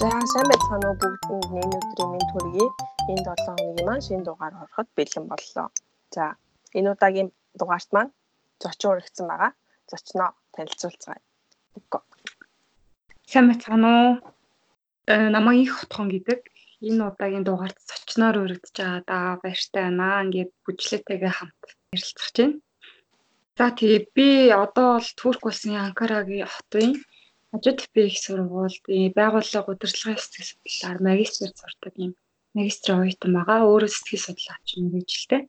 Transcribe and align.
За 0.00 0.08
сайн 0.32 0.46
байцгаана 0.50 0.88
уу 0.92 0.98
бүгдэнд 1.00 1.46
энэ 1.62 1.76
өдрийн 1.80 2.10
мэнд 2.12 2.30
хүргэе. 2.32 2.66
Энэ 3.10 3.22
7 3.24 3.44
хоногийн 3.44 3.86
маань 3.88 4.04
шинэ 4.06 4.26
дугаар 4.28 4.54
ороход 4.62 4.88
бэлэн 4.96 5.24
боллоо. 5.32 5.68
За 6.14 6.24
энэ 6.76 6.88
удаагийн 6.92 7.28
дугаарт 7.58 7.88
маань 7.94 8.12
зочин 8.60 8.90
урагдсан 8.92 9.26
байгаа. 9.28 9.52
Зочноо 9.90 10.30
танилцуулцгаая. 10.54 11.22
Сайн 13.32 13.46
байцгаана 13.48 13.88
уу? 13.96 14.12
Э 15.12 15.14
намайг 15.34 15.64
их 15.64 15.72
хотхон 15.78 16.12
гэдэг. 16.12 16.40
Энэ 16.88 17.02
удаагийн 17.10 17.44
дугаарт 17.48 17.78
зочноор 17.88 18.36
урагдж 18.44 18.76
байгаа 18.76 19.00
да 19.10 19.18
баяртай 19.42 19.82
байна. 19.88 20.20
Ингээд 20.24 20.52
бүжлээтэйгээ 20.64 21.32
хамт 21.36 21.62
ярилцах 21.96 22.28
чинь. 22.36 22.54
За 23.56 23.72
тэгээ 23.78 24.02
би 24.16 24.28
одоо 24.64 25.00
бол 25.00 25.10
Турк 25.16 25.42
улсын 25.48 25.80
Анкарагийн 25.80 26.52
хотын 26.52 26.90
Хажуудалбэ 27.52 28.00
их 28.10 28.18
сургуульд 28.24 28.84
байгууллага 29.18 29.72
удирдлагын 29.72 30.20
сэтгэл 30.22 30.50
судлаар 30.50 30.98
магистр 31.08 31.50
сурдаг 31.60 31.94
юм 32.04 32.12
магистрийн 32.56 33.02
оюутан 33.04 33.32
байгаа. 33.36 33.68
Өөрөө 33.70 33.90
сэтгэл 33.92 34.26
судлаач 34.26 34.68
мэрэгжилтэй. 34.80 35.42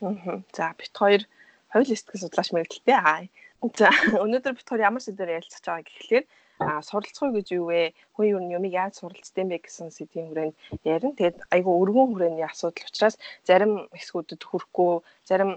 Аа. 0.00 0.42
За 0.56 0.64
бит 0.78 0.94
хоёр 1.00 1.22
хоёул 1.72 1.90
сэтгэл 1.90 2.22
судлаач 2.22 2.48
мэрэгжилтэй. 2.52 2.96
Аа. 2.96 3.28
За 3.78 3.88
өнөөдөр 4.24 4.54
бит 4.56 4.68
хоёр 4.68 4.86
ямар 4.88 5.02
сэдвээр 5.04 5.36
ярилцах 5.38 5.64
байгаа 5.64 5.86
гэхлээр 5.88 6.24
а 6.62 6.82
суралцгүй 6.86 7.30
гэж 7.34 7.46
юу 7.58 7.66
вэ? 7.70 7.92
Хүн 8.14 8.26
юу 8.32 8.40
юмыг 8.56 8.72
яаж 8.72 8.94
суралцдаг 9.02 9.42
юм 9.42 9.50
бэ 9.50 9.58
гэсэн 9.58 9.90
сэдвийн 9.90 10.28
хүрээнд 10.30 10.54
ярина. 10.86 11.18
Тэгээд 11.18 11.38
айгүй 11.54 11.74
өргөн 11.82 12.08
хүрээний 12.14 12.46
асуудал 12.46 12.86
учраас 12.86 13.16
зарим 13.48 13.72
хэсгүүдэд 13.90 14.42
хүрэхгүй, 14.46 14.92
зарим 15.26 15.50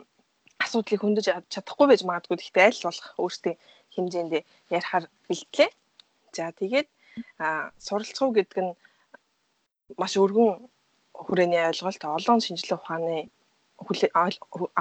асуудлыг 0.58 1.02
хөндөж 1.02 1.25
чадахгүй 1.53 1.85
байж 1.88 2.02
магадгүй. 2.02 2.38
Гэхдээ 2.41 2.66
аль 2.66 2.85
болох 2.89 3.08
өөрсдийн 3.21 3.58
хэмжээнд 3.98 4.34
ярихаар 4.78 5.06
бэлтлээ. 5.28 5.70
За 6.38 6.53
тэгээд 6.53 6.88
суралцгуу 7.81 8.30
гэдэг 8.38 8.59
нь 8.64 8.73
маш 9.98 10.14
өргөн 10.22 10.70
хүрээний 11.26 11.62
ойлголт 11.70 12.04
олон 12.06 12.39
шинжилгээ 12.45 12.78
ухааны 12.78 13.17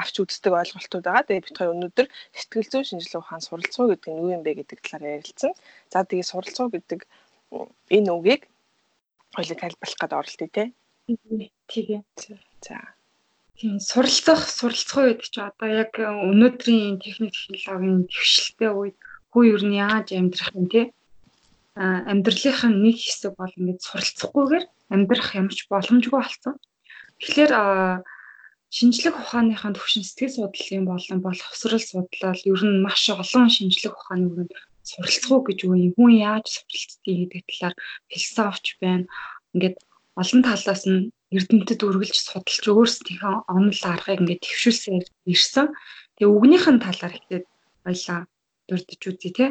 авч 0.01 0.15
үздэг 0.21 0.53
ойлголтууд 0.53 1.05
байгаа. 1.05 1.29
Тэгээд 1.29 1.47
бид 1.47 1.59
хоёр 1.59 1.75
өнөөдөр 1.77 2.07
сэтгэл 2.37 2.71
зүйн 2.73 2.89
шинжилгээ 2.89 3.21
ухаан 3.21 3.43
суралцгуу 3.45 3.87
гэдэг 3.93 4.11
нь 4.13 4.21
юу 4.25 4.35
юм 4.37 4.43
бэ 4.45 4.53
гэдэг 4.61 4.79
талаар 4.81 5.21
ярилцсан. 5.21 5.53
За 5.93 6.05
тэгээд 6.05 6.31
суралцгуу 6.33 6.69
гэдэг 6.73 7.01
энэ 7.97 8.11
үгийг 8.17 8.43
хоёул 9.37 9.61
тайлбарлах 9.61 10.01
гэдэг 10.01 10.19
оролтыг 10.21 10.51
тий. 10.57 10.69
Тэгээ. 11.69 12.01
За. 12.65 12.77
Тийм 13.57 13.81
суралцах 13.81 14.43
суралцах 14.49 14.99
үед 15.05 15.21
ч 15.29 15.37
одоо 15.41 15.69
яг 15.69 15.93
өнөөдрийн 15.97 17.01
техник 17.05 17.33
технологийн 17.33 18.09
төвшлтэй 18.13 18.71
үед 18.73 18.99
хүү 19.33 19.43
ер 19.55 19.63
нь 19.67 19.79
яаж 19.79 20.07
амьдрах 20.13 20.51
юм 20.59 20.67
те 20.73 20.83
амьдралынх 21.77 22.61
нь 22.69 22.81
нэг 22.85 22.97
хэсэг 22.97 23.33
бол 23.37 23.53
ингээд 23.59 23.81
суралцахгүйгээр 23.85 24.65
амьдрах 24.95 25.31
ямарч 25.37 25.61
боломжгүй 25.69 26.13
болсон. 26.17 26.55
Тэгэхээр 27.21 27.53
шинжлэх 28.77 29.15
ухааныхаа 29.21 29.73
төвшин 29.77 30.05
сэтгэл 30.05 30.37
судлалын 30.37 30.85
болон 30.89 31.19
боловсрал 31.21 31.85
судлал 31.85 32.41
ер 32.53 32.63
нь 32.65 32.83
маш 32.85 33.03
олон 33.13 33.49
шинжлэх 33.53 33.93
ухааны 33.93 34.27
өрөөнд 34.31 34.53
суралцах 34.89 35.43
гэж 35.47 35.59
үгүй 35.67 35.93
хүн 35.97 36.13
яаж 36.31 36.47
суралцдгийг 36.55 37.21
гэдэг 37.33 37.45
талаар 37.51 37.75
философч 38.11 38.65
байна. 38.81 39.05
Ингээд 39.55 39.77
олон 40.21 40.41
талаас 40.49 40.83
нь 40.89 41.11
эрдэмтэд 41.37 41.81
үргэлж 41.87 42.17
судалж 42.25 42.65
өөрсдийнхөө 42.73 43.35
онол 43.53 43.83
аргыг 43.93 44.21
ингээд 44.23 44.45
төвшүүлсэн 44.45 44.95
ирсэн. 45.33 45.67
Тэгээ 46.17 46.35
үгнийхэн 46.37 46.79
талаар 46.81 47.15
ихтэй 47.19 47.41
баялаа 47.85 48.21
дурдж 48.69 49.03
үзье 49.09 49.31
те. 49.39 49.47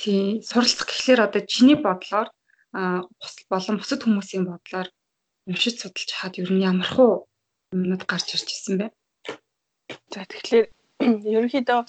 Тий 0.00 0.40
суралцах 0.42 0.86
гэхлээр 0.88 1.20
одоо 1.26 1.42
чиний 1.44 1.76
бодлоор 1.76 2.28
болон 2.72 3.76
бусад 3.78 4.00
хүмүүсийн 4.02 4.44
бодлоор 4.46 4.88
уншиж 5.46 5.74
судалж 5.82 6.10
хаад 6.14 6.38
ер 6.38 6.50
нь 6.54 6.64
ямархуу 6.70 7.26
юмнууд 7.74 8.02
гарч 8.06 8.34
ирж 8.34 8.48
ирсэн 8.54 8.74
бэ? 8.80 8.86
За 10.12 10.22
тэгэхээр 10.30 10.66
ерөнхийдөө 11.36 11.80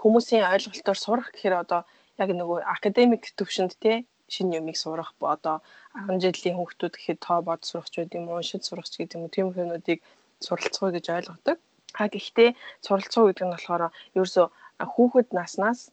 хүмүүсийн 0.00 0.44
ойлголтоор 0.52 0.98
сурах 0.98 1.28
гэхээр 1.30 1.62
одоо 1.62 1.80
яг 2.22 2.30
нөгөө 2.34 2.58
академик 2.74 3.22
төвшөнд 3.38 3.74
те 3.82 3.92
шинэ 4.34 4.58
юмыг 4.60 4.76
сурах 4.78 5.10
одоо 5.34 5.56
10 5.94 6.22
жилийн 6.22 6.56
хүүхдүүд 6.58 6.94
гэхэд 6.96 7.18
тоо 7.26 7.38
бод 7.48 7.60
сурах 7.66 7.88
ч 7.90 7.94
гэдэг 7.98 8.18
юм 8.20 8.26
уу, 8.30 8.38
уншиж 8.40 8.62
сурах 8.64 8.86
ч 8.90 8.94
гэдэг 8.98 9.16
юм 9.18 9.22
уу, 9.26 9.34
тийм 9.34 9.46
хүмүүдийг 9.50 10.00
суралцгаа 10.46 10.90
гэж 10.94 11.06
ойлгодог. 11.16 11.56
А 11.98 12.06
гэхдээ 12.14 12.50
суралцгаа 12.86 13.24
гэдэг 13.26 13.44
нь 13.46 13.54
болохоор 13.54 13.82
ерөөсөө 14.14 14.46
хүүхэд 14.94 15.28
наснаас 15.36 15.90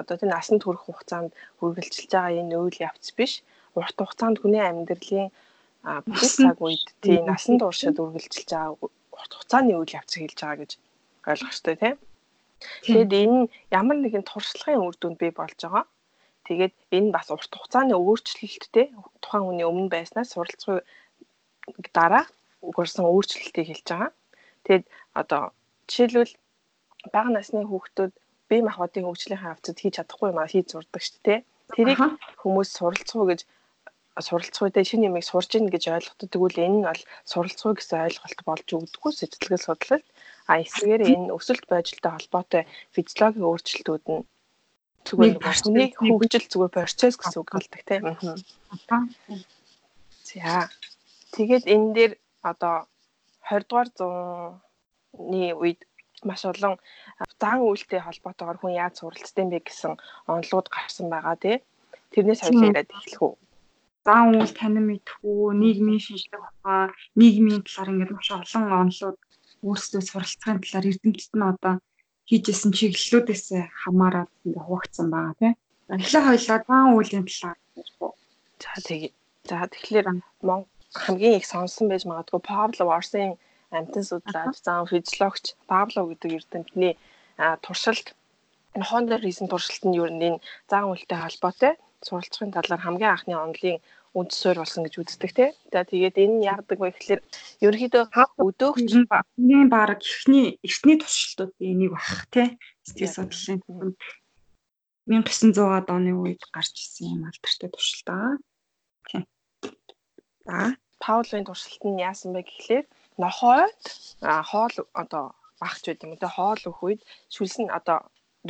одоо 0.00 0.16
тийм 0.16 0.30
насанд 0.32 0.62
хүрэх 0.64 0.84
хугацаанд 0.86 1.32
үргэлжилж 1.64 2.10
байгаа 2.12 2.40
энэ 2.42 2.56
үйл 2.60 2.78
явц 2.88 3.06
биш. 3.18 3.32
Урт 3.78 3.96
хугацаанд 3.96 4.36
хүний 4.40 4.60
амьдралын 4.60 5.32
бүх 6.04 6.22
цаг 6.36 6.58
үед 6.60 6.86
тийм 7.04 7.24
насанд 7.30 7.60
уршид 7.64 7.96
үргэлжилж 8.02 8.50
байгаа 8.52 8.76
урт 9.16 9.32
хугацааны 9.32 9.72
үйл 9.80 9.96
явцыг 9.98 10.20
хэлж 10.22 10.38
байгаа 10.40 10.60
гэж 10.60 10.72
ойлгох 11.30 11.52
хэрэгтэй 11.52 11.76
тийм. 11.80 11.96
Тэгэд 12.84 13.12
энэ 13.22 13.38
ямар 13.80 13.98
нэгэн 14.00 14.24
туршлагын 14.28 14.84
үр 14.84 14.96
дүнд 14.98 15.18
бий 15.20 15.32
болж 15.32 15.58
байгаа. 15.60 15.84
Тэгээд 16.46 16.74
энэ 16.96 17.10
бас 17.16 17.28
урт 17.32 17.52
хугацааны 17.52 17.94
өөрчлөлттэй 17.96 18.86
тухайн 19.22 19.44
хүний 19.46 19.66
өмнө 19.66 19.92
байснаас 19.92 20.32
суралцсан 20.32 20.84
дараа 21.96 22.24
өгөрсөн 22.68 23.04
өөрчлөлтийг 23.08 23.66
хэлж 23.68 23.86
байгаа. 23.90 24.12
Тэгэд 24.66 24.84
одоо 25.20 25.42
жишээлбэл 25.88 26.32
бага 27.14 27.30
насны 27.32 27.62
хүүхдүүд 27.66 28.12
бие 28.48 28.62
махбодын 28.64 29.06
хөгжлийн 29.06 29.42
хавцад 29.42 29.76
хийж 29.78 29.94
чадахгүй 29.96 30.28
юм 30.32 30.38
а 30.40 30.50
хийж 30.52 30.66
зурдаг 30.72 31.02
шүү 31.02 31.20
дээ. 31.26 31.40
Тэрийг 31.74 31.98
хүмүүс 32.42 32.68
суралцах 32.78 33.18
уу 33.18 33.30
гэж 33.30 33.40
суралцах 34.26 34.62
үедээ 34.64 34.84
шинэ 34.88 35.08
юмыг 35.10 35.24
сурж 35.26 35.50
ийн 35.58 35.68
гэж 35.68 35.84
ойлгоход 35.92 36.30
тэгвэл 36.32 36.64
энэ 36.66 36.76
нь 36.80 36.86
бол 36.88 37.02
суралцах 37.30 37.76
гэсэн 37.76 38.04
ойлголт 38.06 38.40
болж 38.48 38.66
өгдөггүй 38.72 39.12
сэтгэл 39.12 39.66
судлал. 39.66 40.04
А 40.50 40.62
эсвээр 40.62 41.02
энэ 41.10 41.34
өсөлт 41.36 41.66
байдлаа 41.68 42.12
холбоотой 42.16 42.62
физиологийн 42.94 43.48
өөрчлөлтүүд 43.50 44.04
нь 44.14 44.22
зүгээр 45.06 45.36
хүний 45.42 45.88
хөгжил 45.94 46.46
зүгээр 46.50 46.76
процесс 46.76 47.14
гэсэн 47.18 47.40
үг 47.42 47.50
болдог 47.50 47.82
тийм. 47.86 48.04
За. 50.26 50.70
Тэгээд 51.34 51.64
энэ 51.74 51.88
дээр 51.96 52.12
одоо 52.50 52.86
20 53.50 53.68
дугаар 53.68 53.88
зууны 53.98 55.44
үед 55.62 55.80
маш 56.26 56.42
олон 56.48 56.74
зан 57.40 57.58
үйлтэй 57.60 58.00
холбоотойгоор 58.02 58.58
хүн 58.60 58.78
яаж 58.82 58.94
суралцдаг 58.98 59.42
юм 59.44 59.50
бэ 59.52 59.60
гэсэн 59.66 59.92
онолууд 60.32 60.66
гарсан 60.72 61.06
байгаа 61.12 61.36
тий. 61.44 61.56
Тэрнээс 62.12 62.40
хоёул 62.42 62.68
яриад 62.68 62.90
эхлэх 62.96 63.22
үү. 63.22 63.34
Зан 64.06 64.24
үйл 64.38 64.54
танин 64.56 64.86
мэдхүү, 64.88 65.42
нийгмийн 65.62 66.02
шинжлэх 66.06 66.42
ухаан, 66.46 66.94
нийгмийн 67.20 67.62
талаар 67.66 67.90
ингээд 67.92 68.14
маш 68.14 68.28
олон 68.30 68.64
онолууд 68.80 69.18
өөрсдөө 69.66 70.02
суралцахын 70.06 70.62
талаар 70.62 70.88
эрдэмтэд 70.90 71.32
нь 71.36 71.48
одоо 71.52 71.74
хийжсэн 72.28 72.72
чиглэлүүдээс 72.78 73.46
хамаарат 73.82 74.30
ингээ 74.46 74.64
хуваагдсан 74.66 75.08
байгаа 75.10 75.34
тийм. 75.40 75.54
Эхлээ 75.90 76.22
хоёлаа 76.26 76.58
зан 76.68 76.86
үйлийн 76.96 77.26
талаар. 77.28 77.58
За 78.62 78.72
тэгээ. 78.86 79.12
За 79.48 79.66
тэгэхээр 79.72 80.06
хамгийн 81.04 81.38
их 81.38 81.46
сонсон 81.46 81.86
байж 81.88 82.02
магадгүй 82.06 82.40
Павлов 82.50 82.88
Орсын 82.96 83.38
амтан 83.70 84.04
судлаач, 84.06 84.54
зан 84.66 84.86
физиологч 84.90 85.44
Павлов 85.70 86.04
гэдэг 86.10 86.30
эрдэмтний 86.38 86.94
туршилт 87.64 88.16
энэ 88.74 88.88
Honda 88.90 89.16
Reason 89.24 89.46
туршилт 89.48 89.84
нь 89.86 89.98
юу 90.00 90.08
нэг 90.08 90.34
зан 90.70 90.84
үйлтэй 90.90 91.18
холбоотой 91.20 91.72
суралцахын 92.06 92.54
талаар 92.54 92.82
хамгийн 92.82 93.12
анхны 93.12 93.34
онолын 93.36 93.78
үнд 94.16 94.30
суурь 94.32 94.60
болсон 94.60 94.84
гэж 94.84 94.94
үздэг 94.96 95.32
тий. 95.36 95.50
За 95.72 95.84
тэгээд 95.84 96.16
энэ 96.16 96.34
нь 96.40 96.46
яадаг 96.48 96.78
вэ 96.80 96.88
гэхэлэр 96.92 97.20
ерөнхийдөө 97.64 98.04
өдөөгч 98.46 98.90
энэ 98.96 99.68
баг 99.68 100.00
ихний 100.00 100.56
эртний 100.64 100.96
туршилтуудын 101.00 101.76
нэг 101.80 101.90
бах 101.92 102.24
тий. 102.32 102.48
Сэтгэл 102.88 103.12
судлалын 103.12 103.60
1900-аад 105.06 105.86
оны 105.92 106.12
үед 106.16 106.42
гарч 106.48 106.74
ирсэн 106.80 107.12
юм 107.14 107.22
алдартай 107.28 107.68
туршилт 107.70 108.06
байгаа. 108.08 108.34
Тий. 109.08 109.22
За 110.48 110.56
Паулын 111.04 111.44
туршилт 111.44 111.82
нь 111.84 112.00
яасан 112.00 112.32
бэ 112.32 112.40
гэхлээр 112.48 112.86
нохойд 113.20 113.82
хоол 114.50 114.76
одоо 115.02 115.36
багч 115.60 115.82
байд 115.86 116.04
юм. 116.04 116.16
Одоо 116.16 116.30
хоол 116.36 116.62
өх 116.70 116.78
үед 116.86 117.00
шүлсэн 117.34 117.66
одоо 117.78 117.98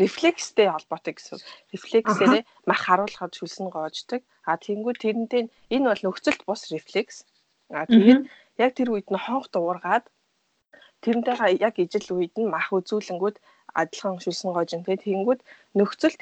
рефлекстэй 0.00 0.68
холбоотой 0.70 1.14
гэсэн. 1.16 1.40
Рефлексээрээ 1.72 2.42
мах 2.68 2.80
харуулхад 2.84 3.32
шүлсэн 3.38 3.66
гоождаг. 3.72 4.20
А 4.44 4.60
тэнгуү 4.60 4.94
тэрнтэй 5.00 5.42
энэ 5.74 5.88
бол 5.88 6.02
нөхцөлт 6.04 6.42
бус 6.44 6.62
рефлекс. 6.72 7.24
А 7.72 7.88
тэгээд 7.88 8.28
яг 8.62 8.70
тэр 8.76 8.88
үед 8.92 9.08
нь 9.10 9.22
хонх 9.24 9.48
дуургаад 9.50 10.04
тэрнтэйгээ 11.04 11.60
яг 11.66 11.74
ижил 11.80 12.08
үед 12.16 12.34
нь 12.36 12.52
мах 12.54 12.68
үзүүлэнгүүд 12.76 13.36
адилхан 13.80 14.20
шүлсэн 14.24 14.50
гоожин. 14.52 14.84
Тэгээд 14.84 15.06
тэнгуүд 15.06 15.40
нөхцөлт 15.78 16.20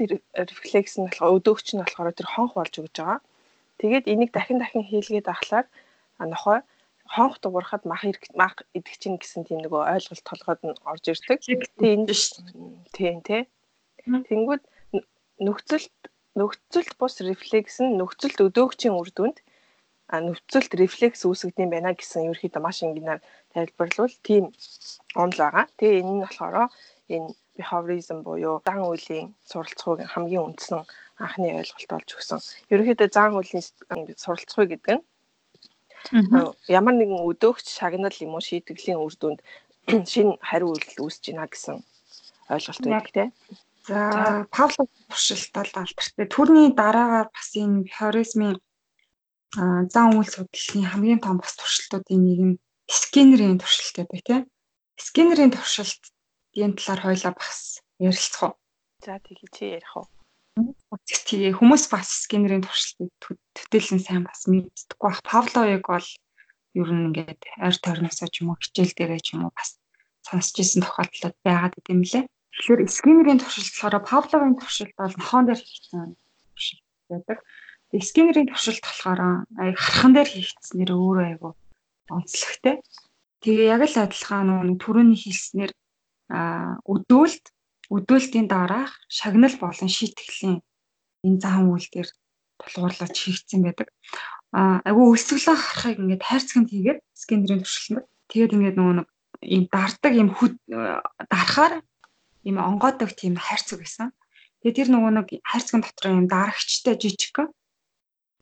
рефлекс 0.50 0.94
нь 0.98 1.06
болохоор 1.06 1.36
өдөөгч 1.38 1.68
нь 1.74 1.82
болохоор 1.82 2.14
тэр 2.14 2.28
хонх 2.30 2.52
болж 2.54 2.74
өгч 2.78 2.96
байгаа. 2.98 3.20
Тэгээд 3.78 4.04
энийг 4.12 4.30
дахин 4.32 4.58
дахин 4.62 4.84
хийлгээд 4.86 5.26
ахлаар 5.34 5.66
нохой 6.18 6.58
хонх 7.08 7.40
дуурахад 7.40 7.84
мах 7.84 8.02
мах 8.34 8.54
идэх 8.72 8.96
чинь 8.98 9.20
гэсэн 9.20 9.44
тийм 9.44 9.60
нөгөө 9.62 9.82
ойлголт 9.94 10.24
толгойд 10.24 10.60
нь 10.64 10.78
орж 10.90 11.04
ирдэг. 11.12 11.38
Тэгээ 11.44 11.94
энэ 11.96 12.14
тийм 12.96 13.18
тий. 13.28 13.42
Тэнгүүд 14.04 14.62
нөхцөлт 15.46 15.96
нөхцөлт 16.38 16.92
бус 17.00 17.14
рефлекс 17.20 17.76
нь 17.84 17.96
нөхцөлт 18.00 18.38
өдөөгчийн 18.46 18.96
үр 19.00 19.10
дүнд 19.14 19.38
а 20.12 20.20
нөхцөлт 20.26 20.72
рефлекс 20.80 21.20
үүсгэдэм 21.28 21.68
байна 21.72 21.92
гэсэн 21.96 22.28
ерөөхдөө 22.30 22.62
маш 22.64 22.78
энгийнээр 22.84 23.20
тайлбарлавал 23.52 24.16
тийм 24.26 24.44
онл 25.22 25.38
байгаа. 25.42 25.64
Тэгээ 25.78 26.00
энэ 26.00 26.12
нь 26.14 26.22
болохоор 26.24 26.56
энэ 27.14 27.28
behaviorism 27.56 28.18
буюу 28.26 28.56
дан 28.68 28.80
үеийн 28.82 29.26
суралцахуйг 29.50 30.10
хамгийн 30.12 30.46
үндсэн 30.48 30.80
анхны 31.22 31.48
ойлголт 31.60 31.90
болж 31.92 32.08
өгсөн. 32.16 32.40
Ерөнхийдөө 32.72 33.08
зан 33.16 33.32
үеийн 33.38 33.62
суралцахуй 34.22 34.66
гэдэг 34.68 34.92
нь 34.98 35.04
ямар 36.68 36.94
нэгэн 36.96 37.20
өдөөгч 37.30 37.66
шагнал 37.78 38.16
юм 38.24 38.36
уу 38.36 38.42
шийтгэлийн 38.44 39.00
үр 39.00 39.14
дүнд 39.20 39.40
шинэ 40.12 40.38
хариу 40.48 40.72
үйлдэл 40.72 41.04
үүсэж 41.04 41.24
байна 41.32 41.46
гэсэн 41.48 41.76
ойлголт 42.52 42.84
байдаг 42.84 43.12
тийм. 43.14 43.30
За 43.84 44.00
Павлов 44.50 44.88
туршилтал 45.08 45.68
алдартай. 45.76 46.26
Төрний 46.34 46.72
дараагаар 46.72 47.28
бас 47.28 47.50
энэ 47.52 47.84
хоризмын 47.96 48.56
зан 49.92 50.08
үйл 50.16 50.30
судлалын 50.32 50.88
хамгийн 50.88 51.20
том 51.20 51.36
бас 51.38 51.54
туршилтуудын 51.60 52.20
нэг 52.24 52.40
нь 52.48 52.58
скинерийн 52.88 53.60
туршилт 53.60 53.94
гэдэг 53.96 54.20
тийм. 54.24 54.42
Скинерийн 54.96 55.52
туршилтын 55.52 56.72
талаар 56.76 57.00
хоёлаа 57.04 57.32
бас 57.36 57.84
ярилцах 58.00 58.42
уу? 58.42 58.52
За 59.04 59.20
тэгээ 59.20 59.52
чи 59.52 59.64
ярих 59.76 59.92
уу? 59.96 60.08
Тэгээ 60.54 61.58
хүмүүс 61.58 61.90
бас 61.90 62.08
скинерийн 62.24 62.62
туршилтыг 62.62 63.10
төтөлн 63.58 63.98
сайн 63.98 64.22
бас 64.22 64.46
мэддэггүй 64.46 65.10
бах. 65.10 65.20
Павловыг 65.26 65.82
бол 65.82 66.08
ер 66.78 66.88
нь 66.94 67.10
ингээд 67.10 67.42
ойр 67.58 67.76
тойрносоо 67.82 68.28
ч 68.30 68.46
юм 68.46 68.54
уу 68.54 68.58
хичээл 68.62 68.94
дээрээ 68.94 69.22
ч 69.26 69.34
юм 69.34 69.50
уу 69.50 69.52
бас 69.58 69.82
сонсч 70.22 70.54
ирсэн 70.62 70.86
тохиолдлууд 70.86 71.36
байгаад 71.42 71.74
идэм 71.82 72.00
лээ. 72.06 72.24
Тэгэхээр 72.30 72.80
скинерийн 72.86 73.42
туршилт 73.42 73.74
болохоор 73.74 73.96
Павловын 74.06 74.54
туршилт 74.54 74.94
бол 74.94 75.14
нохоон 75.18 75.44
дээр 75.50 75.58
хийсэн 75.58 76.14
туршилт 76.54 76.84
байдаг. 77.10 77.38
Тэгээ 77.90 78.10
скинерийн 78.10 78.48
туршилт 78.50 78.82
болохоор 78.86 79.20
аяг 79.58 79.76
хархан 79.82 80.12
дээр 80.14 80.28
хийгдснээр 80.30 80.90
өөрөө 80.94 81.26
айгу 81.34 81.50
онцлогтой. 82.14 82.76
Тэгээ 83.42 83.68
яг 83.74 83.82
л 83.90 84.02
адилхан 84.06 84.46
нөгөө 84.46 84.78
түрүүний 84.82 85.18
хэлснээр 85.18 85.72
өдөөлт 86.86 87.44
өдөөлтийн 87.90 88.46
дараах 88.48 88.92
шагнал 89.08 89.54
болон 89.60 89.88
шийтгэлийн 89.88 90.62
энэ 91.26 91.40
зан 91.42 91.68
үйл 91.72 91.88
дээр 91.92 92.08
тулгуурлаж 92.60 93.14
хийгдсэн 93.16 93.60
байдаг. 93.64 93.88
А 94.52 94.80
айгу 94.88 95.12
өсвөлөө 95.14 95.56
харахыг 95.58 95.98
ингээд 96.00 96.22
хайрцагт 96.22 96.70
хийгээд 96.70 97.00
скинерийн 97.12 97.62
туршилтанд 97.64 98.06
тэгээд 98.30 98.54
ингээд 98.54 98.76
нөгөө 98.78 98.94
нэг 99.02 99.08
ийм 99.42 99.64
дардаг 99.74 100.12
ийм 100.14 100.30
хүд 100.30 100.54
дарахаар 101.32 101.82
ийм 102.46 102.56
онгоодог 102.60 103.10
тийм 103.18 103.34
хайрцаг 103.36 103.78
байсан. 103.82 104.08
Тэгээд 104.62 104.78
тэр 104.78 104.88
нөгөө 104.92 105.12
нэг 105.18 105.28
хайрцагын 105.42 105.82
дотор 105.84 106.06
ийм 106.14 106.26
дарагчтай 106.30 106.94
жижиг. 106.96 107.36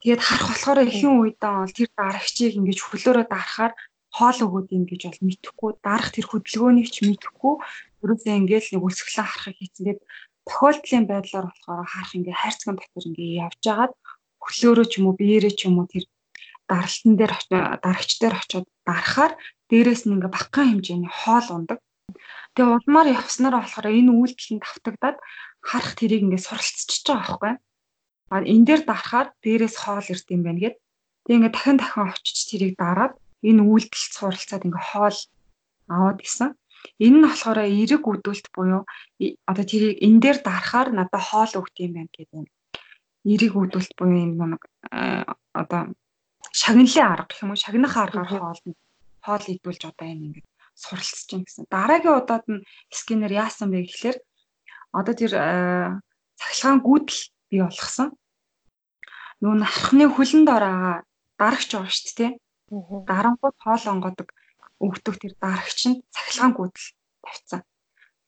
Тэгээд 0.03 0.21
харах 0.21 0.47
болохоор 0.51 0.79
ихэнх 0.87 1.19
үедээ 1.19 1.53
бол 1.59 1.73
тэр 1.73 1.89
дарагчийг 1.97 2.53
ингэж 2.59 2.79
хөлөөрөө 2.83 3.25
дарахаар 3.27 3.73
хоол 4.13 4.39
өгөөд 4.45 4.67
юм 4.77 4.83
гэж 4.85 5.01
бол 5.09 5.21
мэдхгүй 5.25 5.71
дарах 5.81 6.09
тэр 6.13 6.25
хөдөлгөөнийг 6.29 6.89
ч 6.93 6.97
мэдхгүй 7.07 7.55
ерөөсөө 8.03 8.33
ингээл 8.39 8.69
нэг 8.73 8.83
өсгөлөө 8.87 9.25
харахыг 9.25 9.57
хийцэн. 9.57 9.83
Тэгээд 9.83 10.01
тохиолдлын 10.47 11.05
байдлаар 11.07 11.45
болохоор 11.47 11.87
харах 11.93 12.11
ингээ 12.17 12.35
хайрцагын 12.41 12.77
дотор 12.77 13.05
ингээ 13.09 13.39
явж 13.47 13.63
агаад 13.71 13.93
хөлөөрөө 14.43 14.85
ч 14.91 14.93
юм 14.99 15.05
уу 15.07 15.15
биеэрээ 15.19 15.53
ч 15.55 15.61
юм 15.67 15.75
уу 15.79 15.87
тэр 15.87 16.05
даралтан 16.67 17.13
дээр 17.19 17.33
дарагч 17.83 18.11
дээр 18.19 18.35
очиод 18.39 18.67
дарахаар 18.87 19.33
дээрээс 19.69 20.01
нь 20.05 20.13
ингээ 20.15 20.35
багахан 20.35 20.67
хэмжээний 20.69 21.11
хоол 21.11 21.47
ундаг. 21.55 21.79
Тэгээ 22.53 22.75
улмаар 22.77 23.07
явснараа 23.19 23.61
болохоор 23.63 23.87
энэ 23.99 24.11
үйлдэл 24.19 24.51
нь 24.53 24.63
давтагдаад 24.63 25.17
харах 25.69 25.93
тэрийг 25.99 26.21
ингээд 26.23 26.45
суралцчихж 26.47 27.03
байгаа 27.07 27.19
байхгүй. 27.23 27.53
А 28.33 28.35
энэ 28.53 28.65
дээр 28.67 28.81
дарахаар 28.85 29.27
дээрээс 29.43 29.75
хоол 29.79 30.07
ирд 30.13 30.27
юм 30.35 30.41
байна 30.43 30.61
гэд. 30.63 30.75
Тэгээ 31.23 31.37
ингээд 31.39 31.55
дахин 31.55 31.77
дахин 31.79 32.03
очиж 32.11 32.37
тэрийг 32.51 32.73
дараад 32.83 33.13
энэ 33.47 33.61
үйлдэлд 33.63 34.13
суралцаад 34.17 34.65
ингээд 34.67 34.89
хоол 34.91 35.17
аваад 35.93 36.19
исэн. 36.27 36.49
Энэ 36.99 37.17
нь 37.19 37.25
болохоор 37.25 37.59
эрэг 37.63 38.03
үдүүлэлт 38.03 38.47
буюу 38.55 38.81
одоо 39.49 39.65
тэрийг 39.65 39.97
энэ 40.05 40.19
дээр 40.23 40.37
дарахаар 40.43 40.89
надад 40.93 41.23
хоол 41.29 41.53
өгд 41.59 41.75
юм 41.85 41.91
байна 41.97 42.11
гэдэг 42.13 42.37
юм. 42.39 42.47
Эрэг 43.31 43.53
үдүүлэлт 43.55 43.95
буюу 43.97 44.19
энэ 44.23 44.35
нэг 44.53 44.63
одоо 45.61 45.81
шагналын 46.51 47.07
арга 47.07 47.29
гэх 47.29 47.43
юм 47.43 47.51
уу 47.51 47.63
шагнах 47.63 47.95
аргаар 47.97 48.29
хоол 48.29 48.61
хоол 49.25 49.45
идүүлж 49.53 49.81
одоо 49.89 50.07
энэ 50.11 50.25
ингээд 50.27 50.47
суралцж 50.75 51.25
чинь 51.29 51.45
гэсэн. 51.45 51.65
Дараагийн 51.69 52.17
удаад 52.19 52.45
нь 52.51 52.65
скинер 52.91 53.31
яасан 53.31 53.71
бэ 53.71 53.87
гэхэлэр 53.87 54.17
одоо 54.91 55.13
тэр 55.15 55.33
цахилгаан 56.39 56.79
гүйдэл 56.83 57.21
бий 57.49 57.61
болгосон. 57.63 58.09
Нүүн 59.41 59.61
ахны 59.63 60.05
хөлөнд 60.09 60.49
ороо 60.49 61.05
дарагч 61.39 61.69
байгаа 61.73 61.93
шүү 61.93 62.13
дээ. 62.19 62.31
Дарангууд 63.09 63.57
хоол 63.63 63.85
онгодог 63.93 64.29
өвдөх 64.79 65.15
тэр 65.21 65.33
дарагч 65.43 65.79
нь 65.89 66.01
цахилгаан 66.13 66.53
гүйдэл 66.57 66.87
тавьсан. 67.25 67.61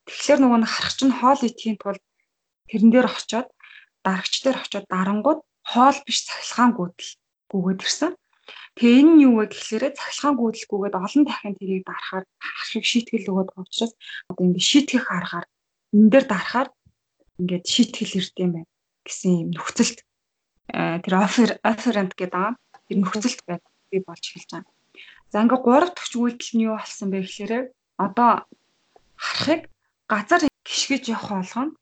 Тэгэхээр 0.06 0.40
нөгөө 0.40 0.60
нь 0.60 0.70
харах 0.70 0.94
чинь 0.98 1.18
хоол 1.18 1.40
идэхийн 1.42 1.78
тулд 1.82 2.02
тэрэн 2.70 2.90
дээр 2.92 3.06
очиод 3.10 3.48
дарагч 4.06 4.34
дээр 4.42 4.58
очиод 4.62 4.86
дарангууд 4.86 5.40
хоол 5.70 5.98
биш 6.06 6.18
цахилгаан 6.28 6.72
гүйдэл 6.78 7.10
гүгээд 7.50 7.80
ирсэн. 7.82 8.12
Тэгээ 8.76 9.00
энэ 9.00 9.12
нь 9.14 9.22
юу 9.26 9.34
вэ 9.40 9.44
гэхлээрэ 9.50 9.88
цахилгаан 9.98 10.36
гүйдэлгүйгээд 10.38 10.94
олон 11.04 11.22
дахин 11.26 11.54
тэрийг 11.58 11.82
дарахаар 11.86 12.24
ашиг 12.60 12.84
шийтгэл 12.86 13.30
өгöd 13.32 13.48
байгаа 13.50 13.66
учраас 13.66 13.92
одоо 14.30 14.42
ингээд 14.46 14.68
шийтгэх 14.70 15.06
аргаар 15.18 15.46
энэ 15.96 16.10
дээр 16.12 16.26
дарахаар 16.30 16.68
ингээд 17.40 17.64
шийтгэл 17.74 18.18
ирд 18.20 18.36
юм 18.44 18.50
байна 18.54 18.70
гэсэн 19.06 19.32
юм 19.42 19.50
нөхцөлт 19.54 19.98
э, 20.74 20.98
тэр 21.02 21.14
офер 21.26 21.50
оферант 21.62 22.12
гэдэг 22.18 22.36
аа 22.36 22.52
тэр 22.86 22.96
нөхцөлт 23.00 23.40
байд 23.46 23.62
би 23.90 23.98
болж 24.06 24.22
эхэлж 24.26 24.50
байгаа. 24.50 24.75
За 25.32 25.42
ингээд 25.42 25.64
гурав 25.66 25.90
дахь 25.94 26.14
үйлдэл 26.14 26.52
нь 26.54 26.64
юу 26.68 26.74
болсон 26.78 27.08
бэ 27.10 27.18
гэхлээрэ 27.24 27.58
одоо 28.04 28.30
харахыг 29.16 29.62
газар 30.12 30.42
гიშгэж 30.66 31.04
явах 31.16 31.30
болгоно 31.42 31.76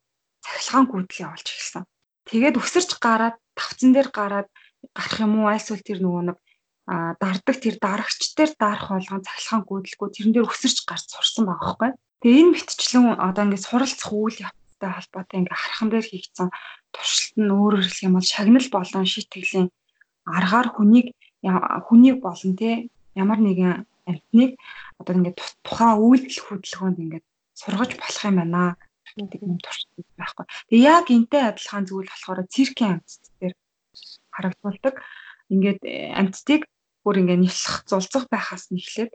цахилгаан 0.45 0.87
гүйдэл 0.89 1.25
явуулж 1.27 1.49
эхэлсэн. 1.51 1.85
Тэгээд 2.29 2.59
өсөрч 2.61 2.91
гараад 3.05 3.37
тавцан 3.59 3.91
дээр 3.93 4.09
гараад 4.19 4.49
гарах 4.97 5.19
юм 5.25 5.33
уу 5.41 5.49
альсвал 5.53 5.83
тэр 5.85 6.01
нөгөө 6.01 6.23
нэг 6.29 6.39
а 6.87 7.17
дардаг 7.21 7.57
тэр 7.65 7.77
дарагч 7.81 8.37
дээр 8.37 8.53
дарах 8.61 8.89
болгон 8.93 9.25
цахилгаан 9.25 9.65
гүйдэлгүй 9.65 10.09
тэрэн 10.13 10.33
дээр 10.37 10.49
өсөрч 10.53 10.79
гарч 10.85 11.05
сурсан 11.09 11.45
байгаа 11.49 11.65
байхгүй. 11.65 11.91
Тэгээ 12.21 12.41
энэ 12.45 12.53
мэтчлэн 12.53 13.05
одоо 13.29 13.43
ингээд 13.45 13.65
суралцах 13.65 14.13
үйл 14.13 14.39
явцтай 14.45 14.91
холбоотой 14.93 15.37
ингээд 15.41 15.61
хархан 15.61 15.89
дээр 15.89 16.07
хийгдсэн 16.09 16.49
туршилт 16.93 17.37
нь 17.41 17.55
өөрөөр 17.57 17.85
хэлэх 17.89 18.05
юм 18.05 18.15
бол 18.17 18.29
шагнал 18.33 18.69
болон 18.77 19.05
шийтгэлийн 19.09 19.69
аргаар 20.29 20.69
хүнийг 20.77 21.07
хүнийг 21.89 22.17
болон 22.21 22.53
те 22.61 22.89
ямар 23.23 23.39
нэгэн 23.43 23.87
амьтныг 24.11 24.53
одоо 25.01 25.15
ингээд 25.17 25.39
тухайн 25.67 25.99
үйлдэл 26.05 26.41
хөдөлгөөнд 26.45 26.99
ингээд 27.05 27.25
сургаж 27.61 27.91
болох 27.97 28.23
юм 28.29 28.37
байна 28.41 28.63
гэдэг 29.17 29.41
юм 29.47 29.59
туршилт 29.63 30.11
байхгүй. 30.19 30.45
Тэгээ 30.69 30.89
яг 30.91 31.07
энтэй 31.17 31.43
адилхан 31.47 31.85
зүйл 31.87 32.11
болохоор 32.11 32.41
циркийн 32.55 32.93
амьтд 32.99 33.23
дээр 33.41 33.55
харагдуулдаг. 34.35 34.95
Ингээд 35.53 35.81
э, 35.87 36.11
амьтдыг 36.21 36.63
бүр 37.05 37.17
ингээ 37.23 37.39
нэлэх 37.41 37.75
зулцах 37.91 38.27
байхаас 38.33 38.73
нь 38.73 38.81
эхлээд 38.81 39.13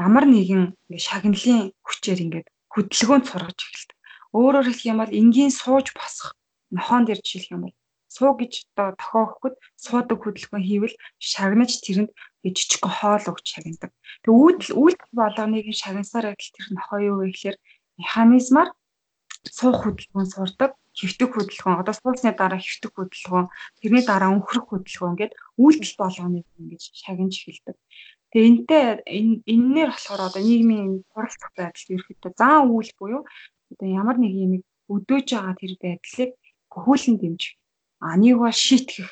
ямар 0.00 0.24
нэгэн 0.24 0.62
ингээ 0.88 1.02
шагналын 1.08 1.74
хүчээр 1.86 2.20
ингээ 2.24 2.44
хөдөлгөөнд 2.72 3.28
сургаж 3.28 3.58
эхэлдэг. 3.58 3.96
Өөрөөр 4.32 4.66
хэлэх 4.68 4.88
юм 4.88 4.98
бол 5.02 5.18
энгийн 5.20 5.52
сууж 5.52 5.86
босох 5.98 6.38
нохон 6.72 7.04
дээр 7.04 7.20
жишээлх 7.20 7.52
юм 7.52 7.62
бол 7.68 7.76
суу 8.08 8.32
гэж 8.40 8.52
одоо 8.72 8.88
тохиохгүйд 8.96 9.54
суудаг 9.84 10.18
хөдөлгөөн 10.20 10.64
хийвэл 10.64 10.96
шагнаж 11.20 11.70
тэрэнд 11.84 12.10
жижиг 12.44 12.82
хоол 12.86 13.24
өгч 13.30 13.46
шагнадаг. 13.52 13.90
Тэг 14.22 14.32
үүдл 14.32 14.70
үйлдэл 14.80 15.14
болгоныг 15.20 15.66
шагнасаар 15.74 16.26
адил 16.32 16.52
тэр 16.54 16.66
нохоо 16.74 16.98
юу 17.02 17.16
вэ 17.22 17.26
гэхээр 17.34 17.56
механизмаар 17.98 18.70
суух 19.46 19.78
хөдөлгөөн 19.82 20.28
сурдаг 20.30 20.72
хөвтөг 20.98 21.30
хөдөлгөөн 21.34 21.80
одоо 21.82 21.94
суулсны 21.94 22.32
дараа 22.34 22.58
хөвтөг 22.58 22.92
хөдөлгөөн 22.94 23.46
тэрний 23.78 24.04
дараа 24.06 24.34
өнхрөх 24.34 24.66
хөдөлгөөн 24.70 25.16
гэд 25.20 25.32
үйлдэл 25.62 25.94
болгоныг 26.02 26.46
ингэж 26.58 26.82
шагнаж 27.02 27.34
эхэлдэг. 27.38 27.76
Тэгээ 28.30 28.48
энтэй 28.50 28.84
энээр 29.54 29.90
болохоор 29.94 30.22
одоо 30.26 30.42
нийгмийн 30.42 31.06
суралцах 31.10 31.52
байдал 31.54 31.92
ерөөхдөө 31.94 32.32
зан 32.40 32.68
үйл 32.74 32.92
буюу 32.98 33.22
одоо 33.72 33.88
ямар 34.00 34.16
нэг 34.18 34.32
юм 34.34 34.52
өдөөж 34.94 35.26
байгаа 35.32 35.54
тэр 35.60 35.72
байдлыг 35.80 36.30
хөхүүлэн 36.72 37.16
дэмж 37.22 37.42
а 38.04 38.16
нэг 38.20 38.34
бол 38.42 38.52
шийтгэх 38.66 39.10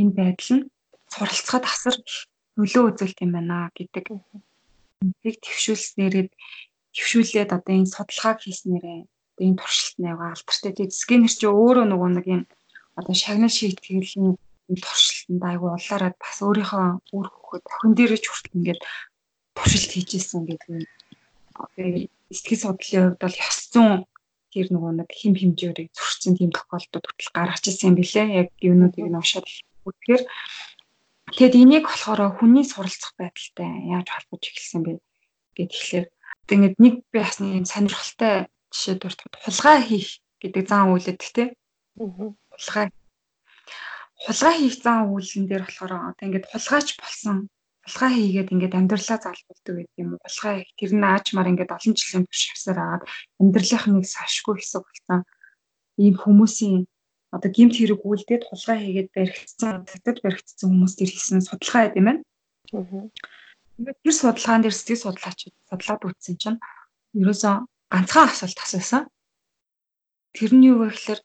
энэ 0.00 0.12
байдал 0.18 0.50
нь 0.56 0.68
суралцахад 1.12 1.64
асар 1.70 1.96
нөлөө 2.58 2.82
үзүүлт 2.92 3.18
юм 3.24 3.32
байна 3.36 3.70
гэдэг. 3.76 4.06
Энийг 5.02 5.36
төвшүүлснээрээ 5.42 6.26
төвшүүлээд 6.94 7.50
одоо 7.56 7.72
энэ 7.74 7.92
судалгааг 7.94 8.38
хийснээрээ 8.44 9.00
энэ 9.44 9.58
туршилт 9.60 9.96
нэвга 9.98 10.26
алдартай. 10.36 10.72
Тэгээд 10.76 10.92
скэнер 10.92 11.32
чи 11.32 11.46
өөрөө 11.48 11.86
нөгөө 11.88 12.10
нэг 12.12 12.26
юм 12.28 12.42
одоо 12.98 13.14
шагнал 13.16 13.52
шийтгэлийн 13.52 14.36
туршилтанд 14.68 15.42
айгу 15.42 15.66
улаараад 15.72 16.16
бас 16.20 16.36
өөрийнхөө 16.44 16.86
үр 17.16 17.26
хөвгөд 17.32 17.64
охин 17.72 17.92
дээрээ 17.96 18.20
ч 18.20 18.26
хүртэл 18.28 18.56
ингээд 18.58 18.80
туршилт 19.56 19.90
хийжсэн 19.92 20.42
гэдэг. 20.46 20.70
Одоо 21.56 21.86
сэтгэл 22.36 22.62
судлалын 22.62 23.04
хувьд 23.08 23.20
бол 23.20 23.36
ёс 23.48 23.58
зүйн 23.72 24.00
тэр 24.52 24.66
нөгөө 24.72 24.92
нэг 25.00 25.08
хим 25.12 25.34
хэмжээрийг 25.36 25.90
зурцсан 25.96 26.32
тийм 26.36 26.50
тохиолдод 26.52 27.04
хүртэл 27.04 27.36
гаргаж 27.36 27.64
ирсэн 27.68 27.88
юм 27.90 27.96
билэ. 27.96 28.22
Яг 28.40 28.48
юунуудыг 28.60 29.04
нь 29.08 29.18
уншаад 29.18 29.46
үзэхээр 29.88 30.22
тэгэд 31.36 31.54
энийг 31.62 31.84
болохоор 31.88 32.36
хүний 32.36 32.64
суралцах 32.68 33.12
байдалтай 33.18 33.70
яаж 33.94 34.08
холбож 34.12 34.42
эхэлсэн 34.48 34.80
бэ 34.84 34.92
гэхэлэр 35.56 36.06
тэгээд 36.48 36.74
нэг 36.82 36.94
би 37.12 37.18
бас 37.20 37.40
нэг 37.40 37.64
сонирхолтой 37.68 38.52
жишээ 38.72 38.96
дурт 38.98 39.20
хулгай 39.44 39.78
хийх 39.84 40.22
гэдэг 40.40 40.64
зан 40.66 40.90
үйлэд 40.90 41.20
тэ. 41.20 41.54
Хулгай. 41.94 42.88
Хулгай 44.24 44.54
хийх 44.58 44.76
зан 44.82 45.12
үйлэн 45.12 45.44
дээр 45.46 45.62
болохоор 45.68 45.92
одоо 46.10 46.24
ингээд 46.26 46.50
хулгайч 46.50 46.88
болсон. 46.98 47.36
Хулгай 47.84 48.10
хийгээд 48.16 48.52
ингээд 48.54 48.78
амьдралаа 48.78 49.18
залбуулдаг 49.22 49.74
гэдэг 49.76 50.00
юм 50.02 50.10
уу. 50.16 50.24
Хулгай 50.24 50.54
хийх 50.64 50.72
тэр 50.80 50.92
нь 50.96 51.06
аажмаар 51.06 51.50
ингээд 51.52 51.74
олон 51.76 51.94
жилийн 51.94 52.24
турш 52.26 52.42
явсаар 52.50 52.78
агаад 52.80 53.02
амьдралынх 53.38 53.86
нь 53.86 54.02
сашгүй 54.02 54.54
хэсэг 54.58 54.82
болсон. 54.82 55.20
Ийм 56.00 56.14
хүмүүсийн 56.16 56.88
одоо 57.34 57.50
гимт 57.56 57.74
хэрэг 57.76 58.00
үлдээд 58.04 58.44
хулгай 58.46 58.78
хийгээд 58.80 59.08
баригдсан, 59.16 59.88
татад 59.88 60.18
баригдсан 60.22 60.68
хүмүүс 60.68 60.94
тэр 60.96 61.10
хийсэн 61.10 61.40
судалгаа 61.40 61.80
байд 61.88 61.98
юм 61.98 62.06
байна. 62.08 62.22
Аа. 62.76 63.08
Тэр 64.04 64.14
судалгаан 64.14 64.62
дээр 64.62 64.76
сэтгэл 64.76 65.04
судлаач 65.04 65.40
судлаад 65.68 66.02
үзсэн 66.06 66.36
чинь 66.36 66.62
ерөөсөө 67.16 67.54
ганцхан 67.92 68.28
асуулт 68.28 68.58
асуусан. 68.60 69.02
Тэр 70.36 70.50
нь 70.52 70.66
юу 70.68 70.76
вэ 70.84 70.92
гэхээр 70.92 71.20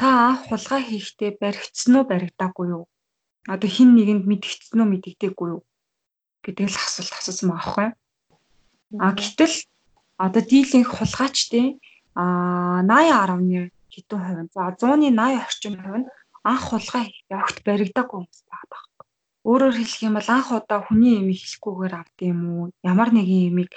та 0.00 0.08
анх 0.34 0.50
хулгай 0.50 0.82
хийхдээ 0.82 1.38
баригдсан 1.38 1.94
уу 1.94 2.04
баригдаагүй 2.10 2.66
юу? 2.74 2.84
Одоо 3.46 3.68
хин 3.70 3.94
нэгэнд 3.94 4.26
мэдгдсэн 4.26 4.82
үү 4.82 4.88
мэдэгдээгүй 4.90 5.48
юу? 5.54 5.62
гэдэг 6.42 6.66
л 6.68 6.76
асуулт 6.76 7.14
асуусан 7.14 7.48
байгаа 7.54 7.62
байхгүй. 7.62 7.88
А 8.98 9.14
гэтэл 9.14 9.56
одоо 10.18 10.42
дийлэнх 10.42 10.90
хулгайчдын 10.90 11.78
а 12.18 12.82
80 12.82 13.14
10-ны 13.30 13.62
хэдэн 13.94 14.20
хувь 14.24 14.42
нь 14.44 14.52
за 14.54 14.62
100-ны 14.80 15.08
80 15.12 15.46
орчим 15.46 15.74
хувь 15.82 15.98
нь 16.00 16.10
анх 16.50 16.64
хулгай 16.68 17.06
огт 17.30 17.58
баригдаагүй 17.66 18.18
хүмүүс 18.18 18.40
байгаа 18.50 18.68
байхгүй. 18.72 19.06
Өөрөөр 19.50 19.74
хэлэх 19.78 20.00
юм 20.06 20.14
бол 20.18 20.30
анх 20.36 20.48
удаа 20.50 20.80
хүний 20.86 21.14
имийг 21.20 21.38
хэлэхгүйгээр 21.42 21.94
авд 22.00 22.18
юм 22.30 22.38
уу? 22.50 22.64
Ямар 22.82 23.10
нэгэн 23.14 23.48
имийг 23.50 23.70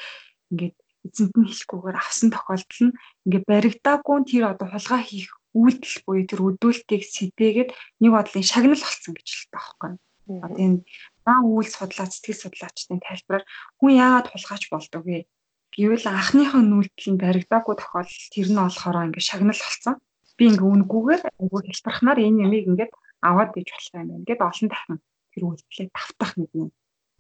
ингээд 0.52 0.76
эзэнт 1.06 1.36
нь 1.38 1.50
хэлэхгүйгээр 1.50 1.98
авсан 2.02 2.30
тохиолдол 2.34 2.82
нь 2.86 2.98
ингээд 3.26 3.46
баригдаагүй 3.52 4.18
тэр 4.30 4.44
одоо 4.52 4.68
хулгай 4.70 5.02
хийх 5.06 5.30
үйлдэл 5.56 5.98
буюу 6.06 6.26
тэр 6.28 6.42
өдөлтийг 6.48 7.04
сэтээгээд 7.06 7.70
нэг 8.02 8.12
бодлын 8.12 8.46
шагнал 8.50 8.82
болсон 8.82 9.12
гэж 9.16 9.28
хэлдэг 9.30 9.54
байхгүй. 9.56 9.92
Одоо 10.26 10.58
энэ 10.66 10.80
зан 11.24 11.40
үйл 11.46 11.70
судлаач, 11.70 12.12
сэтгэл 12.18 12.42
судлаачдын 12.44 13.00
тайлбараар 13.06 13.46
хүн 13.78 13.92
яагаад 13.94 14.28
хулгайч 14.30 14.64
болдог 14.74 15.04
вэ? 15.06 15.30
Гэвэл 15.76 16.08
анхныхаа 16.08 16.64
нүүлтэл 16.64 17.10
нь 17.12 17.20
баригдаагүй 17.20 17.76
тохиолдол 17.76 18.28
тэр 18.32 18.48
нь 18.48 18.60
болохоор 18.64 18.98
ингээд 19.12 19.28
шагнал 19.28 19.60
болсон. 19.60 19.96
Би 20.40 20.44
ингээ 20.48 20.72
үнгүүгээр 20.72 21.22
айгүй 21.36 21.62
хэлбэрхнаар 21.68 22.20
энэ 22.24 22.42
ямиг 22.48 22.66
ингээд 22.72 22.92
аваад 23.28 23.52
иж 23.60 23.68
болох 23.76 23.92
юм 23.92 24.00
байна. 24.00 24.20
Ингээд 24.24 24.42
олон 24.48 24.68
дахин 24.72 24.98
тэр 25.36 25.44
үйлдэлээ 25.44 25.88
тавтах 25.92 26.32
нэг 26.40 26.52
юм 26.56 26.70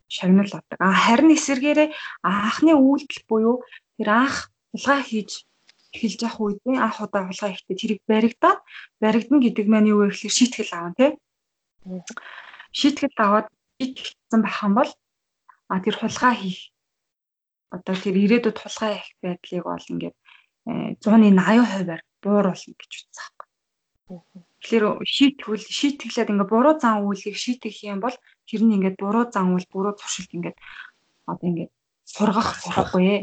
шагнал 0.07 0.51
авдаг. 0.55 0.79
А 0.79 0.95
харин 0.95 1.35
эсэргээрээ 1.35 1.89
анхны 2.23 2.73
үйлдэл 2.79 3.23
буюу 3.27 3.55
тэр 3.99 4.09
анх 4.23 4.35
хулгай 4.71 5.01
хийж 5.03 5.31
эхэлж 5.91 6.19
явах 6.23 6.39
үед 6.39 6.59
анх 6.65 6.97
удаа 7.03 7.23
хулгай 7.27 7.51
хийхдээ 7.51 7.77
тэрийг 7.79 8.01
баригдаад 8.07 8.59
баригдана 9.03 9.43
гэдэг 9.43 9.65
маань 9.67 9.91
юу 9.91 9.99
вэ 10.07 10.15
гэхээр 10.15 10.37
шийтгэл 10.37 10.75
аавн 10.75 10.95
тий. 10.95 11.11
Шийтгэл 12.71 13.19
аваад 13.19 13.47
шийтгэсэн 13.79 14.41
байх 14.43 14.59
юм 14.63 14.73
бол 14.79 14.91
а 15.71 15.79
тэр 15.83 15.95
хулгай 15.99 16.35
хийх 16.39 16.74
одоо 17.71 17.95
тэр 17.95 18.15
ирээдүйд 18.15 18.57
хулгай 18.59 18.93
хийх 18.99 19.17
байдлыг 19.23 19.63
бол 19.65 19.91
ингээд 19.93 20.15
100-ны 21.01 21.29
80%-аар 21.37 22.01
бууруулна 22.21 22.75
гэж 22.77 22.91
үзсэн. 22.97 23.35
Тэгэхээр 24.05 24.85
шийтгүүл 25.01 25.65
шийтгэлээд 25.65 26.31
ингээ 26.33 26.49
буруу 26.49 26.75
зан 26.81 27.05
үйлийг 27.05 27.37
шийтгэх 27.37 27.77
юм 27.85 28.01
бол 28.01 28.17
тэр 28.49 28.61
нь 28.65 28.75
ингээ 28.77 28.97
буруу 28.97 29.25
зан 29.29 29.53
үйл 29.53 29.67
буруу 29.69 29.93
туршилт 29.93 30.31
ингээ 30.33 30.55
одоо 31.29 31.45
ингээ 31.45 31.69
сургах 32.05 32.49
сурахгүй 32.61 33.03
ээ. 33.05 33.21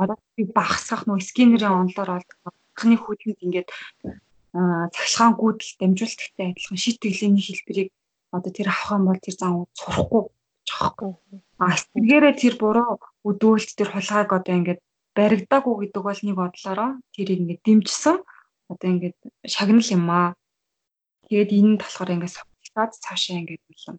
Одоо 0.00 0.16
би 0.36 0.44
багасгах 0.48 1.04
нөө 1.04 1.20
скинерийн 1.20 1.76
онлоор 1.80 2.20
бол 2.20 2.28
анхны 2.48 2.96
хүүтэнд 3.00 3.40
ингээд 3.44 3.68
цагшгаан 4.96 5.36
гүйдэл 5.36 5.72
дамжуулттай 5.80 6.46
адилхан 6.52 6.80
шийтгэлээний 6.80 7.44
хэлбэрийг 7.44 7.88
одоо 8.32 8.50
тэр 8.52 8.68
авах 8.72 8.96
юм 8.96 9.04
бол 9.08 9.20
тэр 9.20 9.36
зан 9.36 9.52
сурахгүй 9.76 10.22
жоохгүй. 10.68 11.12
А 11.60 11.72
эсвэргээрээ 11.76 12.34
тэр 12.40 12.54
буруу 12.60 13.00
өдөөлт 13.28 13.70
тэр 13.78 13.88
хулгайг 13.92 14.30
одоо 14.32 14.54
ингээд 14.58 14.80
баригдаагүй 15.16 15.74
гэдэг 15.80 16.02
бол 16.06 16.20
нэг 16.22 16.36
бодлороо 16.38 16.90
тэрийг 17.14 17.40
ингээд 17.42 17.62
дэмжсэн 17.66 18.16
одоо 18.72 18.88
ингээд 18.92 19.16
шагнал 19.54 19.88
юм 19.96 20.06
аа. 20.10 20.28
Тэгээд 21.26 21.50
энэ 21.58 21.80
болохоор 21.80 22.14
ингээд 22.14 22.36
савлаад 22.36 22.92
цаашаа 23.04 23.36
ингээд 23.40 23.62
юм 23.90 23.96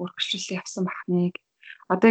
үргэлжлүүлээ 0.00 0.60
явсан 0.60 0.84
бахныг. 0.88 1.34
Одоо 1.92 2.10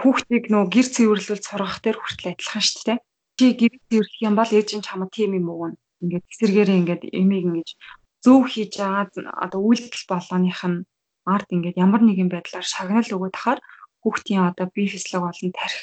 хүүхдийг 0.00 0.44
нөө 0.52 0.64
гэр 0.74 0.86
цэвэрлүүл 0.94 1.44
сургах 1.44 1.78
дээр 1.84 1.96
хүртэл 2.00 2.30
адилхан 2.32 2.64
шүү 2.64 2.82
дээ. 2.88 2.98
Чи 3.38 3.44
гэр 3.60 3.74
цэвэрлэх 3.88 4.20
юм 4.28 4.34
бол 4.36 4.52
ээж 4.56 4.68
нь 4.76 4.86
чамд 4.86 5.10
тийм 5.12 5.32
юм 5.38 5.48
уу? 5.52 5.76
Ингээд 6.02 6.24
эсэргээрээ 6.32 6.80
ингээд 6.80 7.02
эмийг 7.20 7.44
ингэж 7.48 7.68
зөв 8.24 8.40
хийж 8.50 8.72
байгаа 8.80 9.06
одоо 9.44 9.60
үйлдэл 9.68 10.04
болгоных 10.12 10.60
нь 10.70 10.86
арт 11.34 11.48
ингээд 11.54 11.80
ямар 11.84 12.02
нэгэн 12.04 12.28
байдлаар 12.32 12.66
шагнал 12.66 13.14
өгöd 13.16 13.34
тахаар 13.36 13.60
хүүхдийн 14.02 14.42
одоо 14.50 14.66
бие 14.74 14.88
физиолог 14.92 15.22
болон 15.28 15.52
тарих 15.58 15.82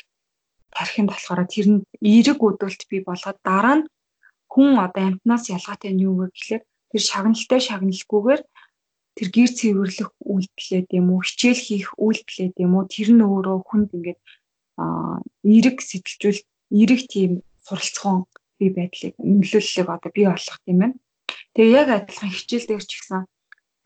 тархинд 0.78 1.10
болохоор 1.10 1.48
тэр 1.48 1.68
нь 1.74 1.80
эерэг 2.04 2.40
өдөлт 2.48 2.82
бий 2.92 3.02
болгоод 3.08 3.40
дараа 3.48 3.76
нь 3.80 3.88
хүн 4.52 4.70
одоо 4.86 5.04
амтнаас 5.10 5.44
ялгаатай 5.56 5.92
нь 5.94 6.04
юу 6.08 6.16
вэ 6.20 6.26
гэхлээр 6.32 6.64
тэр 6.92 7.02
шагналтай 7.10 7.60
шагналгүйгээр 7.68 8.42
тэр 9.16 9.28
гэр 9.36 9.52
цэвэрлэх 9.60 10.10
үйлдэлээд 10.32 10.88
юм 11.00 11.08
уу 11.16 11.22
хичээл 11.24 11.62
хийх 11.68 11.90
үйлдэлээд 12.06 12.56
юм 12.66 12.74
уу 12.76 12.86
тэр 12.92 13.10
нь 13.16 13.24
өөрөө 13.24 13.58
хүнд 13.64 13.90
ингээд 13.96 14.20
эерэг 15.48 15.78
сэтэлжүүл 15.80 16.42
эерэг 16.76 17.02
тийм 17.08 17.32
суралцсан 17.64 18.28
бие 18.60 18.72
байдлыг 18.76 19.16
нөлөөллийг 19.20 19.88
одоо 19.96 20.12
бий 20.16 20.28
болгох 20.28 20.60
юм 20.68 20.78
байна. 20.84 20.96
Тэгээ 21.56 21.80
яг 21.80 21.90
адилхан 21.96 22.32
хичээл 22.36 22.68
дээр 22.68 22.84
ч 22.84 22.92
гэсэн 23.00 23.24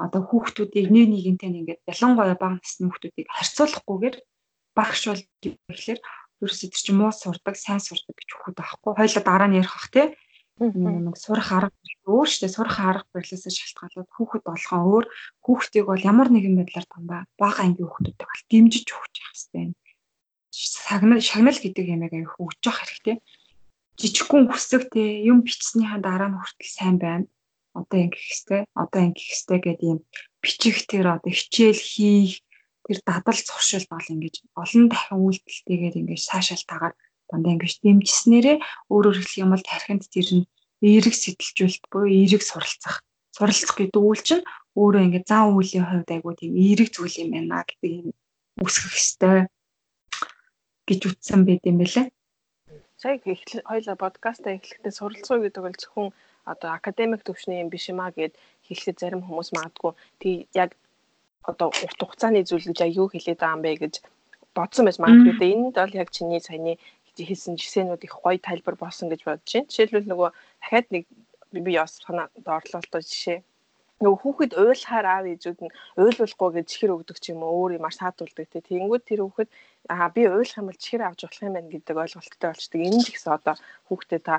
одоо 0.02 0.22
хүүхдүүдийг 0.26 0.88
нэг 0.90 1.06
нэгэнтэй 1.14 1.50
ингээд 1.50 1.82
ялангуяа 1.92 2.38
бага 2.40 2.58
насны 2.58 2.90
хүүхдүүдийг 2.90 3.28
харьцуулахгүйгээр 3.30 4.16
багш 4.78 5.02
бол 5.10 5.24
гэхлээр 5.44 6.00
ерөөсөө 6.44 6.70
тэр 6.72 6.82
чинь 6.84 7.00
муу 7.00 7.12
сурдаг, 7.12 7.56
сайн 7.60 7.82
сурдаг 7.84 8.16
гэж 8.16 8.30
хүүхэд 8.32 8.56
байхгүй. 8.60 8.92
Хоёлаа 8.96 9.24
дараа 9.24 9.48
нь 9.50 9.60
ярих 9.60 9.76
бах 9.76 9.90
тий 9.92 10.08
нэг 10.60 11.16
сурах 11.16 11.52
арга 11.56 11.72
өөр 12.04 12.28
штэ 12.28 12.52
сурах 12.52 12.80
арга 12.84 13.08
барилаас 13.16 13.48
шалтгаалаад 13.48 14.10
хүүхэд 14.12 14.44
болгон 14.44 14.82
өөр 14.92 15.06
хүүхдийг 15.40 15.86
бол 15.88 16.04
ямар 16.04 16.28
нэгэн 16.28 16.60
байдлаар 16.60 16.88
дандаа 16.92 17.22
бага 17.40 17.64
ангийн 17.64 17.88
хүүхдүүдтэй 17.88 18.28
бол 18.28 18.44
дэмжиж 18.52 18.88
өгч 18.92 19.16
явах 19.24 19.36
хэрэгтэй. 19.40 19.66
Сагнал 20.52 21.24
шагнал 21.24 21.60
гэдэг 21.64 21.86
ямиг 21.96 22.12
аяг 22.12 22.36
өгч 22.36 22.60
явах 22.68 22.84
хэрэгтэй. 22.84 23.18
Жижигхэн 24.00 24.52
хүсэгтэй 24.52 25.10
юм 25.32 25.48
бичснийхаа 25.48 26.00
дараа 26.04 26.28
нь 26.28 26.36
хүртэл 26.36 26.76
сайн 26.76 26.98
байна. 27.00 27.26
Одоо 27.72 27.98
ингэх 28.04 28.20
хэвээр 28.20 28.66
одоо 28.76 29.00
ингэх 29.08 29.28
хэвээр 29.32 29.62
гэдэг 29.64 29.88
юм 29.88 30.00
бичих 30.44 30.78
тэр 30.92 31.08
одоо 31.16 31.32
хичээл 31.32 31.80
хийх 31.80 32.44
тэр 32.90 33.00
дадал 33.06 33.38
зуршил 33.38 33.86
бол 33.94 34.08
ингэж 34.10 34.36
олон 34.58 34.90
дахин 34.90 35.22
үйлдэлтэйгээр 35.22 35.96
ингэж 36.02 36.22
цаашаалтаагаар 36.26 36.94
дандаа 37.30 37.54
ингэж 37.54 37.74
дэмжснээрээ 37.86 38.58
өөрөөр 38.90 39.18
хэлэх 39.22 39.42
юм 39.46 39.54
бол 39.54 39.62
тархинд 39.62 40.04
тэр 40.10 40.28
нь 40.42 40.50
эерэг 40.82 41.14
сэтэлжүүлэлт 41.14 41.86
буюу 41.94 42.10
эерэг 42.10 42.42
суралцах 42.42 43.06
суралцах 43.38 43.78
гэдэг 43.78 44.02
үйл 44.02 44.24
чинь 44.26 44.44
өөрөө 44.74 45.02
ингэ 45.06 45.22
зан 45.30 45.54
үйлийн 45.54 45.86
хувьд 45.86 46.10
айгуу 46.10 46.34
тийм 46.34 46.58
эерэг 46.58 46.90
зүйл 46.90 47.16
юм 47.22 47.30
байна 47.38 47.62
гэдэг 47.70 47.92
юм 48.02 48.08
үсгэх 48.66 48.96
хэвээр 48.98 49.46
гэж 50.90 51.02
үтсэн 51.06 51.42
байт 51.46 51.64
юм 51.70 51.78
байлаа. 51.78 52.06
Сая 52.98 53.16
хоёлаа 53.70 53.96
подкастаа 53.96 54.58
эхлэхдээ 54.58 54.94
суралцуу 54.98 55.38
гэдэг 55.46 55.62
бол 55.64 55.78
зөвхөн 55.78 56.10
одоо 56.52 56.70
академик 56.74 57.22
төвшний 57.24 57.62
юм 57.62 57.70
биш 57.70 57.86
юм 57.94 58.02
а 58.02 58.10
гэд 58.10 58.34
хэлэхэд 58.66 58.98
зарим 59.00 59.22
хүмүүс 59.24 59.50
магадгүй 59.56 59.94
тий 60.22 60.36
яг 60.58 60.74
одоо 61.44 61.70
урт 61.72 62.00
хугацааны 62.00 62.44
зүйл 62.44 62.68
гэж 62.70 62.80
аяа 62.82 62.98
юу 63.02 63.08
хэлээд 63.10 63.40
байгаа 63.40 63.56
юм 63.58 63.64
бэ 63.64 63.72
гэж 63.84 63.94
бодсон 64.56 64.86
байж 64.86 64.98
магадгүй. 65.00 65.36
Энд 65.40 65.76
бол 65.76 65.94
яг 66.02 66.10
чиний 66.12 66.42
саяны 66.42 66.78
хийсэн 67.20 67.60
жишээнүүд 67.60 68.08
их 68.08 68.16
гоё 68.16 68.40
тайлбар 68.40 68.76
болсон 68.80 69.10
гэж 69.10 69.22
бодож 69.28 69.52
байна. 69.52 69.68
Жишээлбэл 69.72 70.08
нөгөө 70.10 70.30
дахиад 70.32 70.88
нэг 70.94 71.04
би 71.52 71.72
бас 71.76 72.00
санаа 72.00 72.28
доорлолтой 72.46 73.04
жишээ. 73.04 73.40
Нөгөө 74.00 74.20
хүүхэд 74.24 74.52
уйлахаар 74.56 75.08
аав 75.12 75.26
ээжүүд 75.28 75.60
нь 75.60 75.76
уйлуулахгүй 76.00 76.50
гэж 76.56 76.68
чихэр 76.72 76.96
өгдөг 76.96 77.18
ч 77.20 77.36
юм 77.36 77.44
уу 77.44 77.68
өөр 77.68 77.84
юмар 77.84 77.92
саатуулдаг 77.92 78.48
те. 78.48 78.64
Тэнгүүд 78.64 79.04
тэр 79.04 79.28
хүүхэд 79.28 79.50
аа 79.92 80.08
би 80.16 80.24
уйлах 80.32 80.56
юм 80.56 80.72
бол 80.72 80.80
чихэр 80.80 81.04
авч 81.04 81.28
болох 81.28 81.44
юм 81.44 81.56
байна 81.60 81.68
гэдэг 81.68 81.96
ойлголттой 82.00 82.48
болчдөг. 82.48 82.80
Энэ 82.80 83.04
ч 83.04 83.08
гэсэн 83.12 83.32
одоо 83.36 83.56
хүүхдэд 83.92 84.24
та 84.24 84.36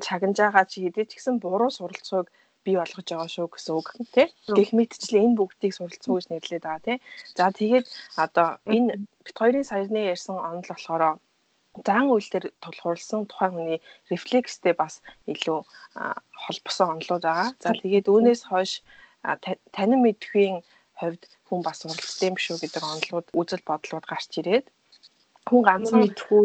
чагнаж 0.00 0.36
байгаа 0.40 0.64
чи 0.64 0.88
хэдий 0.88 1.04
ч 1.04 1.20
гэсэн 1.20 1.36
буруу 1.36 1.68
суралцууг 1.68 2.32
бий 2.64 2.76
болгож 2.78 3.06
байгаа 3.08 3.30
шүү 3.32 3.48
гэсэн 3.52 3.74
үг 3.78 3.88
тий. 4.14 4.26
Гэх 4.56 4.70
мэтчлээ 4.76 5.24
энэ 5.26 5.38
бүгдийг 5.38 5.72
суралцуу 5.74 6.14
гэж 6.16 6.26
нэрлэдэг 6.28 6.62
байгаа 6.64 6.86
тий. 6.86 6.98
За 7.38 7.50
тэгээд 7.58 7.86
одоо 8.24 8.48
энэ 8.74 8.88
бит 9.24 9.36
хоёрын 9.40 9.68
саяны 9.68 10.00
ярьсан 10.12 10.36
онол 10.38 10.68
болохоор 10.70 11.02
заан 11.86 12.08
үйлдэл 12.12 12.52
тулгуурласан 12.62 13.22
тухайн 13.26 13.52
хүний 13.56 13.78
рефлекстэй 14.10 14.74
бас 14.82 14.94
илүү 15.32 15.58
холбосон 16.44 16.88
онолууд 16.92 17.24
байгаа. 17.24 17.48
За 17.64 17.70
тэгээд 17.80 18.06
үүнээс 18.12 18.42
хойш 18.50 18.72
танин 19.74 20.00
мэдхийн 20.04 20.56
хувьд 21.00 21.22
хүн 21.48 21.60
бас 21.66 21.78
уралдсан 21.88 22.28
юм 22.30 22.36
шүү 22.44 22.56
гэдэг 22.60 22.82
онолууд 22.92 23.26
үзэл 23.40 23.68
бодлууд 23.68 24.06
гарч 24.08 24.30
ирээд 24.40 24.66
хүн 25.48 25.62
ганцхан 25.68 26.02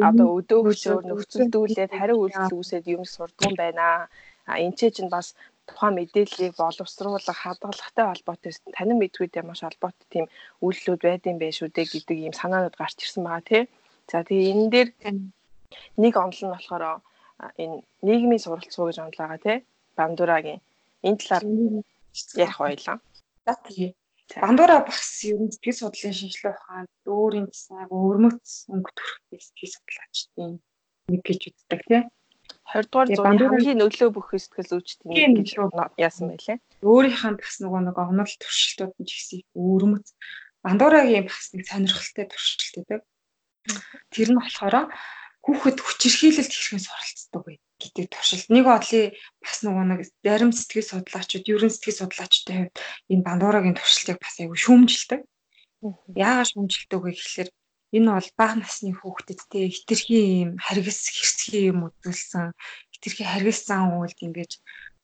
одоо 0.10 0.28
өдөөгчөөр 0.40 1.04
нөхцөлдүүлээд 1.08 1.92
хариу 2.00 2.18
үйлдэл 2.24 2.58
үүсээд 2.58 2.86
юм 2.96 3.04
сурдган 3.06 3.54
байна. 3.62 4.10
А 4.50 4.54
энэ 4.64 4.90
чинь 4.96 5.14
бас 5.16 5.28
тухайн 5.70 5.94
мэдээллийг 5.98 6.54
боловсруулах 6.58 7.40
хадгалагтай 7.44 8.06
холбоотой 8.08 8.54
танин 8.76 8.98
мэдгүйтэй 9.00 9.44
маш 9.46 9.62
холбоотой 9.64 10.08
тийм 10.10 10.26
үйлдэлүүд 10.66 11.02
байдсан 11.04 11.38
байх 11.40 11.54
шүү 11.56 11.70
дээ 11.76 11.88
гэдэг 11.94 12.18
ийм 12.24 12.34
санаанууд 12.40 12.76
гарч 12.80 12.98
ирсэн 13.04 13.24
байгаа 13.28 13.44
тий. 13.50 13.64
За 14.12 14.24
тэгээ 14.28 14.52
энэ 14.54 14.72
дээр 14.74 14.90
нэг 16.02 16.14
онол 16.16 16.42
нь 16.44 16.54
болохоор 16.56 16.84
энэ 17.62 17.78
нийгмийн 18.08 18.44
суралцуу 18.44 18.88
гэж 18.88 18.98
онол 19.04 19.20
байгаа 19.20 19.40
тий. 19.46 19.58
Бандурагийн 19.98 20.62
энэ 21.04 21.20
талаар 21.20 21.44
ярих 22.44 22.58
байлаа. 22.58 22.98
За 23.46 23.54
тэгээ. 23.66 23.92
Бандура 24.44 24.84
багс 24.88 25.24
ер 25.30 25.40
нь 25.40 25.52
сэтгэл 25.52 25.80
судлалын 25.80 26.18
шинжилгээ 26.20 26.56
ухаанд 26.56 26.92
өөрийн 27.08 27.48
засаг 27.52 27.90
өрмөц 27.92 28.48
өнгө 28.74 28.92
төрөх 28.96 29.20
сэтгэл 29.46 29.76
судлаач 29.76 30.16
тийм 30.36 30.52
нэг 31.12 31.22
гэж 31.28 31.42
үздэг 31.48 31.82
тийм. 31.88 32.04
20 32.68 32.92
дугаар 32.92 33.08
зууны 33.16 33.40
хамгийн 33.48 33.80
нөлөө 33.80 34.10
бүх 34.12 34.28
сэтгэл 34.36 34.72
зүйчдийн 34.72 35.40
нэг 35.40 35.48
яасан 35.96 36.28
байлээ. 36.36 36.58
Өөрийнхөө 36.84 37.40
бас 37.40 37.56
нөгөө 37.64 37.82
нэг 37.88 37.96
онол 37.96 38.34
туршилтууд 38.44 38.96
нь 39.00 39.08
ч 39.08 39.12
гэсэн 39.16 39.40
өрмөц 39.56 40.08
Бандурагийн 40.64 41.32
бас 41.32 41.56
нэг 41.56 41.64
сонирхолтой 41.64 42.26
туршилт 42.28 42.76
гэдэг. 42.76 43.02
Тэр 44.12 44.28
нь 44.36 44.40
болохоор 44.40 44.92
хүүхэд 45.48 45.78
хүчирхийлэлт 45.80 46.52
хэрхэн 46.52 46.84
суралцдаг 46.84 47.42
вэ 47.48 47.56
гэдэг 47.80 48.06
туршилт. 48.12 48.48
Нэг 48.52 48.66
одлын 48.68 49.16
бас 49.40 49.58
нөгөө 49.64 49.86
нэг 49.88 50.00
зарим 50.28 50.52
сэтгэл 50.52 50.92
судлаачид, 50.92 51.48
ерөн 51.48 51.72
сэтгэл 51.72 52.00
судлаачдын 52.04 52.58
хувьд 52.68 52.76
энэ 53.08 53.24
Бандурагийн 53.24 53.80
туршилтыг 53.80 54.20
бас 54.20 54.36
аягүй 54.44 54.60
шүүмжилдэг. 54.60 55.22
Яагаад 56.20 56.52
шүүмжилдэг 56.52 57.00
вэ 57.00 57.12
гэхэлэр 57.16 57.50
энэ 57.96 58.10
бол 58.15 58.29
бага 58.39 58.56
насны 58.60 58.91
хүүхдэдтэй 58.96 59.65
хитрхи 59.75 60.20
юм 60.44 60.51
харгас 60.65 61.00
хэрцгий 61.08 61.63
юм 61.72 61.88
үзүүлсэн 61.88 62.51
хитрхи 62.94 63.24
харгас 63.24 63.60
зан 63.67 63.96
үйлд 63.96 64.20
ингэж 64.27 64.51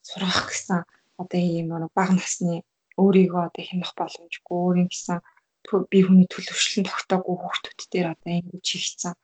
сургах 0.04 0.52
гэсэн 0.52 0.80
одоо 1.22 1.40
ийм 1.40 1.72
бага 1.96 2.14
насны 2.20 2.64
өөрийгөө 3.00 3.42
одоо 3.48 3.64
хямдах 3.66 3.94
боломжгүй 4.00 4.58
өөрийн 4.60 4.90
гэсэн 4.92 5.20
бие 5.92 6.04
хүний 6.04 6.28
төлөвшлөн 6.30 6.86
тогтоогүй 6.92 7.36
хүүхдүүд 7.40 7.80
дээр 7.92 8.08
одоо 8.14 8.32
ингэж 8.36 8.66
хийгдсэн 8.68 9.16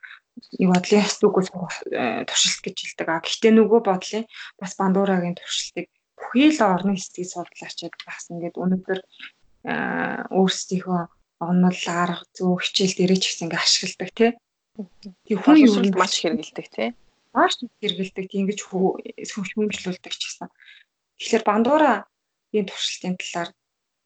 юу 0.63 0.71
бодлын 0.71 1.03
яс 1.03 1.19
зүггүй 1.19 1.43
э, 1.43 2.23
туршилт 2.23 2.61
гэж 2.63 2.77
хэлдэг. 2.79 3.07
А 3.11 3.19
гэхдээ 3.19 3.53
нөгөө 3.59 3.81
бодлын 3.83 4.25
бас 4.55 4.71
бандуурагийн 4.79 5.35
туршилтыг 5.35 5.87
бүхий 6.15 6.49
л 6.55 6.61
орны 6.63 6.95
хэсгийг 6.95 7.27
судлаачаад 7.27 7.95
бас 8.07 8.23
ингээд 8.31 8.55
өнөөдөр 8.55 8.99
э, 9.03 9.73
өөрсдийнхөө 10.31 11.01
онол 11.39 11.81
арга 11.87 12.27
зөө 12.35 12.59
хичээл 12.59 12.95
дээрээ 12.97 13.19
ч 13.19 13.23
гэсэн 13.31 13.43
ингээд 13.47 13.63
ашигладаг 13.63 14.11
тий. 14.15 14.31
Тэг 15.27 15.37
хүн 15.39 15.57
юу 15.63 15.75
маш 15.95 16.13
хэрэгэлдэг 16.19 16.67
тий. 16.75 16.89
Маш 17.35 17.53
хэрэгэлдэг. 17.59 18.27
Ингэж 18.27 18.59
хүмжлүүлдэг 18.67 20.13
ч 20.15 20.21
гэсэн. 20.27 20.51
Тэгэхээр 21.19 21.43
бандуура 21.47 22.07
энэ 22.51 22.67
туршилтын 22.67 23.15
талаар 23.19 23.49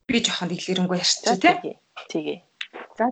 би 0.06 0.18
жоохон 0.22 0.50
дэлгэрэнгүй 0.50 0.98
ярьчихсан 1.02 1.38
тий. 1.42 1.78
Тэгээ. 2.10 2.38
За. 2.98 3.10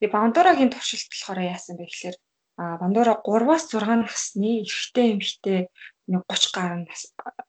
Тэгээ 0.00 0.14
бандуурагийн 0.16 0.72
туршилт 0.72 1.08
болохоор 1.12 1.40
яасан 1.44 1.76
бэ 1.76 1.84
гэхээр 1.84 2.16
а 2.60 2.76
бандуура 2.80 3.20
3-аас 3.24 3.64
6 3.72 3.84
насны 4.04 4.64
эрэгтэй 4.64 5.06
эмэгтэй 5.16 5.60
нэг 6.12 6.22
30 6.28 6.56
гаруй 6.56 6.80
нас 6.84 7.02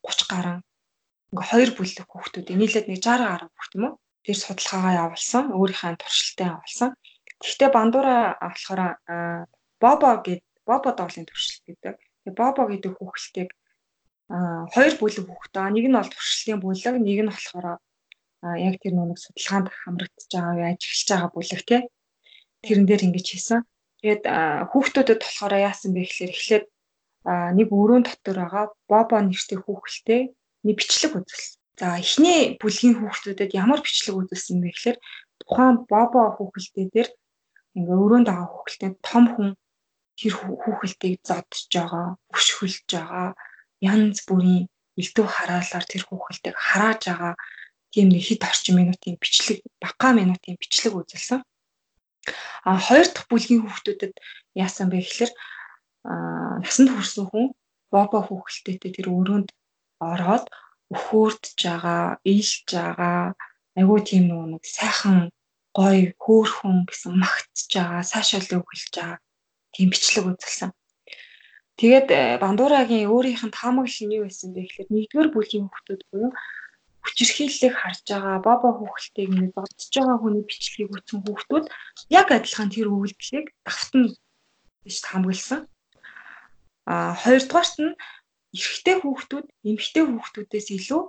30 0.03 0.31
гаруй 0.31 0.57
ингээ 1.31 1.47
хоёр 1.51 1.69
бүлэг 1.75 2.07
хүүхдүүд 2.07 2.47
нийлээд 2.55 2.87
нэг 2.87 2.99
60 3.03 3.27
гаруй 3.27 3.49
хүүхд 3.51 3.73
юм 3.75 3.83
уу 3.87 3.95
тэр 4.25 4.37
судалгаагаа 4.37 4.93
явуулсан 5.03 5.45
өөрийнхөө 5.57 5.99
туршилтаа 6.01 6.47
явуулсан. 6.55 6.89
Гэхдээ 7.41 7.69
бандуура 7.73 8.15
болохоор 8.41 8.81
бобо 9.83 10.09
гэд 10.25 10.41
бобо 10.69 10.89
доолын 10.93 11.25
туршилт 11.27 11.63
гэдэг. 11.67 11.95
Бобо 12.37 12.61
гэдэг 12.71 12.91
хүүхэлтийг 12.97 13.49
хоёр 14.73 14.93
бүлэг 14.99 15.25
хүүхдээ 15.27 15.67
нэг 15.73 15.85
нь 15.89 15.97
бол 15.97 16.11
туршилтын 16.13 16.61
бүлэг 16.61 16.95
нэг 17.01 17.19
нь 17.25 17.31
болохоор 17.33 17.67
яг 18.67 18.75
тэр 18.81 18.93
нэг 18.95 19.17
судалгаанд 19.17 19.67
хамрагдаж 19.73 20.29
байгаа 20.29 20.67
ажиглаж 20.73 21.07
байгаа 21.09 21.31
бүлэг 21.33 21.61
тий 21.69 21.81
тэрэн 22.65 22.85
дээр 22.87 23.05
ингэж 23.09 23.27
хийсэн 23.29 23.61
Тэгээд 24.01 24.25
хүүхдүүдэд 24.73 25.21
болохоор 25.21 25.53
яасан 25.61 25.93
бэ 25.93 26.01
гэхээр 26.09 26.33
эхлээд 26.33 26.65
нэг 27.57 27.67
өрөөнд 27.69 28.07
дотор 28.09 28.37
байгаа 28.41 28.65
бобо 28.89 29.15
нэртэй 29.21 29.61
хүүхэлтэй 29.61 30.21
нэг 30.65 30.75
бичлэг 30.81 31.21
үзүүлсэн. 31.21 31.60
За 31.81 31.97
эхний 31.97 32.61
бүлгийн 32.61 33.01
хүүхдүүдэд 33.01 33.57
ямар 33.57 33.81
бичлэг 33.81 34.13
үзүүлсэн 34.13 34.61
бэ 34.61 34.69
гэхээр 34.69 34.97
тухайн 35.41 35.81
бобо 35.89 36.21
хүүхэлтэй 36.37 36.85
дээр 36.93 37.09
ингээ 37.73 37.97
өрөөнд 38.05 38.29
байгаа 38.29 38.49
хүүхэлтэй 38.53 38.91
том 39.01 39.25
хүн 39.33 39.49
тэр 40.13 40.33
хүүхэлтийг 40.37 41.25
зодж 41.25 41.73
байгаа, 41.73 42.21
өшгөлж 42.29 42.85
байгаа, 42.85 43.33
янз 43.81 44.17
бүрийн 44.29 44.69
элдв 45.01 45.25
хараалаар 45.25 45.85
тэр 45.89 46.03
хүүхэлтийг 46.05 46.53
харааж 46.53 47.01
байгаа 47.09 47.33
тийм 47.89 48.07
нэг 48.13 48.23
хэд 48.29 48.45
орчим 48.45 48.75
минутын 48.77 49.17
бичлэг, 49.17 49.65
бага 49.81 50.09
минутын 50.13 50.61
бичлэг 50.61 50.93
үзүүлсэн. 50.93 51.41
А 52.61 52.77
хоёр 52.77 53.09
дахь 53.09 53.25
бүлгийн 53.25 53.65
хүүхдүүдэд 53.65 54.13
яасан 54.53 54.93
бэ 54.93 55.01
гэхээр 55.01 55.31
насанд 56.61 56.89
хүрсэн 56.93 57.25
хүн 57.25 57.45
бобо 57.89 58.21
хүүхэлтэйтэй 58.21 58.91
тэр 58.93 59.09
өрөөнд 59.09 59.49
ороод 59.97 60.45
өхөөрдөж 60.93 61.57
байгаа, 61.65 62.03
ийлж 62.31 62.67
байгаа, 62.75 63.33
айгүй 63.79 63.99
тийм 64.09 64.25
нэг 64.51 64.63
сайхан 64.77 65.31
гоё 65.77 66.11
хөөхөн 66.23 66.77
гэсэн 66.87 67.13
магтж 67.23 67.69
байгаа, 67.75 68.03
сайшаалыг 68.11 68.59
өгүүлж 68.59 68.91
байгаа 68.95 69.19
тийм 69.73 69.87
бичлэг 69.91 70.25
үзүүлсэн. 70.27 70.71
Тэгээд 71.79 72.07
э, 72.11 72.37
Бандуурагийн 72.43 73.09
өөрийнх 73.09 73.43
нь 73.47 73.55
таамаглал 73.55 74.03
нь 74.05 74.15
юу 74.19 74.27
байсан 74.27 74.51
бэ 74.51 74.61
гэхээр 74.67 74.89
нэгдүгээр 74.91 75.29
бүлгийн 75.31 75.65
хүүхдүүд 75.71 76.01
буюу 76.11 76.31
хүчирхийллийг 77.01 77.73
харж 77.79 78.05
байгаа 78.05 78.37
бобо 78.45 78.67
хүүхэлтэйг 78.77 79.29
нэг 79.33 79.51
бодож 79.57 79.89
байгаа 79.95 80.17
хүний 80.21 80.43
бичлэгийг 80.45 80.91
үтсэн 80.93 81.19
хүүхдүүд 81.25 81.65
яг 82.19 82.27
адилхан 82.29 82.69
тэр 82.69 82.87
үйлдэлийг 82.93 83.47
давтна 83.65 84.13
гэж 84.85 84.95
хамгаалсан. 85.09 85.59
А 86.85 87.15
хоёрдугаарт 87.23 87.75
нь 87.81 87.97
эрэгтэй 88.57 88.95
хүүхдүүд 88.99 89.45
эмэгтэй 89.69 90.03
хүүхдүүдээс 90.07 90.67
илүү 90.77 91.03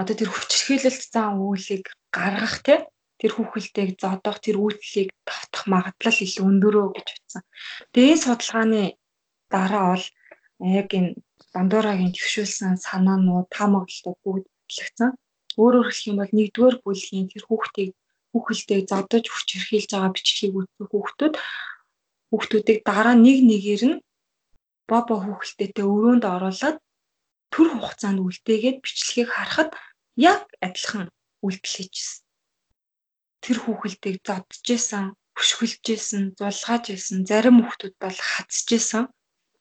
одоо 0.00 0.14
тэр 0.16 0.30
хүчирхийлэлт 0.32 1.04
зан 1.12 1.36
үйлийг 1.44 1.84
гаргах 2.16 2.56
те 2.64 2.74
тэр 3.20 3.32
хүүхэлтэйг 3.36 3.90
зодох 4.02 4.38
тэр 4.42 4.56
үйлдэлийг 4.58 5.10
давтах 5.28 5.64
магадлал 5.68 6.18
илүү 6.24 6.44
өндөрөө 6.50 6.86
гэж 6.96 7.08
утсан. 7.14 7.42
Тэгээ 7.92 8.12
энэ 8.16 8.24
судалгааны 8.24 8.82
дараа 9.52 9.84
бол 9.94 10.06
яг 10.80 10.88
энэ 10.98 11.10
Бандурагийн 11.52 12.16
төвшүүлсэн 12.16 12.80
санаанууд 12.80 13.46
таамаглалтууд 13.52 14.18
бүгд 14.24 14.46
батлагдсан. 14.48 15.10
Өөрөөр 15.60 15.88
хэлэх 15.92 16.08
юм 16.10 16.16
бол 16.18 16.32
нэгдүгээр 16.32 16.76
бүлгийн 16.80 17.26
тэр 17.28 17.44
хүүхдийг 17.46 17.90
хүүхэлдээ 18.32 18.80
зодож 18.88 19.24
хүчирхийлж 19.28 19.90
байгаа 19.92 20.12
бичлэгийг 20.16 20.56
үзсэн 20.56 20.86
хүүхдүүд 20.88 21.34
хүүхдүүдийг 22.32 22.80
дараа 22.88 23.14
нэг 23.20 23.38
нэгээр 23.44 23.82
нь 23.92 23.96
бобо 24.92 25.14
хүүхэлдээтэй 25.24 25.86
өрөөнд 25.94 26.24
оруулаад 26.34 26.76
төр 27.52 27.68
хугацаанд 27.72 28.18
үлдээгээд 28.20 28.78
бичлэгийг 28.84 29.28
харахад 29.32 29.70
яг 30.16 30.42
адилхан 30.66 31.08
үйлдэл 31.44 31.76
хийжсэн. 31.76 32.24
Тэр 33.44 33.56
хүүхэлдийг 33.64 34.16
зодж 34.28 34.66
исэн, 34.76 35.04
хөшгөлж 35.36 35.84
исэн, 35.96 36.22
зулгааж 36.38 36.84
исэн, 36.92 37.18
зарим 37.24 37.56
хүүхдүүд 37.64 37.94
бол 38.04 38.18
хацж 38.32 38.68
исэн. 38.78 39.04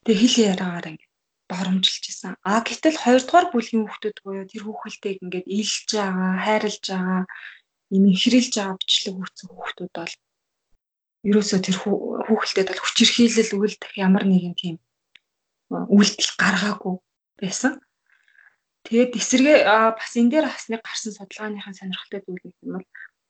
Тэгээ 0.04 0.20
хэл 0.22 0.38
яраагаар 0.52 0.88
ингэ 0.92 1.08
доромжилж 1.52 2.04
исэн. 2.12 2.34
А 2.48 2.60
гэтэл 2.68 3.00
хоёрдугаар 3.04 3.48
бүлгийн 3.52 3.84
хүүхдүүд 3.88 4.18
буюу 4.24 4.46
тэр 4.52 4.64
хүүхэлтэйг 4.68 5.18
ингээд 5.24 5.48
ийлж 5.48 5.88
байгаа, 5.96 6.32
хайрлж 6.46 6.84
байгаа, 6.92 7.22
юм 7.96 8.04
ихрэлж 8.14 8.54
байгаа 8.56 8.80
бичлэг 8.80 9.16
үүссэн 9.20 9.48
хүүхдүүд 9.52 9.92
бол 9.96 10.14
ерөөсөө 11.30 11.60
тэр 11.66 11.78
хүүхэлтэйд 11.82 12.68
бол 12.70 12.84
хүчирхийлэл 12.84 13.52
үлдэх 13.60 13.92
ямар 14.00 14.24
нэгэн 14.28 14.56
тийм 14.62 14.76
үйлдэл 15.72 16.32
гаргаагүй 16.42 16.96
байсан. 17.40 17.74
Тэгээд 18.84 19.12
эсрэгээ 19.20 19.60
бас 19.96 20.12
энэ 20.20 20.32
дээр 20.32 20.46
бас 20.52 20.66
нэг 20.68 20.82
гарсан 20.84 21.14
судалгааныхаа 21.16 21.74
сонирхолтой 21.78 22.22
зүйл 22.26 22.44
нэг 22.44 22.58
юм 22.66 22.74
бол 22.76 22.88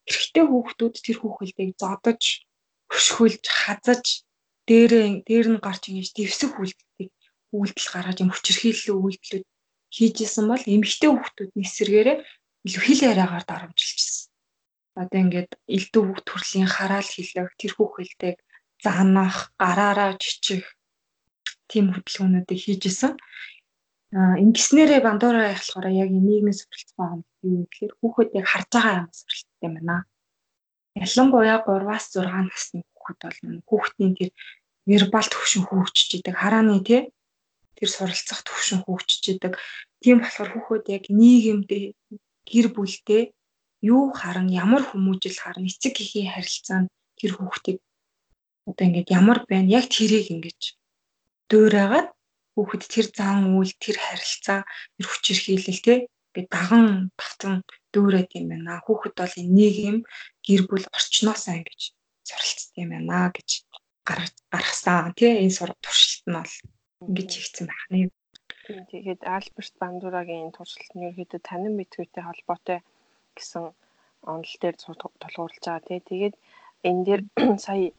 эрэгтэй 0.08 0.44
хүүхдүүд 0.48 0.94
тэр 1.04 1.16
хүүхэлтэйг 1.20 1.70
зодож, 1.78 2.22
хөшгөлж, 2.90 3.44
хазаж 3.46 4.04
дээрээ 4.66 5.22
дээр 5.28 5.46
нь 5.52 5.62
гарч 5.62 5.82
ингэж 5.92 6.08
дэвсэх 6.16 6.56
үйлдэлийг 6.58 7.12
үйлдэл 7.52 7.88
гаргаж 7.94 8.18
юм 8.24 8.30
хүчирхийлэл 8.32 8.96
үйлдэлүүд 8.96 9.46
хийж 9.92 10.16
исэн 10.24 10.46
бол 10.48 10.64
эмэгтэй 10.64 11.10
хүүхдүүд 11.12 11.50
нисэргээрээ 11.60 12.16
илүү 12.66 12.82
хил 12.86 13.02
яриагаар 13.10 13.44
дарамжилчихсан. 13.46 14.32
Одоо 14.96 15.18
ингээд 15.24 15.50
элдв 15.68 16.00
хүүхд 16.00 16.24
төрлийн 16.28 16.68
хараал 16.68 17.08
хилэх, 17.12 17.52
тэр 17.60 17.72
хүүхэлтэйг 17.76 18.36
заанах, 18.84 19.52
гараараа 19.60 20.16
жичих 20.20 20.64
тийм 21.72 21.86
хөдөлгөөнүүдийг 21.92 22.60
хийж 22.62 22.82
исэн. 22.90 23.12
Аа 24.12 24.36
ингэснээрээ 24.44 25.00
бандуураа 25.00 25.56
яхалахаараа 25.56 25.94
яг 26.04 26.10
нийгмийн 26.12 26.58
суралцсан 26.60 27.08
юм 27.16 27.20
юу 27.48 27.64
гэхээр 27.64 27.92
хүүхэд 27.98 28.30
яг 28.38 28.46
харж 28.52 28.68
байгаа 28.72 29.00
юм 29.00 29.08
суралцдаг 29.16 29.62
юм 29.66 29.74
байна. 29.76 29.96
Ялангуяа 31.02 31.58
3-аас 31.64 32.06
6 32.12 32.28
насны 32.28 32.78
хүүхэд 32.92 33.18
бол 33.24 33.64
хүүхдийн 33.68 34.12
тэр 34.18 34.30
вербал 34.90 35.28
төвшин 35.32 35.64
хөгжиж 35.64 36.10
идэг 36.20 36.36
харааны 36.36 36.84
тий 36.84 37.02
тэр 37.76 37.88
суралцах 37.88 38.40
төвшин 38.44 38.84
хөгжиж 38.84 39.24
идэг. 39.32 39.52
Тийм 40.02 40.20
болохоор 40.20 40.50
хүүхэд 40.52 40.84
яг 40.96 41.04
нийгэмдээ 41.08 41.84
гэр 42.50 42.66
бүлтэй 42.74 43.22
юу 43.80 44.12
харан 44.12 44.48
ямар 44.52 44.82
хүмүүжил 44.86 45.38
харан 45.40 45.66
эцэг 45.70 45.94
эхийн 46.04 46.30
харилцаанд 46.34 46.88
тэр 47.18 47.32
хүүхдийг 47.34 47.78
одоо 48.68 48.84
ингээд 48.86 49.08
ямар 49.18 49.38
байна 49.48 49.68
яг 49.78 49.86
тэрийг 49.90 50.28
ингэж 50.34 50.60
дуурайгаад 51.52 52.08
хүүхэд 52.56 52.82
тэр 52.92 53.06
зан 53.18 53.56
үйл 53.56 53.72
тэр 53.84 53.96
харилцаа 54.00 54.60
тэр 54.96 55.06
хүч 55.08 55.24
ирхийлэл 55.32 55.84
те 55.86 55.94
ингээд 56.32 56.48
даган 56.48 57.12
батан 57.20 57.54
дүүрээд 57.92 58.30
юм 58.40 58.46
байна. 58.52 58.80
Хүүхэд 58.84 59.14
бол 59.20 59.34
энэ 59.40 59.54
нийгэм 59.56 59.98
гэр 60.46 60.62
бүл 60.68 60.86
орчноосаа 60.96 61.54
ингэж 61.60 61.82
суралцдаг 62.28 62.76
юм 62.80 62.90
байна 62.96 63.28
гэж 63.36 63.50
гаргасан 64.52 65.12
тий 65.18 65.32
энэ 65.44 65.56
сураг 65.56 65.78
туршилт 65.84 66.24
нь 66.28 66.36
бол 66.40 66.54
ингэж 67.04 67.30
хийгдсэн 67.36 67.66
байна. 67.68 68.10
Тэгээд 68.90 69.20
Альберт 69.36 69.74
Бандурагийн 69.80 70.56
туршилт 70.56 70.92
нь 70.96 71.06
ерөөдөө 71.10 71.40
танин 71.48 71.74
мэдхүйтэй 71.76 72.22
холбоотой 72.24 72.78
гэсэн 73.36 73.64
онол 74.32 74.54
дээр 74.60 74.76
тулгуурлаж 74.80 75.64
байгаа 75.66 75.84
тий. 75.88 76.00
Тэгээд 76.08 76.34
энэ 76.88 77.02
дээр 77.06 77.22
сая 77.64 77.92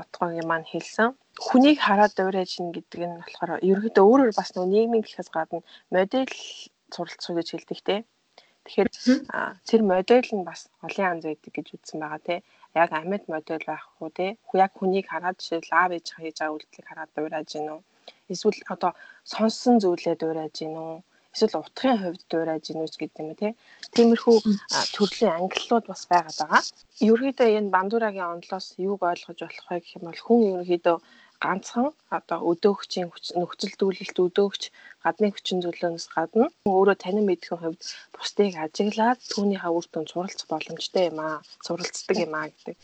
отгоогийн 0.00 0.46
маань 0.48 0.68
хэлсэн. 0.72 1.08
Хүнийг 1.46 1.78
хараад 1.82 2.12
дуурайж 2.14 2.52
ин 2.60 2.68
гэдэг 2.76 3.00
нь 3.06 3.18
болохоор 3.20 3.50
ерөөдөө 3.70 4.04
өөрөөр 4.10 4.32
бас 4.38 4.48
нөгөө 4.52 4.70
нийгмийн 4.72 5.04
гэхээс 5.04 5.30
гадна 5.34 5.60
модель 5.94 6.34
суралцах 6.94 7.34
гэж 7.36 7.48
хэлдэг 7.50 7.80
те. 7.88 7.96
Тэгэхээр 8.64 8.88
тэр 9.68 9.80
модель 9.92 10.30
нь 10.36 10.46
бас 10.50 10.60
олон 10.86 11.06
янз 11.10 11.22
байдаг 11.26 11.52
гэж 11.54 11.66
үзсэн 11.74 11.98
байгаа 12.00 12.20
те. 12.28 12.36
Яг 12.82 12.90
амьд 12.98 13.24
модель 13.34 13.64
байх 13.70 13.84
уу 14.00 14.10
те. 14.18 14.26
Яг 14.64 14.72
хүнийг 14.78 15.06
хараад 15.08 15.36
жишээл 15.40 15.74
аав 15.80 15.90
ээж 15.96 16.06
хийж 16.14 16.36
байгаа 16.38 16.54
үйлдэлийг 16.54 16.86
хараад 16.88 17.10
дуурайж 17.16 17.48
гин 17.54 17.68
үү. 17.74 17.80
Эсвэл 18.32 18.60
одоо 18.74 18.92
сонссон 19.32 19.76
зүйлээ 19.82 20.16
дуурайж 20.18 20.54
гин 20.60 20.74
үү 20.84 20.96
эсвэл 21.34 21.60
утгын 21.62 21.98
хувьд 22.02 22.22
дуурайж 22.30 22.64
гинүүч 22.68 22.94
гэдэг 22.98 23.22
юм 23.22 23.34
тий. 23.40 23.52
Тиймэрхүү 23.94 24.36
төрлийн 24.94 25.36
ангиллууд 25.38 25.86
бас 25.88 26.02
байгаад 26.10 26.38
байгаа. 26.40 26.62
Ерөнхийдөө 27.06 27.48
энэ 27.58 27.74
бандурагийн 27.74 28.32
онолоос 28.34 28.66
юуг 28.88 29.00
ойлгож 29.10 29.38
болох 29.42 29.66
вэ 29.68 29.78
гэх 29.80 29.96
юм 29.98 30.04
бол 30.06 30.20
хүн 30.24 30.40
ерөнхийдөө 30.50 30.96
ганцхан 31.44 31.88
одоо 32.18 32.38
өдөөгчийн 32.50 33.08
нөхцөл 33.40 33.74
зүйлэлт 33.80 34.18
өдөөгч 34.26 34.62
гадны 35.04 35.28
хүчин 35.32 35.58
зүйлээс 35.64 36.06
гадна 36.14 36.46
өөрөө 36.68 36.96
танин 37.00 37.24
мэдхэн 37.28 37.60
хувьд 37.60 37.82
бусдыг 38.14 38.54
ажиглаад 38.64 39.20
түүнийхээ 39.32 39.72
үр 39.76 39.86
дүнд 39.88 40.10
суралцах 40.12 40.48
боломжтой 40.52 41.04
юм 41.10 41.18
аа 41.26 41.36
суралцдаг 41.66 42.16
юм 42.26 42.34
аа 42.36 42.46
гэдэг. 42.52 42.76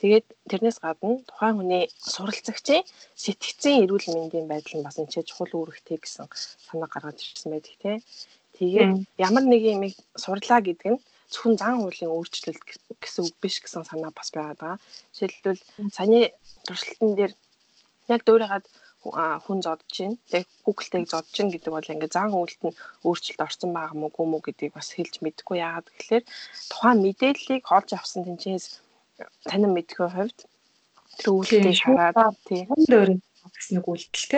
Тэгээд 0.00 0.26
тэрнээс 0.50 0.78
гадна 0.84 1.20
тухайн 1.28 1.56
хүний 1.56 1.84
суралцагчийн 2.12 2.84
сэтгцийн 3.22 3.82
эрүүл 3.84 4.08
мэндийн 4.14 4.46
байдал 4.48 4.76
нь 4.78 4.86
бас 4.86 4.96
энэ 4.98 5.12
ч 5.12 5.14
чухал 5.28 5.52
үүрэгтэй 5.52 5.98
гэсэн 6.00 6.26
санаа 6.66 6.88
гаргаж 6.90 7.18
ирсэн 7.20 7.50
байдаг 7.52 7.74
тийм. 7.82 8.00
Тэгээд 8.56 8.92
ямар 9.26 9.44
нэг 9.48 9.62
юм 9.74 9.82
сурлаа 10.22 10.60
гэдэг 10.64 10.88
нь 10.92 11.02
зөвхөн 11.32 11.56
зан 11.60 11.74
хуулийн 11.80 12.12
өөрчлөлт 12.12 12.62
гэсэн 13.02 13.22
үг 13.24 13.36
биш 13.42 13.56
гэсэн 13.60 13.84
санаа 13.88 14.12
бас 14.16 14.28
байгаа. 14.36 14.74
Жишээлбэл 15.16 15.60
саяны 15.96 16.20
туршилтан 16.66 17.10
дээр 17.16 17.32
яг 18.14 18.20
дөөрийгаад 18.24 18.66
хүн 19.44 19.58
зодж 19.66 19.82
байна. 19.98 20.16
Тэгээ 20.30 20.46
Google-тэйг 20.66 21.06
зодж 21.12 21.32
байна 21.36 21.52
гэдэг 21.52 21.72
бол 21.74 21.92
ингээ 21.92 22.14
зан 22.16 22.30
үйлт 22.36 22.60
нь 22.64 22.76
өөрчлөлт 23.06 23.44
орсон 23.46 23.70
байгаа 23.74 23.96
мó 23.98 24.08
гүм 24.14 24.30
үү 24.36 24.42
гэдгийг 24.44 24.72
бас 24.76 24.88
хэлж 24.94 25.14
мэдэхгүй 25.24 25.58
яагаад 25.66 25.88
гэхээр 25.90 26.24
тухайн 26.70 26.98
мэдээллийг 27.02 27.62
олж 27.76 27.90
авсан 27.98 28.22
тэнцээс 28.24 28.66
танин 29.48 29.72
мэдхүйн 29.74 30.12
хувьд 30.14 30.38
тэр 31.18 31.28
үйлдэлийг 31.32 31.80
хараад 31.82 32.36
тий 32.48 32.62
дөөрийн 32.90 33.20
гэсэн 33.56 33.74
нэг 33.76 33.86
үйлдэл 33.88 34.28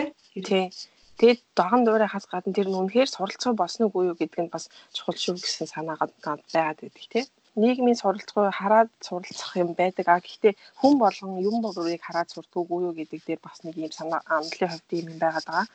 тий 0.49 0.67
Тэгээд 1.15 1.41
догон 1.55 1.83
дуурайхаас 1.87 2.27
гадна 2.27 2.57
тэр 2.57 2.69
нь 2.69 2.79
үнэхээр 2.81 3.07
суралцсан 3.07 3.55
босноо 3.55 3.87
үгүй 3.87 4.05
юу 4.11 4.19
гэдэг 4.19 4.41
нь 4.43 4.53
бас 4.55 4.67
чухал 4.97 5.15
шүү 5.15 5.39
гэсэн 5.39 5.71
санаагаад 5.71 6.11
байгаад 6.27 6.79
байдаг 6.83 7.07
тий. 7.13 7.25
Нийгмийн 7.55 7.95
суралцгыг 8.03 8.51
хараад 8.51 8.91
суралцах 9.07 9.55
юм 9.63 9.71
байдаг. 9.79 10.07
А 10.11 10.19
гэхдээ 10.19 10.59
хүн 10.81 10.95
болгон 10.99 11.39
юм 11.39 11.63
бүрийг 11.63 12.03
хараад 12.03 12.35
сурдаг 12.35 12.59
үгүй 12.59 12.81
юу 12.91 12.95
гэдэг 12.99 13.21
дээр 13.23 13.41
бас 13.47 13.63
нэг 13.63 13.79
юм 13.79 13.93
санаа 13.95 14.21
амлалын 14.27 14.71
хувьд 14.75 14.91
юм 14.91 15.15
байгаад 15.23 15.47
байгаа. 15.47 15.67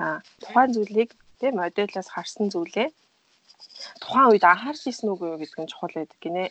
А 0.00 0.06
тухайн 0.40 0.70
зүйлийг 0.72 1.10
тий 1.40 1.50
модельоос 1.52 2.08
харсан 2.08 2.48
зүйлээ 2.48 2.88
тухайн 4.00 4.30
үед 4.32 4.44
анхаарч 4.48 4.82
ирсэн 4.88 5.12
үгүй 5.12 5.28
юу 5.32 5.40
гэдэг 5.40 5.58
нь 5.60 5.70
чухал 5.70 5.94
байдаг 6.00 6.18
гинэ. 6.24 6.44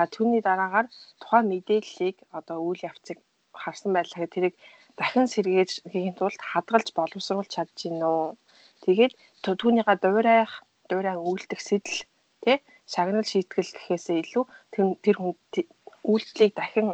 А 0.00 0.02
түүний 0.14 0.42
дараагаар 0.44 0.86
тухайн 1.20 1.46
мэдээллийг 1.52 2.16
одоо 2.38 2.58
үйл 2.68 2.80
явцыг 2.90 3.18
харсан 3.62 3.90
байлаа 3.94 4.26
тэрийг 4.34 4.54
дахин 4.98 5.26
сэргээж 5.34 5.70
хийхин 5.92 6.16
тулд 6.16 6.40
хадгалж 6.50 6.88
боловсруулж 6.98 7.48
чадж 7.54 7.76
гин 7.80 8.00
үү. 8.00 8.36
Тэгээд 8.84 9.12
түүнийгээ 9.44 9.98
дуурайх, 10.00 10.52
дуурай 10.88 11.16
үйлдэх 11.16 11.60
сэтэл 11.68 12.00
тий 12.44 12.56
шагнал 12.92 13.26
шийтгэл 13.32 13.70
гэхээсээ 13.76 14.16
илүү 14.22 14.44
тэр 15.04 15.16
хүн 15.18 15.34
үйлдэлийг 16.10 16.52
дахин 16.56 16.88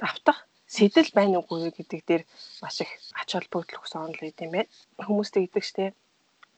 давтах 0.00 0.38
сэтэл 0.76 1.10
байна 1.18 1.38
уугүй 1.40 1.70
гэдэг 1.78 2.00
дээр 2.08 2.22
маш 2.62 2.76
их 2.84 2.90
ач 3.20 3.28
холбогдол 3.32 3.80
өгсөн 3.80 4.04
онол 4.04 4.22
юм 4.44 4.50
байна. 4.54 4.70
Хүмүүс 5.06 5.30
тэгдэг 5.32 5.64
штэ. 5.70 5.94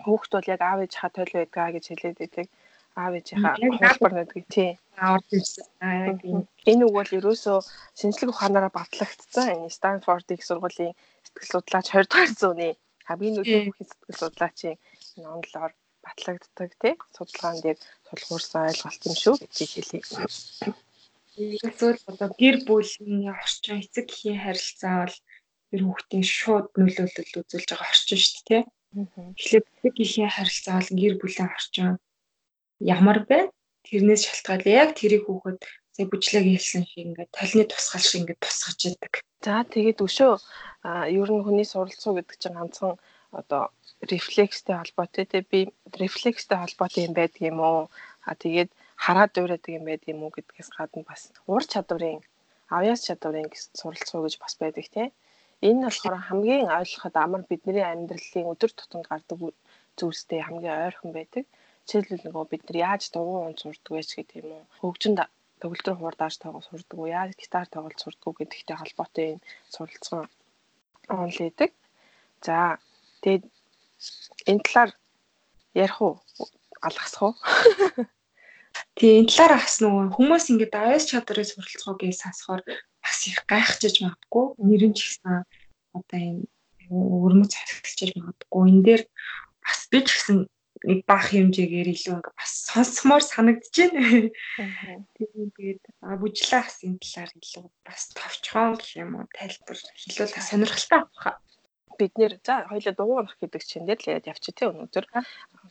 Хүүхд 0.05 0.31
бол 0.35 0.53
яг 0.55 0.61
аав 0.65 0.81
ээж 0.85 0.95
ха 0.97 1.09
тойл 1.15 1.33
байдгаа 1.37 1.69
гэж 1.75 1.85
хэлээд 1.89 2.19
байдаг 2.21 2.47
аав 2.97 3.13
ээжийнхаа 3.19 3.55
хөлбөр 3.61 4.13
нэгдэг 4.17 4.45
тий. 4.49 4.71
Орж 4.97 5.29
ирсэн. 5.37 5.67
Яг 6.09 6.19
энэ 6.71 6.83
үг 6.89 6.95
бол 6.97 7.17
ерөөсөө 7.19 7.59
шинжлэх 7.99 8.33
ухаанаараа 8.33 8.73
батлагдсан. 8.73 9.69
Энэ 9.69 9.77
Станфорд 9.79 10.29
их 10.33 10.43
сургуулийн 10.49 10.97
сэтгэл 11.25 11.53
судлаач 11.53 11.87
20 11.93 12.09
дугаар 12.09 12.33
зууны 12.41 12.69
хамгийн 13.09 13.37
бүхий 13.37 13.87
сэтгэл 13.87 14.21
судлаачийн 14.21 14.77
энэ 15.17 15.29
онолоор 15.35 15.73
батлагддаг 16.05 16.71
тий. 16.83 16.95
Судалгаан 17.17 17.59
дээр 17.61 17.79
тулгуурсан 18.09 18.63
ойлголт 18.71 19.03
юм 19.09 19.17
шүү 19.23 19.35
гэж 19.45 19.57
хэлье. 19.75 20.01
Эсвэл 21.37 22.01
одоо 22.11 22.29
гэр 22.41 22.57
бүлийн 22.65 23.29
орчин 23.29 23.85
эцэг 23.85 24.09
эхийн 24.09 24.41
харилцаа 24.41 25.05
бол 25.05 25.17
тэр 25.69 25.83
хүүхдийн 25.85 26.27
шууд 26.37 26.67
нөлөөлөл 26.81 27.41
үзүүлж 27.45 27.69
байгаа 27.69 27.93
орчин 27.93 28.21
шүү 28.25 28.41
дээ 28.49 28.49
тий. 28.49 28.63
Тэгэхээр 29.37 29.65
эцэг 29.69 29.95
эхийн 30.05 30.33
харилцаа 30.33 30.77
бол 30.81 30.93
гэр 31.01 31.15
бүлийн 31.21 31.51
орчин 31.53 31.89
ямар 32.81 33.25
байна? 33.31 33.51
Тэрнээс 33.87 34.23
шалтгаалаад 34.27 34.67
яг 34.67 34.91
тэрийг 34.99 35.25
хүүхэд 35.27 35.59
сая 35.95 36.07
бүжлэг 36.11 36.45
хэлсэн 36.45 36.83
шиг 36.85 37.03
ингээд 37.07 37.31
толны 37.33 37.65
тусгал 37.65 38.05
шиг 38.05 38.21
ингээд 38.21 38.45
тусгаж 38.45 38.79
яадаг. 38.85 39.13
За 39.47 39.65
тэгээд 39.65 39.99
өшөө 40.07 40.33
ер 41.19 41.31
нь 41.33 41.45
хүний 41.45 41.67
суралцуу 41.69 42.13
гэдэг 42.19 42.37
чинь 42.37 42.59
ганцхан 42.59 42.95
одоо 43.33 43.63
рефлекстэй 44.11 44.77
холбоотой 44.77 45.25
те 45.25 45.41
би 45.51 45.73
рефлекстэй 46.03 46.59
холбоотой 46.59 47.07
юм 47.09 47.15
байдаг 47.17 47.43
юм 47.51 47.59
уу? 47.65 47.89
А 48.29 48.35
тэгээд 48.43 48.71
хараад 49.05 49.31
дуурайдаг 49.33 49.73
юм 49.79 49.85
байдаг 49.89 50.09
юм 50.15 50.21
уу 50.23 50.35
гэдгээс 50.35 50.71
гадна 50.77 51.03
бас 51.09 51.33
ур 51.47 51.63
чадварын 51.73 52.21
авьяас 52.77 53.07
чадварын 53.07 53.49
суралцуу 53.81 54.21
гэж 54.25 54.35
бас 54.43 54.55
байдаг 54.61 54.87
те. 54.95 55.03
Энэ 55.65 55.79
нь 55.79 55.87
болохоор 55.87 56.17
хамгийн 56.29 56.69
ойлгоход 56.79 57.15
амар 57.17 57.43
бидний 57.49 57.87
амьдралын 57.87 58.51
өдөр 58.53 58.71
тутамд 58.75 59.07
гардаг 59.09 59.39
зүйлстэй 59.99 60.41
хамгийн 60.45 60.77
ойрхон 60.87 61.11
байдаг. 61.17 61.45
Жишээлбэл 61.87 62.27
нөгөө 62.27 62.45
бид 62.51 62.63
нар 62.67 62.79
яаж 62.91 63.03
дугуй 63.15 63.47
унц 63.47 63.63
сурдаг 63.63 63.93
вэ 63.95 64.03
гэх 64.03 64.43
юм 64.43 64.51
уу? 64.51 64.65
Хөгжинд 64.83 65.23
төгөлдөр 65.63 65.95
хуурдааж 65.97 66.35
тоглож 66.43 66.67
сурдаг 66.67 66.99
уу? 66.99 67.07
Яаж 67.07 67.31
гитар 67.39 67.67
тоглож 67.71 67.99
сурдаг 68.03 68.27
уу 68.27 68.35
гэдэгтэй 68.43 68.77
холбоотой 68.77 69.27
энэ 69.39 69.45
суралцсан 69.71 70.27
онл 71.07 71.39
идэг. 71.47 71.71
За 72.43 72.83
тэгээд 73.23 73.45
энэ 74.51 74.65
талаар 74.67 74.91
ярих 75.79 75.99
уу? 76.03 76.15
Алгасах 76.83 77.23
уу? 77.23 77.35
Тэгээ 78.99 79.21
энэ 79.23 79.31
талаар 79.31 79.55
бас 79.63 79.77
нөгөө 79.79 80.05
хүмүүс 80.17 80.45
ингээд 80.51 80.75
авьяас 80.75 81.07
чадрын 81.07 81.47
суралцгоо 81.49 81.95
гэж 82.03 82.15
сонсохоор 82.19 82.63
бас 82.99 83.19
их 83.31 83.39
гайхчихж 83.47 83.97
магадгүй. 84.03 84.47
Нэр 84.59 84.83
нь 84.91 84.97
ч 84.99 85.01
гэсэн 85.07 85.47
одоо 85.95 86.19
энэ 86.19 86.43
өрмөц 86.91 87.53
захиалж 87.55 88.13
магадгүй. 88.19 88.63
Энэ 88.75 88.83
дээр 88.87 89.03
бас 89.63 89.81
би 89.87 89.99
ч 90.03 90.09
гэсэн 90.13 90.37
бага 91.09 91.27
хэмжээгээр 91.33 91.89
илүү 91.95 92.15
ингээ 92.21 92.35
бас 92.37 92.53
сонсомоор 92.69 93.25
санагдаж 93.25 93.75
байна. 93.77 94.31
Тэгээд 95.17 95.83
бүжлээ 96.21 96.63
бас 96.63 96.77
энэ 96.85 97.01
талаар 97.01 97.31
илүү 97.37 97.65
бас 97.87 98.03
товчхон 98.13 98.77
гэх 98.77 98.91
юм 99.01 99.11
уу 99.17 99.27
тайлбар 99.33 99.79
хэлвэл 99.81 100.37
сонирхолтой 100.37 101.01
авах. 101.01 101.41
Бид 101.97 102.13
нэр 102.21 102.33
за 102.45 102.69
хоёлаа 102.69 102.95
дугуй 102.95 103.17
унах 103.25 103.37
гэдэг 103.41 103.63
чинь 103.65 103.89
дээр 103.89 104.01
л 104.05 104.09
яриад 104.13 104.31
явчих 104.33 104.55
тий 104.55 104.69
өнөөдөр. 104.69 105.07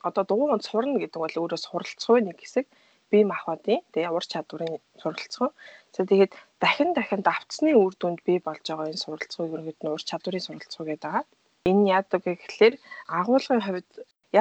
Одоо 0.02 0.24
дугуй 0.26 0.50
унах 0.50 0.66
сурна 0.66 0.98
гэдэг 0.98 1.22
бол 1.22 1.38
өөрөө 1.38 1.60
суралцгүй 1.62 2.20
нэг 2.26 2.42
хэсэг 2.42 2.66
бие 3.14 3.26
махбодын 3.30 3.86
тэгээ 3.94 4.10
ур 4.10 4.26
чадварын 4.26 4.82
суралцсан. 4.98 5.54
Тэгээд 5.94 6.34
дахин 6.58 6.98
дахин 6.98 7.22
давтсны 7.22 7.78
үр 7.78 7.94
дүнд 7.94 8.26
бий 8.26 8.42
болж 8.42 8.66
байгаа 8.66 8.90
энэ 8.90 9.04
суралцгыг 9.06 9.54
ерөнхийд 9.54 9.80
нь 9.86 9.94
ур 9.94 10.02
чадварын 10.02 10.42
суралцгуу 10.42 10.86
гэдэг. 10.90 11.30
Энэ 11.70 11.90
яадаг 11.98 12.22
гэхэлэр 12.26 12.76
агуулгын 13.20 13.62
хувьд 13.62 13.90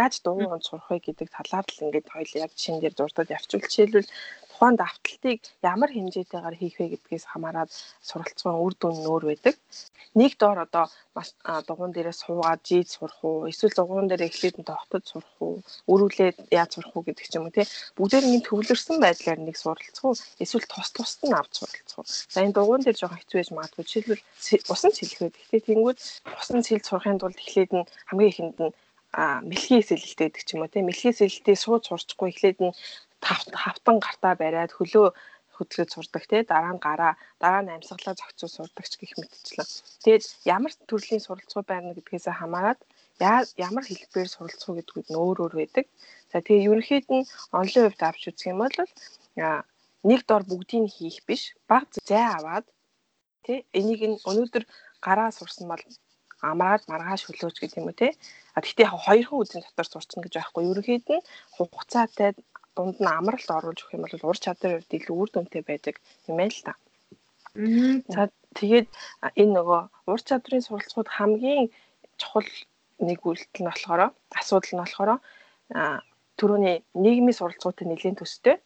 яаж 0.02 0.14
дугуй 0.24 0.46
онд 0.50 0.64
сурах 0.66 0.88
вэ 0.90 0.98
гэдэг 1.07 1.28
талаар 1.37 1.66
л 1.70 1.85
ингээд 1.85 2.12
хоёул 2.12 2.35
яг 2.44 2.50
жишээн 2.54 2.80
дээр 2.80 2.94
дурдаад 2.96 3.35
явчихвал 3.37 3.68
жишээлбэл 3.70 4.11
тухайн 4.54 4.76
давталтыг 4.78 5.38
ямар 5.62 5.90
хэмжээтэйгээр 5.92 6.57
хийх 6.59 6.76
вэ 6.78 6.87
гэдгээс 6.94 7.24
хамаарат 7.26 7.70
суралцсан 8.09 8.54
үр 8.54 8.74
дүн 8.78 8.96
нөр 9.02 9.22
байдаг. 9.26 9.54
Нэг 10.14 10.38
доор 10.38 10.59
одоо 10.62 10.87
маш 11.16 11.35
дугуун 11.66 11.90
дээрээ 11.90 12.14
суугаад 12.14 12.62
жийд 12.62 12.87
сурах 12.87 13.18
уу, 13.26 13.50
эсвэл 13.50 13.74
дугуун 13.74 14.07
дээр 14.07 14.30
эхлээд 14.30 14.62
нь 14.62 14.68
тогтод 14.70 15.02
сурах 15.11 15.35
уу, 15.42 15.59
өрүүлээд 15.90 16.54
яаж 16.54 16.70
сурах 16.78 16.94
уу 16.94 17.02
гэдэг 17.02 17.26
ч 17.26 17.35
юм 17.35 17.50
уу 17.50 17.57
тий. 17.57 17.66
Бүгдээр 17.98 18.30
ингэ 18.30 18.46
төвлөрсөн 18.46 18.96
байдлаар 19.02 19.40
нэг 19.42 19.57
суралцах 19.59 20.07
уу, 20.07 20.14
эсвэл 20.38 20.70
тус 20.70 20.88
тусад 20.94 21.22
нь 21.26 21.35
авч 21.35 21.52
суралцах 21.59 21.98
уу. 21.98 22.07
За 22.07 22.38
энэ 22.46 22.54
дугуун 22.54 22.83
дээр 22.87 22.94
жоохон 22.94 23.18
хэцүү 23.18 23.38
байж 23.42 23.50
магадгүй. 23.50 23.85
Жишээлбэл 23.90 24.70
усан 24.70 24.92
цэлхээд 24.94 25.35
гэхдээ 25.35 25.62
тэнгууд 25.66 25.98
усан 26.38 26.62
цэлж 26.62 26.85
сурахын 26.87 27.18
тулд 27.18 27.42
эхлээд 27.42 27.72
нь 27.74 27.88
хамгийн 28.07 28.30
ихэнд 28.30 28.59
нь 28.62 28.74
а 29.20 29.24
мэлхий 29.50 29.79
эсэлэлтэй 29.81 30.27
гэдэг 30.27 30.42
ч 30.46 30.50
юм 30.55 30.62
уу 30.62 30.72
тийм 30.72 30.87
мэлхий 30.90 31.12
эсэлэлтэй 31.14 31.57
сууд 31.61 31.83
сурчгүй 31.87 32.29
эхлээд 32.31 32.59
нь 32.66 32.77
хавтан 33.62 33.96
гартаа 34.03 34.35
бариад 34.42 34.72
хөлөө 34.74 35.07
хөдлөж 35.57 35.88
сурдаг 35.94 36.24
тий 36.31 36.42
дараа 36.42 36.72
нь 36.74 36.85
гараа 36.87 37.12
дараа 37.42 37.62
нь 37.62 37.74
амьсгалаа 37.77 38.14
зохицуул 38.18 38.55
сурдаг 38.55 38.87
ч 38.90 38.92
гэх 38.98 39.12
мэтчлэн. 39.20 39.68
Тэгээд 40.03 40.24
ямар 40.57 40.72
төрлийн 40.90 41.22
суралцгуу 41.24 41.64
байна 41.66 41.94
гэдгээс 41.94 42.27
хамаарат 42.40 42.81
ямар 43.66 43.85
хэлбэрээр 43.87 44.31
суралцах 44.35 44.74
гэдгүүд 44.77 45.07
нь 45.11 45.20
өөр 45.22 45.38
өөр 45.42 45.55
байдаг. 45.61 45.87
За 46.31 46.42
тэгээ 46.42 46.66
ерөнхийд 46.70 47.07
нь 47.14 47.29
онлайн 47.59 47.87
хувьд 47.87 48.03
авч 48.03 48.22
үзэх 48.29 48.50
юм 48.50 48.59
бол 48.62 48.77
нэг 50.11 50.20
дор 50.29 50.42
бүгдийг 50.50 50.90
хийх 50.96 51.18
биш 51.29 51.42
баг 51.70 51.87
зай 52.09 52.24
аваад 52.37 52.66
тий 53.44 53.59
энийг 53.79 54.03
нь 54.11 54.22
өнөөдөр 54.29 54.64
гараа 55.07 55.31
сурсан 55.38 55.66
бол 55.70 55.83
амраад 56.50 56.83
маргааш 56.90 57.22
хөлөөж 57.24 57.57
гэдэг 57.59 57.80
юм 57.80 57.88
уу 57.88 57.96
тий. 58.00 58.12
А 58.57 58.62
тэгтээ 58.64 58.88
хоёрхан 58.90 59.38
үеийн 59.40 59.62
дотор 59.64 59.88
сурцсан 59.90 60.20
гэж 60.22 60.33
байхгүй. 60.37 60.62
Ерөнхийд 60.70 61.07
нь 61.11 61.26
хугацаатай 61.57 62.30
дунд 62.76 62.98
нь 63.00 63.14
амралт 63.18 63.50
оруулж 63.57 63.80
өгөх 63.80 63.96
юм 63.96 64.04
бол 64.04 64.28
ур 64.30 64.38
чадварын 64.44 64.78
хувьд 64.78 64.96
илүү 64.98 65.16
үр 65.20 65.30
дүнтэй 65.33 65.62
байдаг 65.66 65.94
юм 66.28 66.37
байна 66.38 66.54
л 66.54 66.66
та. 66.66 66.72
За 68.14 68.22
тэгээд 68.59 68.88
энэ 69.40 69.54
нөгөө 69.57 69.80
ур 70.12 70.20
чадварын 70.28 70.66
суралцахууд 70.66 71.11
хамгийн 71.16 71.64
чухал 72.20 72.50
нэг 73.09 73.18
үйлдэл 73.22 73.62
нь 73.62 73.70
болохоор 73.70 74.02
асуудал 74.40 74.72
нь 74.74 74.83
болохоор 74.83 75.11
түрүүний 76.38 76.76
нийгмийн 77.04 77.38
суралцгуутай 77.38 77.87
нэлээд 77.87 78.18
төстэй 78.18 78.57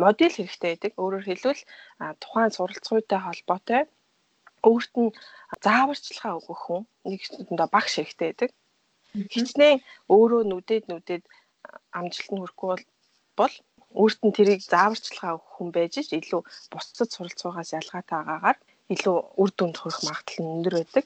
модель 0.00 0.36
хэрэгтэй 0.36 0.70
байдаг. 0.72 0.92
Өөрөөр 1.02 1.24
хэлбэл 1.28 1.62
тухайн 2.22 2.52
суралцгуутай 2.56 3.20
холбоотой 3.22 3.82
өөрт 4.70 4.92
нь 5.02 5.10
зааварчилгаа 5.64 6.32
өгөх 6.38 6.60
хүн 6.64 6.82
нэг 7.10 7.20
өндөө 7.50 7.68
багш 7.74 7.92
хэрэгтэй 7.96 8.28
байдаг. 8.28 8.50
Хичнээн 9.32 9.78
өөрөө 10.14 10.42
нүдэд 10.50 10.84
нүдэд 10.88 11.22
амжилтанд 11.98 12.40
хүрэхгүй 12.40 12.68
бол 13.38 13.54
өөрт 14.00 14.20
нь 14.24 14.36
тэрийг 14.36 14.60
зааварчилгаа 14.72 15.36
өгөх 15.36 15.52
хүн 15.54 15.68
байж 15.76 15.94
ч 16.06 16.10
илүү 16.16 16.40
бусцад 16.72 17.08
суралцаагаас 17.12 17.70
ялгаатай 17.78 18.16
байгаагаар 18.18 18.58
илүү 18.94 19.16
үр 19.42 19.50
дүнд 19.58 19.76
хүрэх 19.78 20.00
магадлал 20.08 20.40
нь 20.42 20.52
өндөр 20.56 20.74
байдаг. 20.78 21.04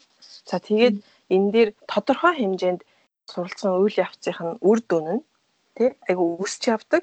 За 0.51 0.57
тэгээд 0.67 0.97
энэ 1.35 1.49
дээр 1.55 1.71
тодорхой 1.91 2.35
хэмжээнд 2.39 2.83
суралцсан 3.31 3.73
үйл 3.83 3.97
явцынх 4.07 4.41
нь 4.47 4.59
үр 4.69 4.79
дүн 4.91 5.07
нь 5.17 5.23
тий 5.77 5.91
айгу 6.09 6.25
өсч 6.45 6.63
явдаг. 6.75 7.03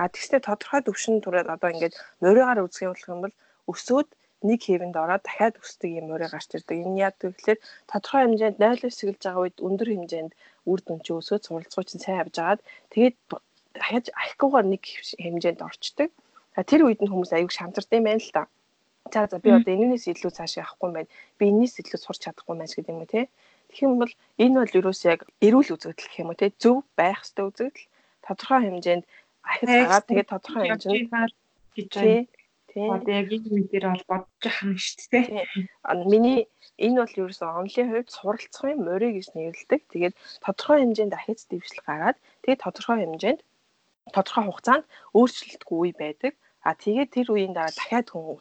А 0.00 0.08
тэгснэ 0.14 0.38
тодорхой 0.48 0.80
төвшин 0.84 1.20
түрээд 1.24 1.48
одоо 1.54 1.68
ингээд 1.72 1.94
моригаар 2.22 2.64
үзэх 2.64 3.04
юм 3.12 3.20
бол 3.24 3.34
өсөөд 3.72 4.08
нэг 4.46 4.60
хэвэнд 4.62 4.96
ороод 4.96 5.22
дахиад 5.26 5.58
өсдөг 5.58 5.90
юм 5.98 6.06
морой 6.10 6.30
гарч 6.30 6.50
ирдэг. 6.54 6.78
Энэ 6.78 7.10
яадаг 7.10 7.34
гэхээр 7.34 7.58
тодорхой 7.90 8.22
хэмжээнд 8.22 8.58
0-оос 8.62 8.94
сэгэлж 8.98 9.22
байгаа 9.26 9.42
үед 9.42 9.58
өндөр 9.58 9.88
хэмжээнд 9.90 10.32
үр 10.70 10.80
дүн 10.86 10.98
чи 11.02 11.10
өсөөд 11.18 11.42
суралцгуу 11.44 11.84
чинь 11.86 12.04
сайн 12.04 12.22
авж 12.22 12.36
агаад 12.38 12.60
тэгээд 12.92 13.16
дахиад 13.74 14.06
ахихгүйгээр 14.14 14.66
нэг 14.70 14.82
хэмжээнд 15.22 15.60
орчдөг. 15.66 16.10
Тэр 16.54 16.80
үед 16.86 17.00
нь 17.02 17.10
хүмүүс 17.10 17.34
аягүй 17.34 17.54
шантардаг 17.54 17.98
юм 17.98 18.06
байна 18.06 18.22
л 18.22 18.34
та. 18.34 18.42
За 19.12 19.26
за 19.30 19.38
би 19.42 19.50
одоо 19.50 19.72
энэнээс 19.74 20.10
илүү 20.12 20.32
цааш 20.34 20.52
явахгүй 20.62 20.86
юм 20.90 20.94
байна. 20.98 21.10
Би 21.38 21.44
энэс 21.50 21.74
илүү 21.80 22.00
сурч 22.02 22.20
чадахгүй 22.22 22.52
юм 22.54 22.60
байна 22.62 22.74
гэдэг 22.74 22.92
юм 22.94 23.02
уу 23.02 23.10
те. 23.10 23.22
Тэгэх 23.70 23.86
юм 23.86 23.94
бол 24.02 24.12
энэ 24.42 24.58
бол 24.58 24.76
ерөөс 24.78 25.00
яг 25.06 25.20
эрүүл 25.46 25.72
үзэгдэл 25.74 26.08
гэх 26.10 26.20
юм 26.22 26.30
уу 26.30 26.38
те. 26.38 26.52
Зөв 26.62 26.76
байх 26.98 27.22
ёстой 27.24 27.44
үзэгдэл. 27.48 27.90
Тодорхой 28.26 28.60
хэмжээнд 28.66 29.04
ахиж 29.48 29.68
агаад 29.70 30.04
тэгээд 30.08 30.32
тодорхой 30.32 30.62
хэмжээнд 30.68 31.32
гэж 31.76 31.90
байна. 31.94 32.37
Тийм. 32.78 32.94
Одоо 32.94 33.14
яг 33.18 33.28
энэ 33.34 33.48
үе 33.50 33.64
дээр 33.66 33.86
бол 33.90 34.04
бодож 34.06 34.44
ахна 34.46 34.78
шүү 34.78 35.10
дээ. 35.10 35.26
Миний 36.06 36.46
энэ 36.78 36.98
бол 37.02 37.14
ерөөсөө 37.26 37.50
онлын 37.58 37.90
хувьд 37.90 38.08
суралцахын 38.14 38.78
морийг 38.86 39.14
гэж 39.18 39.28
нэрлэдэг. 39.34 39.80
Тэгээд 39.90 40.14
тодорхой 40.46 40.78
хэмжээнд 40.86 41.12
дахиж 41.14 41.40
дэвшил 41.50 41.82
гараад 41.82 42.16
тэгээд 42.46 42.62
тодорхой 42.62 42.96
хэмжээнд 43.02 43.40
тодорхой 44.14 44.44
хугацаанд 44.46 44.84
өөрчлөлтгүй 45.18 45.78
үе 45.82 45.92
байдаг. 45.98 46.32
А 46.62 46.70
тэгээд 46.78 47.10
тэр 47.14 47.26
үеийн 47.34 47.54
дараа 47.58 47.74
дахиад 47.74 48.08
хүн 48.14 48.38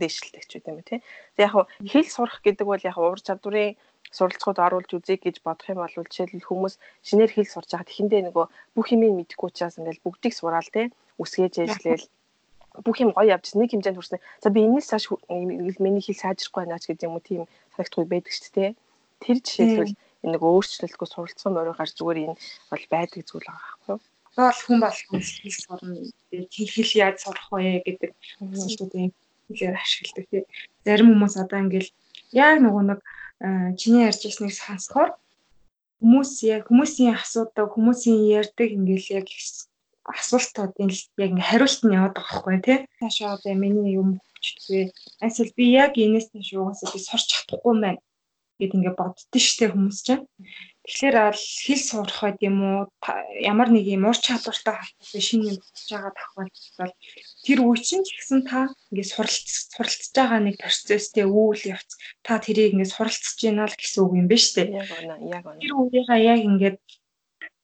дэвшилдэг 0.00 0.44
ч 0.46 0.52
үгүй 0.56 0.70
юм 0.72 0.80
тий. 0.86 1.00
Тэг 1.36 1.44
яг 1.50 1.54
хэл 1.90 2.08
сурах 2.08 2.40
гэдэг 2.46 2.66
бол 2.66 2.80
яг 2.80 2.96
уур 2.96 3.20
чадварын 3.20 3.76
суралцахад 4.16 4.58
оруулж 4.62 4.90
үзье 4.96 5.16
гэж 5.20 5.44
бодох 5.44 5.68
юм 5.68 5.82
бол 5.82 5.94
жишээлбэл 5.94 6.48
хүмүүс 6.48 6.74
шинээр 7.06 7.30
хэл 7.34 7.52
сурч 7.52 7.70
байхад 7.74 7.92
эхэндээ 7.92 8.22
нөгөө 8.30 8.46
бүх 8.74 8.86
юмыг 8.94 9.12
мэдэхгүй 9.14 9.48
учраас 9.52 9.76
ингээл 9.78 10.04
бүгдийг 10.04 10.34
сураал 10.34 10.70
тий. 10.72 10.86
Үсгээж 11.20 11.54
ээжлээл 11.62 12.04
бүх 12.84 12.96
юм 13.02 13.10
гоё 13.16 13.34
явж 13.34 13.54
нэг 13.58 13.70
хэмжээнд 13.74 13.98
хүрсэн. 13.98 14.22
За 14.42 14.48
би 14.54 14.66
энэс 14.66 14.90
цааш 14.90 15.04
миний 15.82 16.02
хэл 16.04 16.22
сайжрахгүй 16.22 16.62
байна 16.66 16.78
ч 16.78 16.90
гэдэг 16.90 17.08
юм 17.08 17.16
уу 17.18 17.24
тийм 17.24 17.42
санагдахгүй 17.74 18.06
байдаг 18.06 18.32
шүү 18.32 18.52
дээ. 18.54 18.70
Тэр 19.24 19.36
жишээлбэл 19.42 19.94
нэг 20.30 20.40
өөрчлөлтгүй 20.40 21.08
суралцсан 21.10 21.52
морой 21.52 21.74
гарч 21.74 21.92
зүгээр 21.98 22.22
энэ 22.24 22.36
бол 22.70 22.84
байдаг 22.94 23.20
зүйл 23.26 23.46
байгаа 23.48 23.66
байхгүй 23.66 23.94
юу? 23.94 24.00
бол 24.36 24.60
хүн 24.66 24.78
болгон 24.80 25.20
хэл 25.20 25.58
сурна 25.58 25.96
хэл 26.30 26.92
яаж 27.02 27.16
сурах 27.20 27.48
вэ 27.50 27.82
гэдэг 27.86 28.10
асуудлуудыг 28.38 29.12
хэлээр 29.48 29.76
ашигладаг 29.76 30.26
тий. 30.30 30.42
Зарим 30.86 31.08
хүмүүс 31.10 31.34
одоо 31.42 31.58
ингээл 31.60 31.90
яг 32.32 32.56
нөгөө 32.62 32.84
нэг 32.90 33.00
чиний 33.80 34.06
ярьж 34.06 34.22
ирснийг 34.24 34.54
сонсохоор 34.54 35.10
хүмүүс 36.00 36.30
яг 36.46 36.62
хүмүүсийн 36.70 37.12
асуудаг 37.18 37.68
хүмүүсийн 37.74 38.20
ярьдаг 38.40 38.68
ингээл 38.70 39.08
яг 39.18 39.26
асуултуудын 40.18 40.90
яг 41.22 41.30
ингээ 41.32 41.48
хариулт 41.50 41.80
нь 41.84 41.94
яваад 41.98 42.14
байгаа 42.16 42.30
байхгүй 42.34 42.58
тий. 42.66 42.78
Таашаа 43.00 43.30
одоо 43.36 43.54
миний 43.54 43.94
юм 44.00 44.08
хүчтэй. 44.18 44.92
Эсвэл 45.26 45.52
би 45.58 45.64
яг 45.84 45.92
энэс 45.96 46.28
нь 46.34 46.46
шуугасаа 46.48 46.88
би 46.92 46.98
сурч 46.98 47.26
чадахгүй 47.30 47.74
мэн 47.78 47.96
гэд 48.60 48.76
ингээ 48.76 48.94
боддөө 49.00 49.40
штэ 49.40 49.72
хүмүүс 49.72 49.98
чинь. 50.04 50.24
Тэгэхээр 50.84 51.16
аль 51.16 51.44
хэл 51.64 51.80
сурах 51.80 52.18
байд 52.20 52.38
юм 52.44 52.56
уу 52.60 52.80
ямар 53.40 53.68
нэг 53.72 53.84
юм 53.88 54.04
ур 54.08 54.16
чадвартай 54.16 54.76
холбоотой 54.76 55.22
шинэ 55.24 55.48
юм 55.52 55.58
хийж 55.60 55.88
байгаа 55.92 56.12
тохиолдолд 56.12 56.96
тэр 57.44 57.58
үе 57.64 57.78
чинь 57.80 58.04
ч 58.04 58.10
гэсэн 58.16 58.40
та 58.44 58.68
ингээ 58.92 59.08
суралц 59.12 59.48
суралцж 59.72 60.12
байгаа 60.12 60.40
нэг 60.44 60.56
процесстэй 60.60 61.24
үйл 61.24 61.62
явц 61.72 61.90
та 62.24 62.36
тэрийг 62.44 62.76
ингээ 62.76 62.92
суралцж 62.92 63.38
байна 63.40 63.64
л 63.68 63.76
гэсэн 63.80 64.00
үг 64.04 64.12
юм 64.20 64.26
ба 64.28 64.36
штэ. 64.36 64.62
Яг 64.68 64.88
байна. 64.92 65.14
Яг 65.24 65.42
байна. 65.44 65.60
Тэр 65.60 65.72
үеийнхаа 65.80 66.20
яг 66.20 66.40
ингээ 66.44 66.72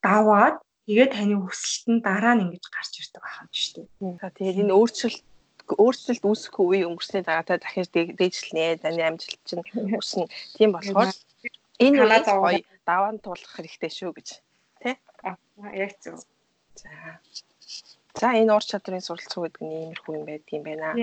даваад 0.00 0.56
тэгээ 0.86 1.08
таны 1.12 1.34
хүсэлт 1.42 1.86
нь 1.90 2.02
дараа 2.06 2.34
нь 2.38 2.44
ингэж 2.46 2.64
гарч 2.70 2.92
ирдэг 3.02 3.22
байх 3.22 3.38
юм 3.42 3.50
шүү 3.50 3.72
дээ. 3.74 4.34
Тэгээд 4.38 4.60
энэ 4.62 4.76
өөрчлөлт 4.78 5.22
өөрчлөлт 5.74 6.24
үүсэх 6.24 6.54
үе 6.62 6.86
өнгөрсний 6.86 7.22
дараа 7.26 7.42
та 7.42 7.58
дахиж 7.58 7.90
дээжлэнэ. 7.90 8.78
Таны 8.82 9.02
амжилт 9.02 9.42
чинь 9.42 9.66
өснө. 9.98 10.30
Тийм 10.54 10.70
болохоор 10.72 11.10
энэ 11.82 11.96
үеийг 11.98 12.26
гоё 12.30 12.62
даваан 12.86 13.18
туулах 13.18 13.52
хэрэгтэй 13.58 13.90
шүү 13.90 14.10
гэж. 14.14 14.28
Тэ? 14.82 14.94
Яг 15.74 15.92
зөв. 15.98 16.22
За. 16.78 16.90
За 18.14 18.32
энэ 18.32 18.54
ур 18.54 18.64
чадрын 18.64 19.02
суралцах 19.02 19.42
гэдэг 19.42 19.62
нь 19.66 19.74
иймэрхүү 19.90 20.12
юм 20.16 20.24
байдаг 20.24 20.52
юм 20.54 20.62
байна. 20.64 20.94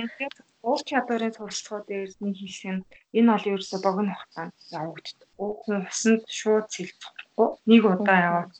Ур 0.63 0.81
чадрын 0.87 1.35
суралцахуу 1.35 1.83
дээр 1.85 2.09
нэг 2.23 2.37
юм 2.39 2.77
энэ 3.13 3.29
бол 3.35 3.49
ерөөсө 3.51 3.77
богино 3.83 4.15
хугацаанд 4.15 4.55
явагддаг. 4.71 5.29
Хүн 5.37 5.85
усанд 5.91 6.23
шууд 6.39 6.67
сэлцэхгүй 6.73 7.49
нэг 7.69 7.81
удаа 7.83 8.19
яваад 8.29 8.51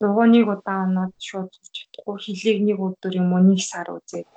дугуйныг 0.00 0.46
удаа 0.54 0.78
оноод 0.86 1.14
шууд 1.28 1.50
чадахгүй 1.76 2.16
хөлийг 2.22 2.58
нэг 2.66 2.78
өдөр 2.86 3.12
юм 3.20 3.28
уу 3.34 3.42
нэг 3.48 3.60
сар 3.70 3.88
үзээд 3.94 4.28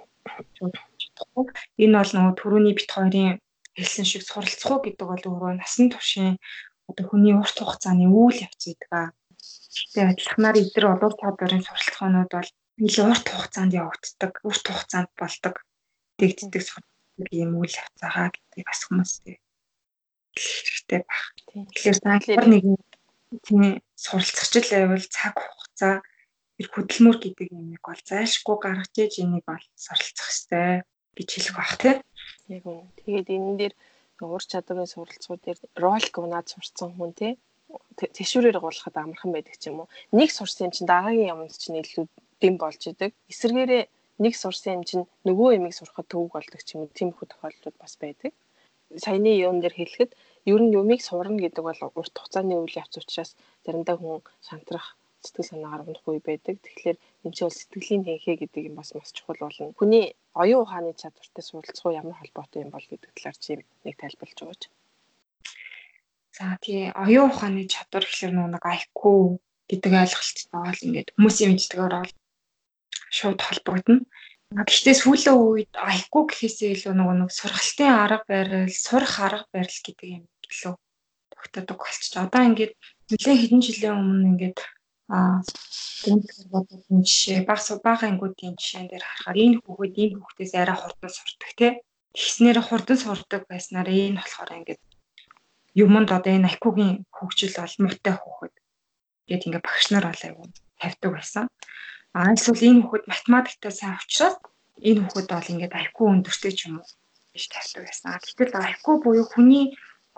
шууд 0.57 0.75
чадахгүй 1.01 1.45
энэ 1.83 1.97
бол 1.97 2.11
нөгөө 2.15 2.33
төрөний 2.39 2.73
бит 2.77 2.89
хоёрын 2.95 3.39
хэлсэн 3.77 4.05
шиг 4.09 4.23
суралцах 4.25 4.71
уу 4.71 4.83
гэдэг 4.83 5.07
бол 5.07 5.25
өөрөө 5.29 5.53
насан 5.57 5.87
туршийн 5.93 6.35
одоо 6.89 7.05
хүний 7.07 7.33
урт 7.41 7.57
хугацааны 7.59 8.05
үйл 8.09 8.43
явц 8.47 8.63
байдаг. 8.67 9.15
Тэгээ 9.93 10.11
адилханаар 10.11 10.57
эдгээр 10.61 10.91
олуур 10.93 11.13
чадварын 11.21 11.63
суралцгаанууд 11.65 12.31
бол 12.35 12.49
илүү 12.85 13.05
урт 13.11 13.27
хугацаанд 13.31 13.73
явагддаг, 13.81 14.33
урт 14.49 14.65
хугацаанд 14.67 15.09
болдог 15.19 15.55
дэгддэг 16.19 16.61
суралцдаг 16.65 17.29
юм 17.43 17.51
үйл 17.61 17.75
явц 17.81 17.97
байгаа 18.03 18.27
гэдгийг 18.33 18.67
бас 18.67 18.81
хүмүүс 18.83 19.11
хэрэгтэй 19.23 20.99
баг. 21.07 21.21
Тэгэхээр 21.47 21.97
та 22.03 22.43
нэг 22.51 22.63
тийм 23.45 23.61
суралцагчл 23.95 24.71
байвал 24.71 25.07
цаг 25.07 25.35
хугацаа 25.39 25.95
тэр 26.57 26.67
хөдөлмөр 26.71 27.17
гэдэг 27.21 27.47
юмыг 27.51 27.81
бол 27.83 28.01
зайлшгүй 28.09 28.57
гаргаж 28.59 28.93
иж 28.99 29.13
энийг 29.23 29.45
бол 29.47 29.65
суралцах 29.75 30.29
хэрэгтэй. 30.29 30.83
гэж 31.17 31.29
хэлэх 31.31 31.55
бах 31.55 31.73
тий. 31.81 31.95
Яг 32.47 32.63
үн. 32.67 32.87
Тэгээд 32.99 33.27
энэ 33.35 33.57
дээр 33.59 33.73
ур 34.21 34.43
чадварын 34.43 34.87
суралцгууд 34.87 35.41
дээр 35.43 35.59
ролик 35.75 36.15
унаад 36.17 36.47
сурцсан 36.51 36.93
хүн 36.95 37.11
тий 37.17 37.33
тэшүүрээр 37.97 38.59
гуулахад 38.59 38.95
амархан 38.97 39.31
байдаг 39.31 39.55
ч 39.59 39.71
юм 39.71 39.83
уу. 39.83 39.91
Нэг 40.11 40.29
сурсан 40.31 40.67
юм 40.67 40.73
чинь 40.75 40.89
дараагийн 40.91 41.31
юмд 41.33 41.55
чинь 41.55 41.79
илүү 41.79 42.05
дэм 42.41 42.55
болж 42.59 42.81
идэг. 42.87 43.11
Эсвэргээрээ 43.31 43.83
нэг 44.23 44.33
сурсан 44.35 44.81
юм 44.81 44.83
чинь 44.83 45.03
нөгөө 45.27 45.55
ямиг 45.57 45.73
сурахад 45.75 46.07
төвөг 46.11 46.31
болдог 46.35 46.61
ч 46.63 46.75
юм 46.75 46.83
уу. 46.83 46.95
Тиймэрхүү 46.97 47.27
тохиолдлууд 47.31 47.77
бас 47.79 47.93
байдаг. 48.01 48.31
Саяны 49.03 49.31
юун 49.39 49.59
дээр 49.63 49.75
хэлэхэд 49.77 50.11
ер 50.49 50.61
нь 50.61 50.75
юмыг 50.81 51.01
сурна 51.03 51.37
гэдэг 51.41 51.63
бол 51.65 51.81
урт 51.99 52.15
хугацааны 52.17 52.55
үйл 52.57 52.79
явц 52.81 52.93
учраас 52.97 53.31
заримдаа 53.65 53.95
хүн 53.97 54.21
шантрах 54.47 54.97
сэтгэл 55.21 55.49
санаагаар 55.49 55.85
унахгүй 55.85 56.17
байдаг. 56.25 56.55
Тэгэхээр 56.65 56.97
энэ 57.25 57.33
чинь 57.35 57.47
бол 57.47 57.59
сэтгэлийн 57.59 58.03
хэнхээ 58.05 58.35
гэдэг 58.41 58.61
юм 58.69 58.75
бас 58.77 58.89
маш 58.97 59.09
чухал 59.13 59.37
болно. 59.41 59.77
Хүний 59.77 60.05
оюун 60.41 60.63
ухааны 60.65 60.91
чадвартай 60.97 61.43
суралцах 61.45 61.93
ямар 62.01 62.17
холбоотой 62.17 62.61
юм 62.65 62.71
бол 62.73 62.85
гэдэг 62.89 63.09
талаар 63.13 63.37
чи 63.43 63.51
нэг 63.85 63.95
тайлбарлаж 64.01 64.39
өгөөч. 64.41 64.63
За 66.37 66.57
тий 66.63 66.89
оюун 67.03 67.29
ухааны 67.29 67.61
чадвар 67.69 68.03
гэхэлэр 68.05 68.33
нэг 68.55 68.63
IQ 68.65 69.01
гэдэг 69.69 69.91
ойлголттой 70.01 70.61
бол 70.65 70.85
ингээд 70.87 71.09
хүмүүсийн 71.13 71.49
мэддгээр 71.53 71.93
бол 72.01 72.13
шууд 73.17 73.39
холбогдно. 73.45 73.97
Гэхдээ 74.51 74.95
сүүлийн 74.99 75.37
үед 75.39 75.71
IQ 75.71 76.11
гэхээсээ 76.27 76.75
илүү 76.75 76.93
нөгөө 76.99 77.15
нэг 77.23 77.31
сургалтын 77.31 77.87
арга 77.87 78.27
барил, 78.27 78.67
сурах 78.67 79.15
арга 79.23 79.47
барил 79.55 79.79
гэдэг 79.79 80.07
юм 80.11 80.23
илүү 80.27 80.73
тогтоодог 81.31 81.79
болчих. 81.79 82.19
Одоо 82.19 82.41
ингээд 82.51 82.73
нэлээд 83.07 83.39
хэдэн 83.39 83.61
жилийн 83.63 83.95
өмнө 83.95 84.27
ингээд 84.35 84.59
аа 85.07 85.39
бодсон 86.51 86.99
жишээ 87.07 87.47
баг 87.47 87.59
бага 87.79 88.05
ангуудын 88.11 88.59
жишээн 88.59 88.91
дээр 88.91 89.05
харахаар 89.07 89.37
энэ 89.39 89.57
хүүхэд 89.63 89.95
энэ 90.03 90.19
хүүхдээс 90.19 90.53
арай 90.59 90.77
хурдан 90.79 91.11
сурдаг 91.15 91.51
тий. 91.55 91.71
Тэгснээр 92.11 92.59
хурдан 92.59 92.97
сурдаг 92.99 93.41
байснаар 93.47 93.87
энэ 93.87 94.19
болохоор 94.19 94.51
ингээд 94.59 94.81
юмд 95.79 96.09
одоо 96.11 96.31
энэ 96.35 96.51
IQ-гийн 96.51 97.07
хөгжил 97.07 97.55
бол 97.55 97.75
муутай 97.83 98.15
хүүхэд 98.19 98.55
гэд 99.31 99.45
ингээ 99.47 99.63
багш 99.63 99.85
нар 99.91 100.05
бол 100.11 100.23
айгүй 100.27 100.47
тавьдаг 100.79 101.11
байсан. 101.15 101.45
А 102.17 102.33
эсвэл 102.35 102.67
энэ 102.69 102.81
хүүхэд 102.83 103.05
математиктай 103.11 103.73
сайн 103.75 103.95
учраас 104.01 104.35
энэ 104.89 105.01
хүүхэд 105.03 105.27
бол 105.31 105.51
ингээд 105.51 105.77
IQ 105.83 105.97
өндөртэй 106.11 106.53
ч 106.57 106.59
юм 106.67 106.75
уу 106.83 106.87
гэж 107.31 107.43
тавьдаг 107.53 107.83
байсан. 107.87 108.11
Гэтэл 108.37 108.67
IQ 108.71 108.85
буюу 109.03 109.25
хүний 109.31 109.65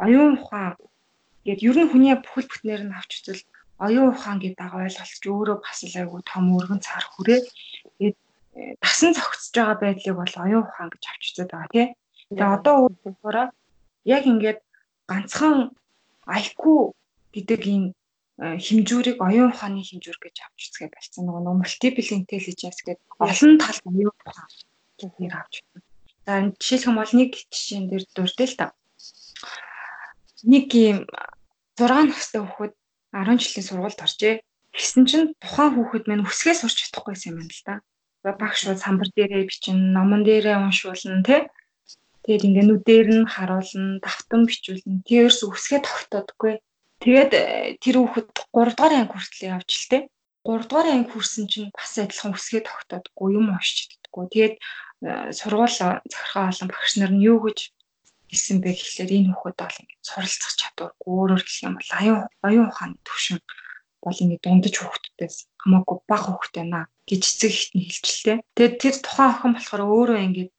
оюун 0.06 0.41
ухаан 0.41 0.73
гэд 1.45 1.60
ер 1.69 1.77
нь 1.77 1.91
хүний 1.91 2.15
бүхэл 2.17 2.49
бүтнээр 2.49 2.84
нь 2.89 2.97
авч 2.97 3.12
үзэл 3.21 3.43
оюун 3.86 4.10
ухаан 4.13 4.38
гэдэг 4.41 4.73
ойлголт 4.73 5.13
ч 5.21 5.25
өөрөө 5.29 5.58
бас 5.62 5.79
л 5.86 5.99
айгүй 6.01 6.21
том 6.25 6.45
өргөн 6.58 6.82
цаар 6.82 7.06
хүрээ. 7.13 7.41
Тэгээд 8.01 8.17
дасан 8.82 9.12
зохицож 9.13 9.53
байгаа 9.53 9.77
байдлыг 9.82 10.15
бол 10.17 10.36
оюун 10.45 10.65
ухаан 10.65 10.89
гэж 10.89 11.03
авч 11.06 11.23
үзээд 11.29 11.51
байгаа 11.53 11.71
тий. 11.73 11.88
Тэгээ 12.29 12.56
одоо 12.58 12.75
өөрөөр 12.89 13.38
яг 14.15 14.23
ингээд 14.32 14.60
ганцхан 15.10 15.56
IQ 16.41 16.62
гэдэг 17.36 17.62
ийм 17.73 17.84
хэмжүүрийг 18.41 19.17
оюун 19.22 19.54
ухааны 19.54 19.86
хэмжүүр 19.86 20.17
гэж 20.17 20.36
авч 20.41 20.62
үзгээ 20.74 20.89
болсон. 20.89 21.30
Нөгөө 21.30 21.54
multiple 21.62 22.10
intelligence 22.17 22.82
гэдэг 22.82 23.10
олон 23.22 23.54
тал 23.62 23.80
оюун 23.86 24.17
ухаан 24.26 24.50
гэдгийг 24.98 25.34
авч 25.38 25.54
үзсэн. 25.62 25.82
За 26.26 26.34
жишээлх 26.58 26.88
юм 26.89 26.98
бол 26.98 27.13
нэг 27.13 27.32
жишээн 27.54 27.86
дээр 27.93 28.04
дуртай 28.15 28.48
л 28.50 28.58
та. 28.58 28.65
Нэг 30.43 30.67
ийм 30.74 30.98
6 31.78 32.10
настай 32.10 32.41
хүүхэд 32.41 32.74
10 33.13 33.38
жилийн 33.38 33.67
сургуульд 33.69 34.02
оржээ. 34.02 34.36
Тэгсэн 34.74 35.04
чинь 35.06 35.28
тухайн 35.38 35.72
хүүхэд 35.78 36.10
мань 36.10 36.26
үсгээ 36.26 36.58
сурч 36.58 36.89
чадахгүйсэн 36.89 37.38
юм 37.38 37.46
байна 37.46 37.54
л 37.54 37.63
да. 37.69 37.76
Багш 38.41 38.65
шууд 38.65 38.80
самбар 38.82 39.10
дээрээ 39.13 39.46
бичин, 39.46 39.93
номон 39.93 40.26
дээрээ 40.26 40.58
уншуулна 40.58 41.22
тий. 41.22 41.46
Тэгээд 42.24 42.48
ингээ 42.48 42.65
нүдээр 42.65 43.08
нь 43.13 43.30
харуулна, 43.30 44.00
давтан 44.00 44.48
бичүүлнэ. 44.48 45.04
Тэрс 45.06 45.43
үсгээ 45.43 45.84
тогтоодгүй. 45.84 46.63
Тэгээд 47.04 47.32
э, 47.36 47.76
тэр 47.84 48.00
хүүхэд 48.00 48.28
3 48.56 48.80
дугаар 48.80 48.94
анги 48.96 49.12
хүртэл 49.12 49.60
явж 49.60 49.72
л 49.76 49.88
те. 49.92 50.00
3 50.48 50.72
дугаар 50.72 50.88
анги 50.88 51.12
хүрсэн 51.12 51.46
чинь 51.52 51.68
бас 51.76 52.00
адилхан 52.00 52.32
үсгээ 52.32 52.63
тогтоодгүй, 52.63 53.28
юм 53.36 53.52
уншиж 53.52 53.92
чаддаггүй. 53.92 54.26
Тэгээд 54.32 54.56
э, 54.56 55.36
сургууль 55.36 55.68
захиргаа 55.68 56.48
олон 56.48 56.68
багш 56.72 56.94
нар 56.96 57.12
нь 57.12 57.28
юу 57.28 57.44
гэж 57.44 57.60
хэлсэн 58.32 58.58
бэ 58.63 58.72
гэхлээр 58.72 59.12
энэ 59.20 59.36
хүүхэд 59.36 59.58
бол 59.60 59.80
ингээд 59.84 60.08
суралцах 60.08 60.54
чадваргүй 60.58 61.12
өөрөөр 61.12 61.44
хэлэх 61.44 61.66
юм 61.68 61.76
бол 61.76 61.92
аюун 62.00 62.24
оюун 62.48 62.70
ухааны 62.72 62.98
төвшин 63.04 63.39
бол 64.00 64.22
ингээд 64.24 64.44
дундаж 64.44 64.76
хүүхдүүдээс 64.80 65.38
хамаагүй 65.62 65.98
бага 66.08 66.30
хүүхд 66.34 66.54
байна 66.56 66.88
гэж 67.04 67.22
эцэг 67.30 67.52
ихтэн 67.52 67.82
хэлчихлээ. 67.84 68.38
Тэгээд 68.56 68.76
тэр 68.80 68.96
тухайн 69.04 69.30
охин 69.32 69.52
болохоор 69.54 69.84
өөрөө 69.92 70.20
ингээд 70.24 70.52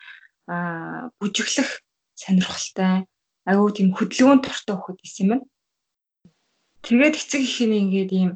аа 0.53 1.09
бүжиглэх 1.19 1.71
сонирхолтой 2.21 3.09
аюу 3.51 3.69
тийм 3.75 3.89
хөдөлгөөн 3.97 4.41
туртай 4.45 4.77
хөхөд 4.77 5.01
исэн 5.05 5.25
юм 5.25 5.31
байна. 5.33 5.45
Тэгээд 6.85 7.16
эцэг 7.16 7.40
ихийн 7.40 7.73
ингээд 7.73 8.11
ийм 8.12 8.31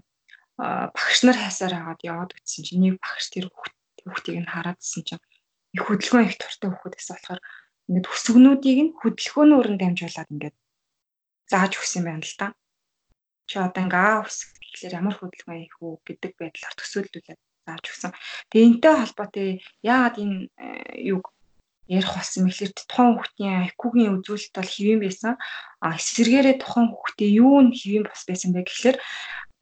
багш 0.57 1.19
нар 1.23 1.37
хайсаар 1.37 1.75
хагаад 1.77 2.01
яваад 2.01 2.31
үтсэн 2.33 2.63
чинь 2.65 2.83
нэг 2.83 2.95
багш 3.05 3.29
тэр 3.29 3.47
хүүхдийг 3.53 4.37
нь 4.41 4.53
хараадсэн 4.53 5.03
чинь 5.05 5.25
их 5.77 5.85
хөдөлгөөн 5.85 6.27
их 6.27 6.41
туртай 6.41 6.69
хөхөд 6.73 6.95
гэсэн 6.97 7.15
болохоор 7.15 7.41
ингээд 7.89 8.11
өсгөнүүдийг 8.13 8.79
нь 8.85 8.97
хөдөлгөөнөөр 9.01 9.69
нь 9.73 9.81
дамжуулаад 9.81 10.33
ингээд 10.33 10.57
зааж 11.53 11.73
өгсөн 11.77 12.03
байна 12.09 12.25
л 12.25 12.37
та. 12.41 12.47
Чи 13.49 13.57
одоо 13.61 13.83
ингээ 13.85 14.01
аа 14.01 14.25
өсөх 14.25 14.49
гэхлээр 14.57 14.99
ямар 15.01 15.17
хөдөлгөөн 15.17 15.65
их 15.69 15.77
үү 15.85 15.93
гэдэг 16.09 16.33
байдлаар 16.41 16.75
төсөөлүүлээд 16.77 17.41
зааж 17.69 17.85
өгсөн. 17.89 18.13
Тэгээ 18.49 18.69
энтэй 18.69 18.95
холбоотой 18.97 19.49
яагаад 19.85 20.17
энэ 20.25 20.37
юг 21.15 21.25
ярих 21.89 22.13
болсон 22.13 22.45
мэхлээр 22.45 22.73
тухайн 22.77 23.13
хүүхдийн 23.17 23.65
IQ-гийн 23.73 24.15
үзүүлэлт 24.21 24.55
бол 24.55 24.73
хэвэн 24.77 25.01
байсан. 25.01 25.35
А 25.81 25.97
эсвэргээрээ 25.97 26.57
тухайн 26.61 26.89
хүүхдээ 26.93 27.31
юу 27.41 27.59
нь 27.65 27.73
хэвэн 27.73 28.05
бас 28.07 28.23
байсан 28.29 28.51
бэ 28.53 28.69
гэхлээр 28.69 28.99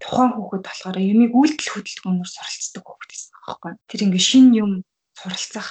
тухайн 0.02 0.32
хүүхэд 0.34 0.62
болохоор 0.66 0.96
юмыг 1.00 1.32
үйлдэл 1.32 1.72
хөдөлгөөнөөр 1.72 2.30
суралцдаг 2.34 2.82
хүүхэд 2.84 3.10
байсан 3.14 3.32
аахгүй. 3.46 3.72
Тэр 3.88 4.00
ингээ 4.10 4.24
шин 4.28 4.46
юм 4.52 4.70
суралцах 5.14 5.68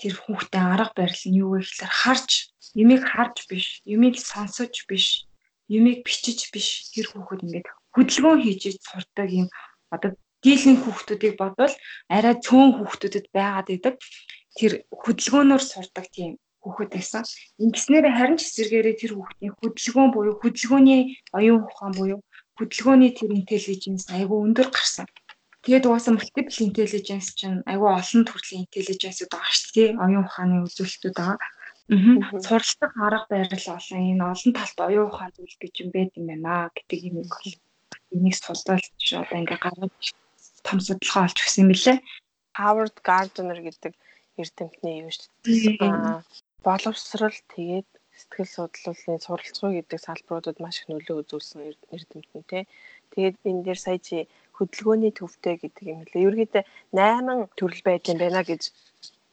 тэр 0.00 0.14
хүүхдээ 0.16 0.64
арга 0.74 0.94
барил 0.96 1.24
нь 1.28 1.38
юу 1.42 1.50
вэ 1.54 1.60
гэхлээр 1.62 1.92
харж 2.00 2.30
юмыг 2.74 3.02
харж 3.04 3.36
биш, 3.50 3.66
юмыг 3.84 4.14
сонсож 4.16 4.74
биш, 4.88 5.28
юмыг 5.68 6.02
бичиж 6.06 6.48
биш 6.54 6.90
тэр 6.92 7.06
хүүхэд 7.12 7.44
ингээд 7.44 7.68
хөдөлгөөн 7.94 8.40
хийж 8.42 8.62
сурдаг 8.82 9.28
юм 9.30 9.48
одоо 9.94 10.10
дийлэн 10.44 10.78
хүүхдүүдийг 10.82 11.34
бодвол 11.38 11.74
арай 12.16 12.34
цөөн 12.46 12.70
хүүхдүүдэд 12.78 13.26
байгаад 13.34 13.68
идэг 13.74 13.94
тэр 14.58 14.72
хөдөлгөөнөөр 15.02 15.62
сурдаг 15.62 16.06
тийм 16.16 16.32
хүүхэд 16.62 16.90
байсан. 16.94 17.22
Ингэснээр 17.62 18.06
харин 18.18 18.38
ч 18.38 18.42
эсэргээрээ 18.50 18.96
тэр 18.98 19.12
хүүхдийн 19.14 19.54
хөдөлгөөн 19.58 20.10
буюу 20.12 20.34
хөдөлгөөний 20.42 21.02
оюун 21.38 21.62
ухаан 21.64 21.92
буюу 21.94 22.20
хөдөлгөөний 22.58 23.12
тэр 23.14 23.30
интеллиженс 23.38 24.04
айгүй 24.10 24.38
өндөр 24.46 24.68
гарсан. 24.74 25.06
Тэгээд 25.62 25.86
угаасаа 25.86 26.14
multiple 26.18 26.60
intelligence 26.68 27.28
чинь 27.38 27.62
айгүй 27.70 27.90
олон 28.00 28.22
төрлийн 28.26 28.64
intelligence-уд 28.66 29.30
байгаа 29.30 29.54
шүү 29.58 29.70
дээ. 29.74 29.90
Оюун 30.04 30.26
ухааны 30.26 30.56
үзүүлэлтүүд 30.66 31.16
байгаа. 31.18 31.38
Аа. 31.38 31.54
Суралцах 32.46 32.92
арга 33.06 33.26
барил 33.32 33.66
олон 33.78 34.02
энэ 34.12 34.24
олон 34.32 34.52
талт 34.58 34.78
оюун 34.88 35.08
ухаан 35.08 35.32
зүйл 35.34 35.56
гэж 35.62 35.74
юм 35.82 35.90
байт 35.94 36.12
юм 36.18 36.26
байна 36.30 36.70
гэдэг 36.76 37.00
юм 37.08 37.16
бол 37.22 37.52
энийг 38.14 38.36
судалж 38.36 39.06
одоо 39.22 39.38
ингээ 39.40 39.58
гаргаж 39.64 40.04
том 40.66 40.78
судалгаа 40.84 41.26
олж 41.26 41.38
өгсөн 41.42 41.62
юм 41.64 41.70
билээ. 41.72 41.98
Howard 42.60 42.96
Gardner 43.06 43.58
гэдэг 43.66 43.92
эрдэмтний 44.42 44.96
юу 45.04 45.12
шүү 45.12 45.28
дээ. 45.44 46.22
Боловсрал 46.66 47.38
тэгээд 47.54 47.88
сэтгэл 48.18 48.50
судлалын 48.56 49.20
суралцгуу 49.22 49.70
гэдэг 49.78 49.98
салбаруудад 50.02 50.58
маш 50.58 50.82
их 50.82 50.90
нөлөө 50.90 51.16
үзүүлсэн 51.22 51.60
эрдэмтэн 51.94 52.42
тий. 52.50 52.64
Тэгээд 53.14 53.36
энэ 53.48 53.64
дээр 53.66 53.78
сая 53.78 53.98
чи 54.02 54.26
хөдөлгөөний 54.58 55.12
төвтэй 55.14 55.54
гэдэг 55.62 55.84
юм 55.86 56.00
лээ. 56.02 56.26
Ерөнхийдөө 56.26 56.64
8 56.92 57.54
төрөл 57.58 57.82
байдсан 57.86 58.16
байна 58.18 58.42
гэж 58.42 58.62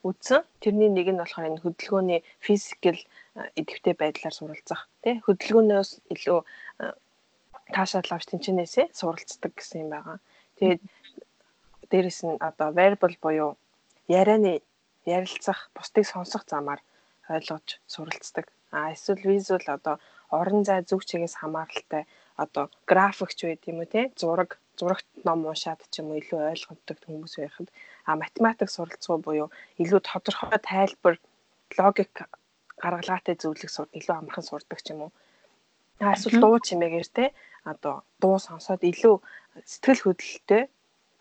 үзсэн. 0.06 0.42
Тэрний 0.62 0.90
нэг 0.94 1.08
нь 1.10 1.22
болохоор 1.22 1.50
энэ 1.50 1.64
хөдөлгөөний 1.66 2.22
физикал 2.46 3.00
идэвхтэй 3.58 3.96
байдлаар 3.98 4.36
суралцах 4.38 4.82
тий. 5.02 5.18
Хөдөлгөөнөөс 5.26 5.90
илүү 6.14 6.40
таашаал 7.74 8.12
авч 8.14 8.26
тэнчнээсээ 8.30 8.94
суралцдаг 8.94 9.52
гэсэн 9.58 9.82
юм 9.84 9.90
байгаа. 9.98 10.18
Тэгээд 10.62 10.82
дээрэс 11.90 12.20
нь 12.30 12.38
одоо 12.48 12.70
variable 12.78 13.18
буюу 13.18 13.52
ярианы 14.08 14.62
ярилцах, 15.06 15.70
бусдыг 15.76 16.06
сонсох 16.06 16.44
замаар 16.50 16.82
ойлгож 17.30 17.80
суралцдаг. 17.88 18.46
А 18.72 18.92
эсвэл 18.94 19.24
визуал 19.24 19.68
одоо 19.78 19.96
орон 20.30 20.64
зай 20.68 20.82
зүг 20.90 21.02
чигээс 21.10 21.36
хамааралтай 21.42 22.04
одоо 22.44 22.66
графикч 22.90 23.40
байд 23.46 23.62
юм 23.72 23.80
уу 23.82 23.90
те 23.94 24.12
зураг 24.20 24.60
зурагт 24.80 25.08
ном 25.28 25.40
уншаад 25.50 25.82
ч 25.92 25.94
юм 26.02 26.12
уу 26.12 26.20
илүү 26.22 26.40
ойлгомжтой 26.52 26.96
хүмүүс 27.06 27.34
байхад 27.40 27.68
а 28.10 28.12
математик 28.24 28.70
суралцгуу 28.72 29.18
буюу 29.26 29.48
илүү 29.84 30.02
тодорхой 30.10 30.60
тайлбар 30.70 31.16
логик 31.80 32.14
гаргалгаатай 32.84 33.36
зөвлөх 33.40 33.72
сур 33.72 33.88
илүү 33.98 34.16
амархан 34.18 34.46
сурдаг 34.50 34.80
ч 34.84 34.88
юм 34.94 35.00
уу. 35.08 35.12
А 36.04 36.14
эсвэл 36.16 36.42
дуу 36.44 36.60
чимээгээр 36.68 37.08
те 37.18 37.26
одоо 37.72 38.04
дуу 38.22 38.38
сонсоод 38.48 38.82
илүү 38.92 39.16
сэтгэл 39.72 40.04
хөдлөлттэй 40.04 40.64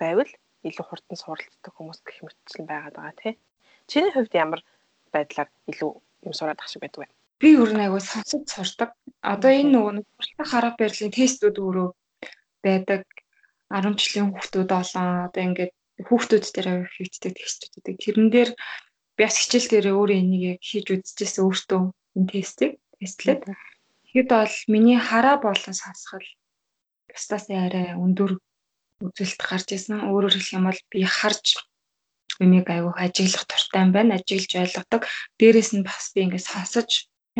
байвал 0.01 0.31
илүү 0.69 0.85
хурдан 0.87 1.19
суралцдаг 1.21 1.73
хүмүүс 1.75 2.01
гэх 2.03 2.19
мэтчлэн 2.27 2.67
байгаад 2.67 2.97
байгаа 2.99 3.15
тий. 3.23 3.35
Чиний 3.91 4.13
хувьд 4.15 4.33
ямар 4.45 4.61
байдлаар 5.15 5.49
илүү 5.71 5.93
юм 6.27 6.33
сураад 6.35 6.61
ах 6.61 6.71
шиг 6.71 6.83
байдаг 6.83 7.01
байна. 7.05 7.15
Би 7.41 7.49
өөр 7.59 7.71
нэг 7.75 7.85
айгуу 7.87 8.03
сонсож 8.03 8.43
сурдаг. 8.49 8.91
Одоо 9.21 9.51
энэ 9.53 9.73
нөгөө 9.75 9.93
суртах 10.17 10.49
хараа 10.51 10.73
барилгын 10.79 11.17
тестүүд 11.19 11.57
өөрөө 11.65 11.89
байдаг. 12.65 13.03
10 13.69 14.01
жилийн 14.01 14.29
хүүхдүүд 14.33 14.71
олон 14.81 15.09
одоо 15.29 15.43
ингээд 15.45 15.73
хүүхдүүд 16.07 16.45
дээр 16.55 16.69
хийгддэг 16.95 17.33
тестүүд 17.37 17.73
байдаг. 17.75 17.95
Тэрэн 18.05 18.29
дээр 18.35 18.51
би 19.17 19.23
бас 19.25 19.37
хичээл 19.39 19.71
дээр 19.71 19.87
өөрөө 19.99 20.19
энийг 20.23 20.43
яг 20.53 20.61
хийж 20.63 20.87
үзчихсэн 20.95 21.45
өөртөө 21.45 21.81
энэ 22.17 22.31
тестийг 22.33 22.73
тестлээд. 22.99 23.43
Тэгэхэд 23.47 24.29
бол 24.31 24.57
миний 24.73 24.99
хараа 24.99 25.37
болон 25.43 25.75
сонсгол 25.75 26.27
бусдаас 27.11 27.47
арай 27.51 27.95
өндөр 28.05 28.33
үзүүлэлт 29.05 29.43
гарч 29.43 29.69
исэн. 29.77 30.07
Өөрөөр 30.11 30.35
хэлэх 30.35 30.57
юм 30.57 30.67
бол 30.71 30.81
би 30.91 31.01
харж 31.05 31.47
юмыг 32.43 32.67
айгүй 32.71 32.95
ажиглах 33.05 33.45
дуртай 33.47 33.81
юм 33.85 33.91
байна. 33.97 34.17
Ажиглаж 34.19 34.53
ойлгодог. 34.63 35.03
Дээрээс 35.39 35.71
нь 35.77 35.87
бас 35.87 36.05
би 36.15 36.21
ингээд 36.25 36.49
сонсож 36.51 36.91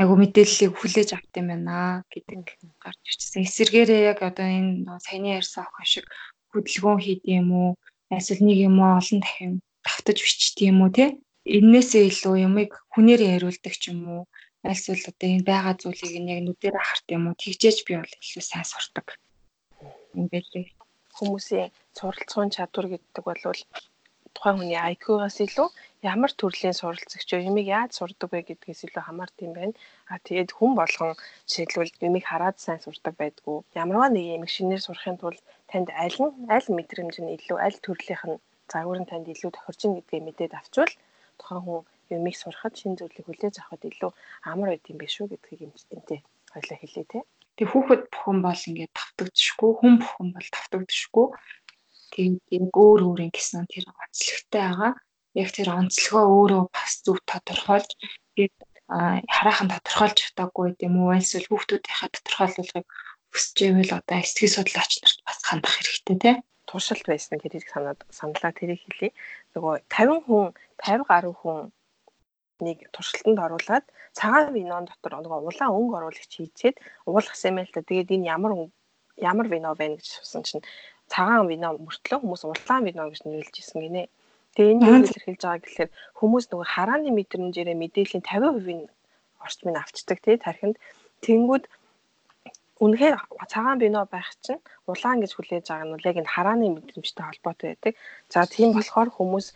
айгу 0.01 0.15
мэдээллийг 0.19 0.73
хүлээж 0.77 1.11
авт 1.15 1.35
юм 1.41 1.49
байна 1.51 2.03
гэдэг 2.13 2.41
гарч 2.83 3.01
ирчихсэн. 3.11 3.47
Эсвэргээрээ 3.47 4.03
яг 4.11 4.19
одоо 4.27 4.47
энэ 4.47 4.91
саяны 5.07 5.29
ярьсан 5.39 5.63
охин 5.67 5.87
шиг 5.93 6.07
хөдөлгөөн 6.51 7.01
хийдэг 7.03 7.33
юм 7.41 7.51
уу? 7.55 7.71
Эсвэл 8.11 8.43
нэг 8.47 8.59
юм 8.69 8.77
уу 8.83 8.99
олон 8.99 9.19
дахин 9.23 9.53
давтаж 9.87 10.19
бичдэг 10.23 10.67
юм 10.71 10.79
уу 10.83 10.91
те? 10.91 11.07
Эннээсээ 11.57 12.05
илүү 12.11 12.35
юмыг 12.47 12.71
хүнээр 12.93 13.23
яриулдаг 13.35 13.75
ч 13.79 13.95
юм 13.95 14.01
уу? 14.11 14.23
Эсвэл 14.65 15.05
одоо 15.11 15.29
энэ 15.31 15.49
байгаа 15.51 15.75
зүйлийг 15.79 16.15
нь 16.23 16.33
яг 16.35 16.41
нүдээр 16.43 16.77
харт 16.81 17.07
юм 17.17 17.23
уу? 17.29 17.39
Тэгжээж 17.39 17.79
би 17.87 17.93
бол 18.01 18.15
илүү 18.19 18.45
сайн 18.47 18.67
сурдаг. 18.67 19.07
Юм 20.17 20.27
байлээ. 20.33 20.67
Хүмүүсийн 21.17 21.71
суралцсан 21.95 22.49
чадвар 22.55 22.87
гэдэг 22.91 23.23
бол 23.23 23.43
тухайн 24.35 24.57
хүний 24.59 24.81
IQ-гаас 24.93 25.39
илүү 25.47 25.69
ямар 26.13 26.33
төрлийн 26.41 26.77
суралцагч 26.77 27.29
юмыг 27.49 27.67
яаж 27.79 27.91
сурдаг 27.97 28.29
вэ 28.33 28.41
гэдгээс 28.49 28.81
илүү 28.87 29.03
хамаард 29.05 29.37
юм 29.47 29.53
байна. 29.59 29.75
А 30.13 30.21
тэгээд 30.27 30.51
хүн 30.53 30.73
болгон 30.81 31.13
жишээлбэл 31.49 32.05
юмыг 32.09 32.25
хараад 32.29 32.57
сайн 32.61 32.81
сурдаг 32.85 33.15
байдгүй. 33.17 33.57
Ямарваа 33.83 34.11
нэг 34.13 34.27
юм 34.37 34.45
шинээр 34.55 34.83
сурахын 34.85 35.17
тулд 35.23 35.41
танд 35.71 35.89
аль 36.05 36.19
нь 36.21 36.33
аль 36.57 36.69
мэдрэмж 36.77 37.15
нь 37.23 37.35
илүү 37.37 37.59
аль 37.67 37.79
төрлийнх 37.85 38.25
нь 38.29 38.43
загвар 38.73 38.99
нь 39.01 39.11
танд 39.11 39.27
илүү 39.33 39.51
тохирчин 39.55 39.93
гэдгийг 39.97 40.23
мэдээд 40.27 40.53
авчвал 40.61 40.93
тухайн 41.41 41.63
хүн 41.65 41.81
юмыг 42.17 42.37
сурахад 42.37 42.75
шинэ 42.77 42.99
зүйлийг 42.99 43.27
хүлээж 43.27 43.55
авахд 43.59 43.89
илүү 43.91 44.13
амар 44.51 44.69
байд 44.73 44.91
юм 44.93 44.99
биш 45.01 45.15
үү 45.21 45.31
гэдгийг 45.33 45.65
юмчтэнтэй 45.67 46.21
хоёлаа 46.53 46.79
хэлээ 46.81 47.07
те. 47.13 47.21
Тэг 47.57 47.69
хүүхэд 47.71 48.03
бүхэн 48.13 48.39
бол 48.43 48.63
ингээд 48.69 48.93
тавтагдчихгүй, 48.99 49.71
хүн 49.79 49.95
бүхэн 50.03 50.29
бол 50.35 50.49
тавтагдчихгүй 50.57 51.27
тэгээд 52.15 52.75
өөр 52.75 53.01
өөр 53.09 53.21
ингэсэн 53.27 53.67
тэр 53.73 53.85
онцлогтой 53.91 54.63
байгаа. 54.65 54.93
Яг 55.43 55.49
тэр 55.57 55.69
онцлогоо 55.75 56.25
өөрөө 56.39 56.63
бас 56.75 56.93
зөв 57.05 57.19
тодорхойлж 57.31 57.91
тэгээд 58.35 58.55
хараахан 59.37 59.69
тодорхойлж 59.75 60.17
чадаагүй 60.23 60.65
гэдэм 60.71 60.95
үү 61.03 61.19
эсвэл 61.19 61.49
хүүхдүүдийнхээ 61.51 62.11
тодорхойлуулгыг 62.15 62.87
өсөж 63.35 63.57
ивэл 63.67 63.93
одоо 63.99 64.17
эстгэл 64.23 64.55
судлаач 64.55 64.93
нарт 65.03 65.21
бас 65.27 65.39
хандах 65.49 65.75
хэрэгтэй 65.75 66.17
тий 66.23 66.37
туршилт 66.69 67.07
байсан 67.07 67.39
тэрийг 67.39 67.67
санаад 67.69 68.01
саналаа 68.11 68.53
тэрийг 68.59 68.81
хэлье. 68.83 69.11
Нөгөө 69.55 69.75
50 69.87 70.27
хүн 70.27 70.47
50 70.83 71.11
гаруй 71.11 71.35
хүн 71.39 71.59
нэг 72.67 72.79
туршилтанд 72.95 73.39
оруулаад 73.47 73.85
цагаан 74.19 74.51
винон 74.57 74.89
дотор 74.89 75.15
нөгөө 75.23 75.41
улаан 75.49 75.77
өнгө 75.79 75.95
оруулагч 75.99 76.33
хийцээд 76.35 76.77
уулгасан 77.07 77.51
юм 77.53 77.59
л 77.63 77.75
та. 77.75 77.83
Тэгээд 77.83 78.15
энэ 78.15 78.29
ямар 78.35 78.53
ямар 79.31 79.47
вино 79.53 79.75
байна 79.79 79.97
гэж 79.99 80.09
сусан 80.19 80.43
чинь 80.43 80.65
цагаан 81.13 81.47
вино 81.51 81.69
мөртлөө 81.85 82.19
хүмүүс 82.21 82.43
улаан 82.45 82.83
вино 82.89 83.03
гэж 83.11 83.21
нэрлэж 83.25 83.57
ирсэн 83.61 83.81
гинэ. 83.85 84.03
Тэгээ 84.55 84.73
энэ 84.73 84.87
юу 84.87 84.97
илэрхийлж 85.03 85.43
байгаа 85.43 85.63
гэхээр 85.65 85.91
хүмүүс 86.19 86.45
нөгөө 86.49 86.69
харааны 86.75 87.11
мэдрэмжээрээ 87.19 87.77
мэдээллийн 87.83 88.25
50% 88.25 88.71
нь 88.79 88.87
орчмыг 89.45 89.77
авчдаг 89.79 90.19
тий 90.25 90.37
тархинд 90.39 90.77
тэнгүүд 91.25 91.65
үнэхээр 92.85 93.15
цагаан 93.53 93.79
вино 93.83 94.01
байх 94.15 94.31
чинь 94.45 94.63
улаан 94.91 95.19
гэж 95.23 95.31
хүлээж 95.35 95.65
байгаа 95.71 95.87
нь 95.87 96.07
яг 96.11 96.17
энэ 96.21 96.35
харааны 96.35 96.67
мэдрэмжтэй 96.75 97.25
холбоотой 97.27 97.69
байдаг. 97.71 97.95
За 98.33 98.47
тийм 98.55 98.71
болохоор 98.75 99.11
хүмүүс 99.15 99.47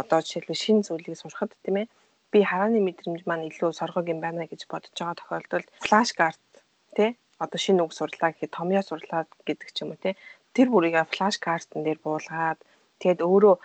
одоо 0.00 0.18
жишээлбэл 0.22 0.62
шинэ 0.62 0.86
зүйлийг 0.86 1.16
сурахад 1.18 1.52
тийм 1.64 1.76
ээ 1.82 1.86
би 2.32 2.38
харааны 2.50 2.80
мэдрэмж 2.84 3.20
маань 3.26 3.48
илүү 3.50 3.70
соргог 3.80 4.06
юм 4.12 4.20
байна 4.22 4.46
гэж 4.50 4.60
бодож 4.70 4.94
байгаа 4.94 5.18
тохиолдолд 5.18 5.68
флаш 5.86 6.08
карт 6.20 6.42
тий 6.96 7.10
одоо 7.44 7.58
шинэ 7.64 7.82
үг 7.82 7.92
сурлаа 7.94 8.30
гэхэд 8.30 8.56
томьёо 8.58 8.82
сурлаа 8.86 9.22
гэдэг 9.48 9.68
ч 9.74 9.76
юм 9.82 9.90
уу 9.92 10.02
тий 10.04 10.14
тэр 10.56 10.68
бүрийгээ 10.72 11.04
флаш 11.12 11.36
картн 11.46 11.84
дээр 11.84 11.98
буулгаад 12.04 12.58
тэгээд 13.00 13.20
өөрөө 13.22 13.56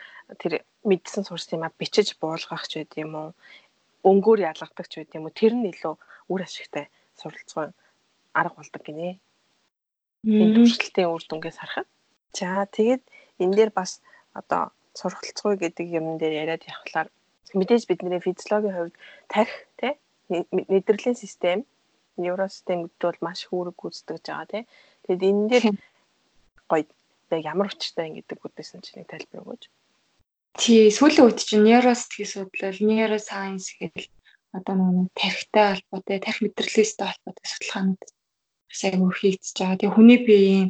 тэр 0.42 0.54
мэдсэн 0.90 1.24
сурсан 1.26 1.58
юм 1.58 1.64
а 1.68 1.76
бичиж 1.80 2.08
буулгах 2.22 2.66
ч 2.70 2.84
байд 2.84 2.92
юм 3.04 3.12
уу 3.16 3.30
өнгөөр 4.10 4.40
ялгадаг 4.52 4.88
ч 4.92 4.94
байд 5.00 5.12
юм 5.18 5.26
уу 5.26 5.34
тэр 5.40 5.54
нь 5.56 5.70
илүү 5.72 5.96
үр 6.32 6.42
ашигтай 6.44 6.86
суралцгой 7.20 7.68
арга 8.40 8.58
болдог 8.60 8.82
гинэ. 8.84 9.20
Энэ 10.28 10.56
туршилтын 10.56 11.12
үр 11.14 11.24
дүнгээс 11.28 11.58
харахад. 11.60 11.88
За 12.38 12.68
тэгээд 12.68 13.04
энэ 13.44 13.56
дээр 13.58 13.72
бас 13.80 14.02
одоо 14.40 14.72
сургалцгүй 15.00 15.54
гэдэг 15.64 15.88
юм 16.00 16.18
дээр 16.22 16.34
яриад 16.44 16.64
явхлаар 16.68 17.08
мэдээж 17.54 17.84
бидний 17.88 18.20
физиологийн 18.20 18.76
хувьд 18.76 18.96
тарих 19.30 19.54
тий 19.80 19.94
мэдрэлийн 20.30 21.18
систем 21.18 21.60
невросистем 22.18 22.80
гэдэг 22.90 23.04
бол 23.08 23.26
маш 23.26 23.40
үүрэг 23.52 23.76
гүйцэтгэж 23.78 24.24
байгаа 24.26 24.48
тий. 24.52 24.64
Тэгэд 25.06 25.22
энэ 25.30 25.50
дээр 25.52 25.66
гоё 26.74 26.90
яг 27.34 27.46
ямар 27.46 27.70
учиртай 27.70 28.10
юм 28.10 28.16
гэдэг 28.18 28.40
үдээсэн 28.42 28.82
чинь 28.82 28.98
нэг 29.02 29.10
тайлбар 29.10 29.42
өгөөч. 29.42 29.64
Тий, 30.58 30.90
сүүлийн 30.94 31.26
үед 31.26 31.40
чинь 31.42 31.66
нейросэтгий 31.66 32.28
судлал, 32.30 32.78
нейросайенс 32.78 33.68
гэдэг 33.78 34.10
одоо 34.54 34.76
нэг 34.78 35.10
тархитай 35.18 35.82
холбоотой, 35.82 36.18
тархи 36.22 36.46
мэдрэлээстэй 36.46 37.08
холбоотой 37.10 37.48
судалгаанууд 37.50 38.04
бас 38.70 38.82
айгүй 38.86 39.12
хийгдэж 39.18 39.54
байгаа. 39.58 39.78
Тэгээ 39.82 39.96
хүний 39.98 40.20
биеийн 40.22 40.68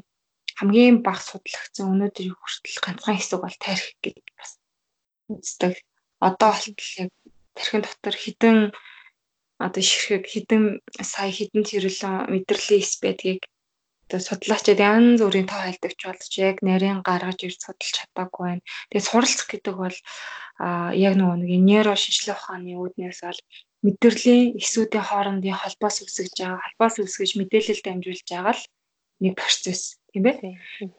хамгийн 0.55 0.97
бага 1.03 1.19
судлагдсан 1.19 1.91
өнөөдрийн 1.91 2.35
хүртэл 2.39 2.83
ганцхан 2.83 3.17
хэсэг 3.19 3.39
бол 3.43 3.57
тархи 3.59 3.93
гэдэг 3.99 4.27
бас 4.39 4.51
үздэг. 5.27 5.73
Одоо 6.23 6.49
болтол 6.55 6.91
яг 7.03 7.11
тархин 7.57 7.83
дотор 7.83 8.15
хідэн 8.15 8.57
одоо 9.59 9.83
ширхэг 9.83 10.23
хідэн 10.31 10.63
сая 11.03 11.31
хідэн 11.31 11.63
тэрэлэн 11.67 12.31
мэдрэлийн 12.31 12.83
эс 12.83 12.93
одоо 14.13 14.21
судлаачид 14.29 14.77
янз 14.77 15.25
бүрийн 15.25 15.49
тоо 15.49 15.57
хайлдагч 15.65 15.99
болж 16.05 16.31
яг 16.37 16.61
нарийн 16.61 17.01
гаргаж 17.01 17.39
ирж 17.41 17.57
судалж 17.65 17.93
чадаагүй 17.97 18.45
байна. 18.45 18.65
Тэгээд 18.93 19.09
суралцах 19.09 19.49
гэдэг 19.49 19.73
бол 19.73 19.97
яг 21.05 21.13
нөгөө 21.17 21.37
нэг 21.41 21.51
нейро 21.65 21.97
шинжилгээ 21.97 22.37
ухааны 22.37 22.77
үүднээс 22.77 23.19
бол 23.25 23.41
мэдрэлийн 23.81 24.43
эсүүдийн 24.61 25.07
хоорондын 25.09 25.57
холбоос 25.57 25.97
үсгэж 26.05 26.33
байгаа, 26.37 26.61
холбоос 26.61 26.95
үсгэж 27.01 27.31
мэдээлэл 27.41 27.81
дамжуулж 27.81 28.27
байгаа 28.29 28.53
л 28.53 28.63
нэг 29.25 29.33
процесс 29.33 29.97
тийм 30.13 30.29
ээ. 30.29 30.37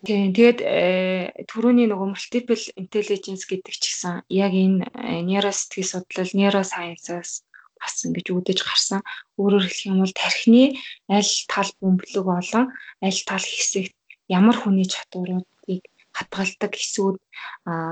Тийм. 0.03 0.35
Тэгээд 0.35 0.59
э, 0.59 1.47
түрүүний 1.47 1.87
нөгөө 1.87 2.09
multiple 2.19 2.65
intelligence 2.75 3.47
гэдэг 3.47 3.75
ч 3.79 3.83
гэсэн 3.95 4.27
яг 4.27 4.51
энэ 4.51 4.91
э, 4.91 5.23
нейросэтгий 5.23 5.87
судлал, 5.87 6.31
нейросайенсаас 6.35 7.47
бас 7.85 8.01
ингэж 8.09 8.27
үүдэж 8.33 8.59
гарсан. 8.65 9.01
Өөрөөр 9.37 9.65
хэлэх 9.69 9.89
юм 9.93 10.01
бол 10.01 10.15
тархины 10.17 10.65
аль 11.13 11.33
тал 11.53 11.71
бөмбөлөг 11.81 12.25
болон 12.25 12.65
аль 13.05 13.23
тал 13.29 13.45
хэсэгт 13.45 13.95
ямар 14.33 14.57
хүний 14.57 14.89
чадваруудыг 14.89 15.83
хадгалдаг 16.17 16.73
хэсүүд 16.73 17.17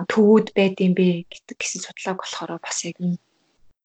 төвүүд 0.08 0.46
байд 0.56 0.76
юм 0.80 0.92
бэ 0.96 1.28
гэдэг 1.28 1.56
гэсэн 1.60 1.80
судлааг 1.84 2.18
болохоор 2.24 2.56
бас 2.64 2.78
яг 2.88 2.96
энэ 3.04 3.20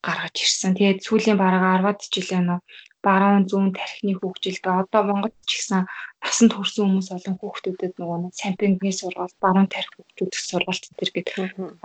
гаргаж 0.05 0.36
ирсэн. 0.39 0.72
Тэгээд 0.78 1.03
сүүлийн 1.03 1.38
бараг 1.41 1.64
10-ад 1.84 1.99
жилийн 2.14 2.45
нөө 2.47 2.60
баруун 3.08 3.43
зүүн 3.49 3.74
тархины 3.78 4.14
хөгжилд 4.18 4.64
одоо 4.68 5.01
Монгол 5.08 5.34
ч 5.49 5.51
гэсэн 5.58 5.82
насанд 6.24 6.51
хүрсэн 6.53 6.84
хүмүүс 6.86 7.10
олон 7.16 7.36
хүүхдүүдэд 7.38 7.93
нөгөө 7.97 8.18
сампингийн 8.41 8.99
сургалт, 8.99 9.36
баруун 9.43 9.68
тархи 9.74 9.95
хөгжүүлэх 9.97 10.43
сургалт 10.49 10.84
энэ 10.89 11.14
гэдэг 11.16 11.36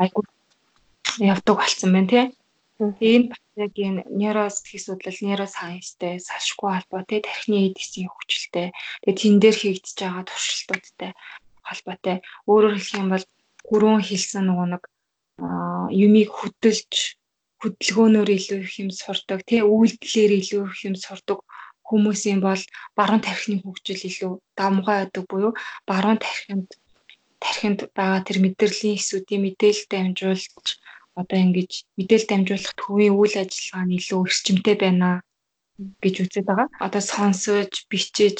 айгуу 0.02 0.24
явдаг 1.32 1.54
болсон 1.60 1.90
байна 1.92 2.10
тий. 2.12 2.24
Энэ 2.80 3.34
яг 3.56 3.74
энэ 3.76 4.02
нейросэтгий 4.08 4.80
судлал, 4.80 5.18
нейросайенстэй 5.22 6.14
салшгүй 6.18 6.70
холбоотой, 6.72 7.20
тархины 7.22 7.58
эдисийн 7.68 8.08
хөгжилтэй. 8.10 8.68
Тэгээ 9.02 9.20
тэн 9.20 9.34
дээр 9.42 9.56
хийгдэж 9.60 9.96
байгаа 10.00 10.24
туршилтуудтай 10.26 11.10
холбоотой. 11.68 12.16
Өөрөөр 12.50 12.74
хэлэх 12.76 13.00
юм 13.02 13.08
бол 13.12 13.26
гурван 13.68 14.02
хэлсэн 14.02 14.44
нөгөө 14.48 14.66
нэг 14.72 14.84
юмыг 16.04 16.30
хөдөлж 16.34 16.92
хөдөлгөөнөөр 17.62 18.30
илүү 18.36 18.60
их 18.66 18.74
юм 18.82 18.90
сурдаг, 18.90 19.40
тий 19.46 19.60
үйлдэлээр 19.62 20.32
илүү 20.40 20.62
их 20.66 20.80
юм 20.88 20.96
сурдаг 20.98 21.38
хүмүүсийн 21.86 22.40
бол 22.42 22.62
баруун 22.98 23.22
тархины 23.22 23.62
хөгжил 23.62 24.02
илүү 24.08 24.32
давмгай 24.58 24.96
байдаг 25.06 25.24
буюу 25.30 25.52
баруун 25.86 26.18
тархинд 26.24 26.68
тархинд 27.42 27.80
байгаа 27.98 28.20
тэр 28.26 28.38
мэдрэлийн 28.42 28.98
эсүүдийн 28.98 29.42
мэдээлэл 29.44 29.90
дамжуулж 29.92 30.68
одоо 31.20 31.38
ингэж 31.44 31.72
мэдээлэл 31.96 32.30
дамжуулах 32.30 32.74
төвийн 32.80 33.14
үйл 33.20 33.34
ажиллагаа 33.42 33.84
нь 33.86 33.96
илүү 33.98 34.18
өрчмтэй 34.24 34.76
байна 34.80 35.08
гэж 36.02 36.14
үзээд 36.22 36.46
байгаа. 36.48 36.68
Одоо 36.86 37.02
сонсож, 37.12 37.72
бичиж 37.90 38.38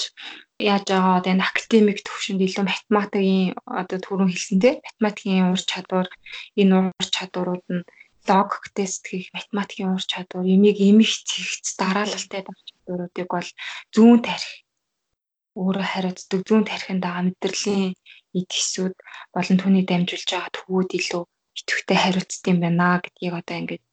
яаж 0.71 0.85
байгаа 0.89 1.19
одоо 1.19 1.33
энэ 1.35 1.47
академик 1.49 1.99
төвшөнд 2.07 2.41
илүү 2.47 2.65
математикийн 2.69 3.57
одоо 3.81 3.99
түрүүн 4.01 4.31
хэлсэн 4.33 4.59
тийм 4.63 4.77
математикийн 4.85 5.51
ур 5.53 5.63
чадвар 5.71 6.09
энэ 6.61 6.75
ур 6.79 7.07
чадварууд 7.17 7.67
нь 7.75 7.87
логиктэй 8.29 8.87
сэтгэх, 8.89 9.27
математикийн 9.37 9.95
ур 9.97 10.05
чадвар, 10.13 10.47
эмийг 10.55 10.79
эмих 10.89 11.13
цэгц 11.29 11.67
дараалалтай 11.81 12.41
байх 12.47 12.61
чадваруудыг 12.69 13.29
бол 13.35 13.49
зүүн 13.95 14.21
тарих 14.27 14.53
өөрөө 15.61 15.87
хариуцдаг 15.93 16.41
зүүн 16.49 16.65
тарихын 16.71 17.01
дагаа 17.03 17.23
мэдрэлийн 17.27 17.93
эдгэсүүд 18.39 18.95
болон 19.35 19.57
түүний 19.61 19.85
дамжуулж 19.87 20.29
байгаа 20.31 20.57
төвүүд 20.57 20.91
илүү 20.99 21.23
идэвхтэй 21.59 21.99
хариуцдаг 22.01 22.51
юм 22.53 22.59
байна 22.65 23.01
гэдгийг 23.05 23.35
одоо 23.41 23.57
ингээд 23.61 23.87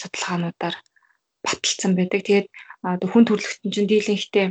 судалгаануудаар 0.00 0.76
баталсан 1.44 1.92
байдаг. 1.96 2.20
Тэгээд 2.24 2.48
одоо 2.82 3.08
хүн 3.10 3.24
төрөлхтөн 3.26 3.70
чинь 3.74 3.90
дийлэнхтэй 3.90 4.46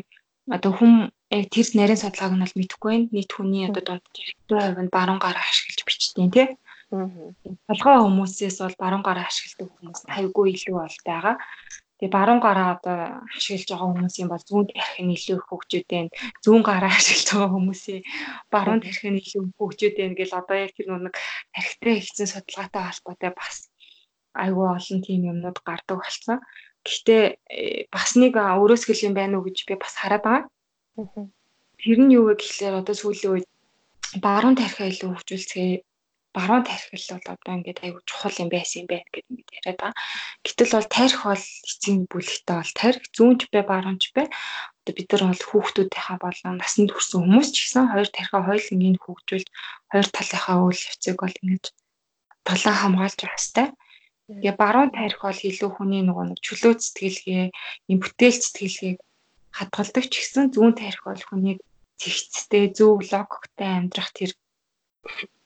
одоо 0.55 0.71
хүн 0.75 0.93
яг 1.33 1.45
тэр 1.53 1.67
нарийн 1.77 2.01
судалгааг 2.01 2.33
нь 2.35 2.43
бол 2.43 2.57
мэдэхгүй 2.59 2.89
байна. 2.91 3.07
Нийт 3.15 3.31
хүний 3.33 3.63
одоо 3.67 3.83
дунджаар 3.83 4.29
хэдэн 4.29 4.59
хувь 4.61 4.81
нь 4.85 4.93
баруун 4.95 5.19
гараа 5.23 5.43
ашиглаж 5.47 5.79
бичдэг 5.85 6.29
тий. 6.35 6.47
Толгой 7.67 7.95
хүмүүсээс 8.05 8.57
бол 8.61 8.77
баруун 8.77 9.03
гараа 9.05 9.25
ашигладаг 9.27 9.69
хүмүүс 9.73 10.01
50гүй 10.05 10.47
илүү 10.53 10.75
бол 10.77 10.97
байгаа. 11.09 11.35
Тэгээ 12.03 12.19
баруун 12.19 12.43
гараа 12.43 12.75
одоо 12.75 13.23
ашиглаж 13.31 13.63
байгаа 13.71 13.87
хүмүүсийн 13.95 14.27
бол 14.27 14.43
зүүн 14.43 14.67
тарих 14.67 14.99
нь 14.99 15.15
илүү 15.15 15.37
их 15.39 15.47
хөгжөөд 15.47 15.87
байна. 15.87 16.11
Зүүн 16.43 16.63
гараа 16.67 16.91
ашиглаж 16.99 17.27
байгаа 17.31 17.51
хүмүүсийн 17.55 18.01
баруун 18.51 18.83
тарих 18.83 19.03
нь 19.07 19.21
илүү 19.23 19.43
хөгжөөд 19.55 19.95
байна 19.95 20.15
гэл 20.19 20.35
одоо 20.35 20.57
яг 20.59 20.71
тэр 20.75 20.87
нэг 20.99 21.15
тарихтай 21.55 21.93
хийсэн 22.03 22.27
судалгаатай 22.27 22.83
холбоотой 22.83 23.31
бас 23.39 23.55
айгүй 24.35 24.67
олон 24.75 24.99
тийм 24.99 25.21
юмнууд 25.31 25.57
гардаг 25.63 25.97
болсон. 26.03 26.43
Гэхдээ 26.83 27.23
э, 27.47 27.87
бас 27.87 28.19
нэг 28.19 28.35
өрөөс 28.35 28.83
хэл 28.83 29.07
юм 29.07 29.15
байна 29.15 29.39
уу 29.39 29.47
гэж 29.47 29.63
би 29.63 29.79
бас 29.79 29.95
хараад 29.95 30.23
байгаа. 30.27 31.31
Тэр 31.79 31.99
нь 32.03 32.15
юу 32.19 32.27
вэ 32.27 32.35
гэхлээр 32.35 32.83
одоо 32.83 32.95
сүүлийн 32.99 33.31
үед 33.31 33.47
баруун 34.19 34.59
тарихаа 34.59 34.91
илүү 34.91 35.07
хөгжүүлцгээе 35.15 35.77
баруун 36.33 36.63
тархил 36.65 37.05
бол 37.13 37.33
одоо 37.33 37.53
ингээд 37.55 37.79
аюу 37.85 38.01
чухал 38.09 38.35
юм 38.43 38.49
байсан 38.49 38.77
юм 38.81 38.87
байна 38.89 39.07
гэдэг 39.13 39.29
ингээд 39.29 39.55
яриад 39.57 39.79
байгаа. 39.79 39.93
Гэтэл 40.45 40.75
бол 40.75 40.89
тарих 40.89 41.21
бол 41.23 41.45
эцсийн 41.69 41.99
бүлэгтээ 42.11 42.57
бол 42.57 42.73
тарих 42.81 43.03
зүүнч 43.15 43.41
бай 43.53 43.63
баруунч 43.71 44.03
бай. 44.17 44.27
Одоо 44.81 44.93
бид 44.97 45.09
нар 45.13 45.23
бол 45.29 45.43
хүүхдүүдийнхаа 45.49 46.17
болон 46.25 46.55
насанд 46.57 46.89
хүрсэн 46.91 47.19
хүмүүс 47.21 47.49
ч 47.53 47.57
гэсэн 47.61 47.85
хоёр 47.93 48.09
тархиа 48.09 48.41
хоёулангийн 48.43 48.97
хөгжүүлж 48.99 49.47
хоёр 49.91 50.07
талынхаа 50.09 50.57
үйл 50.65 50.81
явцыг 50.89 51.17
бол 51.21 51.37
ингэж 51.43 51.63
талаа 52.47 52.75
хамгаалж 52.81 53.19
явах 53.23 53.39
хэрэгтэй. 53.39 53.67
Тэгээ 54.27 54.55
баруун 54.59 54.91
тарих 54.95 55.19
бол 55.21 55.39
илүү 55.49 55.69
хүний 55.75 56.03
нөгөө 56.03 56.25
нэг 56.31 56.39
чөлөө 56.45 56.73
сэтгэлгээ, 56.79 57.45
юм 57.91 57.97
бүтээл 58.01 58.39
сэтгэлгээг 58.39 58.97
хадгалдаг 59.57 60.05
ч 60.09 60.13
гэсэн 60.17 60.45
зүүн 60.55 60.73
тарих 60.79 61.03
бол 61.05 61.23
хүнийг 61.27 61.59
цэгцтэй, 62.01 62.73
зөв 62.77 63.03
логиктэй 63.11 63.69
амьдрах 63.77 64.09
тэр 64.17 64.31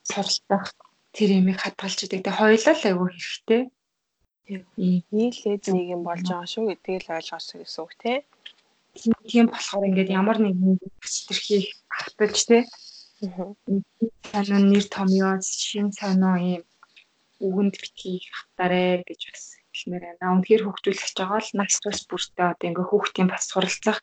суралцах 0.09 0.65
тэр 1.15 1.29
ямиг 1.39 1.57
хадгалж 1.61 1.99
идэг. 2.03 2.21
Тэгээ 2.23 2.39
хоёулаа 2.39 2.75
л 2.75 2.87
айгүй 2.87 3.07
хэрэгтэй. 3.11 3.61
нийлээд 5.11 5.63
нэг 5.75 5.85
юм 5.95 6.01
болж 6.07 6.23
байгаа 6.27 6.47
шүү 6.47 6.63
гэдгийг 6.71 7.03
л 7.03 7.15
ойлгосон 7.19 7.57
гэсэн 7.59 7.81
үг 7.83 7.93
тий. 7.99 8.17
Тийм 9.27 9.45
болохоор 9.51 9.87
ингээд 9.91 10.15
ямар 10.19 10.37
нэгэн 10.39 10.79
хэтэрхий 11.03 11.63
автаж 11.91 12.35
тий. 12.47 12.63
Аа. 13.27 13.51
нэр 14.71 14.85
томьёо 14.87 15.41
шин 15.41 15.91
санаа 15.99 16.37
юм 16.55 16.63
үгэнд 17.45 17.75
битгий 17.81 18.17
хатаарэ 18.37 19.03
гэж 19.07 19.21
бас 19.29 19.43
хэлмээр 19.75 20.03
байна. 20.05 20.33
Үнэхээр 20.33 20.63
хөгжүүлэх 20.65 21.11
байгаа 21.19 21.41
л 21.43 21.51
нас 21.59 21.75
тус 21.83 21.99
бүртээ 22.09 22.47
одоо 22.53 22.67
ингээ 22.69 22.87
хүүхдийн 22.89 23.29
бас 23.29 23.43
суралцах 23.51 23.99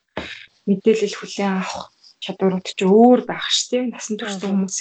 мэдээлэл 0.68 1.18
хүлээн 1.18 1.54
авах 1.58 1.94
чадварууд 2.24 2.66
ч 2.78 2.80
өөр 2.84 3.20
байх 3.28 3.46
ш 3.50 3.58
тийм 3.70 3.84
насан 3.92 4.16
турш 4.18 4.36
хүмүүс 4.40 4.76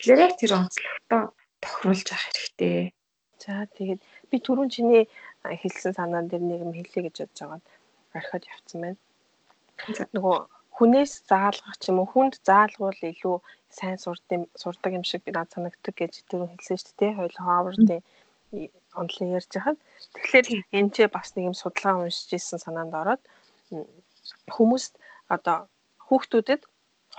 Тэгэхээр 0.00 0.24
яг 0.24 0.34
тэр 0.40 0.52
онцлогтой 0.56 1.22
тохируулж 1.60 2.08
авах 2.08 2.24
хэрэгтэй. 2.32 2.96
За 3.36 3.68
тэгээд 3.76 4.00
би 4.32 4.36
түрүүн 4.40 4.72
чиний 4.72 5.04
хэлсэн 5.44 5.92
санаан 5.92 6.32
дээр 6.32 6.40
нэг 6.40 6.60
юм 6.64 6.72
хэлье 6.72 7.04
гэж 7.04 7.16
бодож 7.20 7.40
байгаад 7.44 7.64
орхиод 8.16 8.44
явцсан 8.48 8.80
байна. 8.80 8.98
Нөгөө 10.16 10.36
хүнээс 10.76 11.12
заалгах 11.28 11.76
ч 11.76 11.92
юм 11.92 12.00
уу 12.00 12.08
хүнд 12.08 12.40
заалгуул 12.48 12.96
илүү 12.96 13.36
сайн 13.68 14.00
сурдаг 14.00 14.48
сурдаг 14.56 14.92
юм 14.96 15.04
шиг 15.04 15.20
надад 15.28 15.52
санагддаг 15.52 15.94
гэж 16.00 16.24
түрүү 16.32 16.48
хэлсэн 16.48 16.80
шүү 16.80 16.96
дээ. 16.96 17.16
Хойл 17.20 17.36
Ховардын 17.36 18.00
онлын 18.96 19.36
ярьж 19.36 19.52
хахад. 19.52 19.78
Тэгэхээр 20.16 20.46
энэ 20.80 20.92
ч 20.96 20.96
бас 21.12 21.28
нэг 21.36 21.44
юм 21.52 21.56
судалгаа 21.60 22.08
уншиж 22.08 22.40
исэн 22.40 22.56
санаанд 22.64 22.96
ороод 22.96 23.22
хүмүүст 24.48 24.96
одоо 25.28 25.68
хүүхдүүдэд 26.08 26.62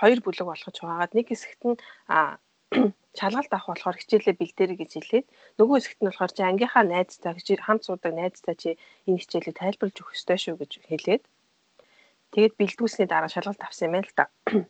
хоёр 0.02 0.20
бүлэг 0.22 0.46
болгож 0.50 0.76
байгаагаад 0.82 1.12
нэг 1.14 1.26
хэсэгт 1.30 1.62
нь 1.70 1.78
шалгалт 3.18 3.52
авах 3.52 3.68
болохоор 3.68 3.96
хичээлээ 4.00 4.34
бэлдээрэй 4.40 4.78
гэж 4.80 4.90
хэлээд 4.96 5.26
нөгөө 5.60 5.76
хэсэгт 5.76 6.00
нь 6.00 6.08
болохоор 6.08 6.32
чи 6.32 6.42
ангийнхаа 6.42 6.84
найзтай 6.88 7.32
хамт 7.60 7.82
суудаг 7.84 8.12
найзтай 8.16 8.54
чи 8.62 8.70
энэ 9.08 9.20
хичээлийг 9.20 9.56
тайлбарлаж 9.60 9.96
өгөх 10.00 10.16
ёстой 10.16 10.38
шүү 10.40 10.56
гэж 10.56 10.72
хэлээд 10.88 11.22
тэгээд 12.32 12.54
бэлдүүлсний 12.56 13.08
дараа 13.08 13.30
шалгалт 13.32 13.60
авсан 13.60 13.86
юм 13.88 13.94
байна 14.00 14.08
л 14.08 14.16
да. 14.16 14.24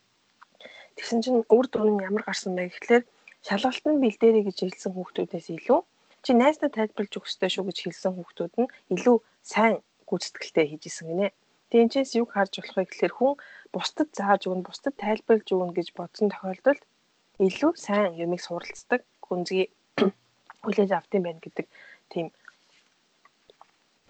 Тэгсэн 0.98 1.18
чинь 1.22 1.46
үр 1.46 1.66
дүн 1.70 1.88
нь 1.94 2.04
ямар 2.08 2.26
гарсан 2.26 2.52
бэ 2.58 2.74
гэхлээр 2.74 3.04
шалгалт 3.46 3.84
нь 3.86 4.02
бэлдээрэй 4.02 4.42
гэж 4.46 4.58
хэлсэн 4.58 4.92
хүүхдүүдээс 4.94 5.48
илүү 5.56 5.80
чи 6.26 6.30
найзтай 6.34 6.70
тайлбарлаж 6.74 7.14
өгөх 7.14 7.30
ёстой 7.30 7.50
шүү 7.50 7.64
гэж 7.70 7.78
хэлсэн 7.82 8.12
хүүхдүүд 8.14 8.54
нь 8.58 8.72
илүү 8.94 9.16
сайн 9.46 9.74
гүйцэтгэлтэй 10.10 10.66
хийж 10.70 10.82
исэн 10.90 11.06
гинэ. 11.10 11.28
Ч 11.72 11.94
юг 12.20 12.28
харж 12.36 12.52
болох 12.60 12.76
вэ 12.76 12.84
гэхлээр 12.84 13.14
хүн 13.16 13.32
бусдад 13.72 14.08
зааж 14.12 14.44
өгнө, 14.44 14.66
бусдад 14.68 14.94
тайлбарлаж 15.00 15.48
өгнө 15.48 15.72
гэж 15.72 15.88
бодсон 15.96 16.28
тохиолдолд 16.28 16.82
илүү 17.40 17.72
сайн 17.80 18.12
юмыг 18.20 18.40
суралцдаг 18.44 19.00
гүнзгий 19.24 19.72
хүлээж 20.62 20.90
авт 20.92 21.12
юм 21.16 21.24
байна 21.24 21.40
гэдэг 21.40 21.66
тийм 22.12 22.26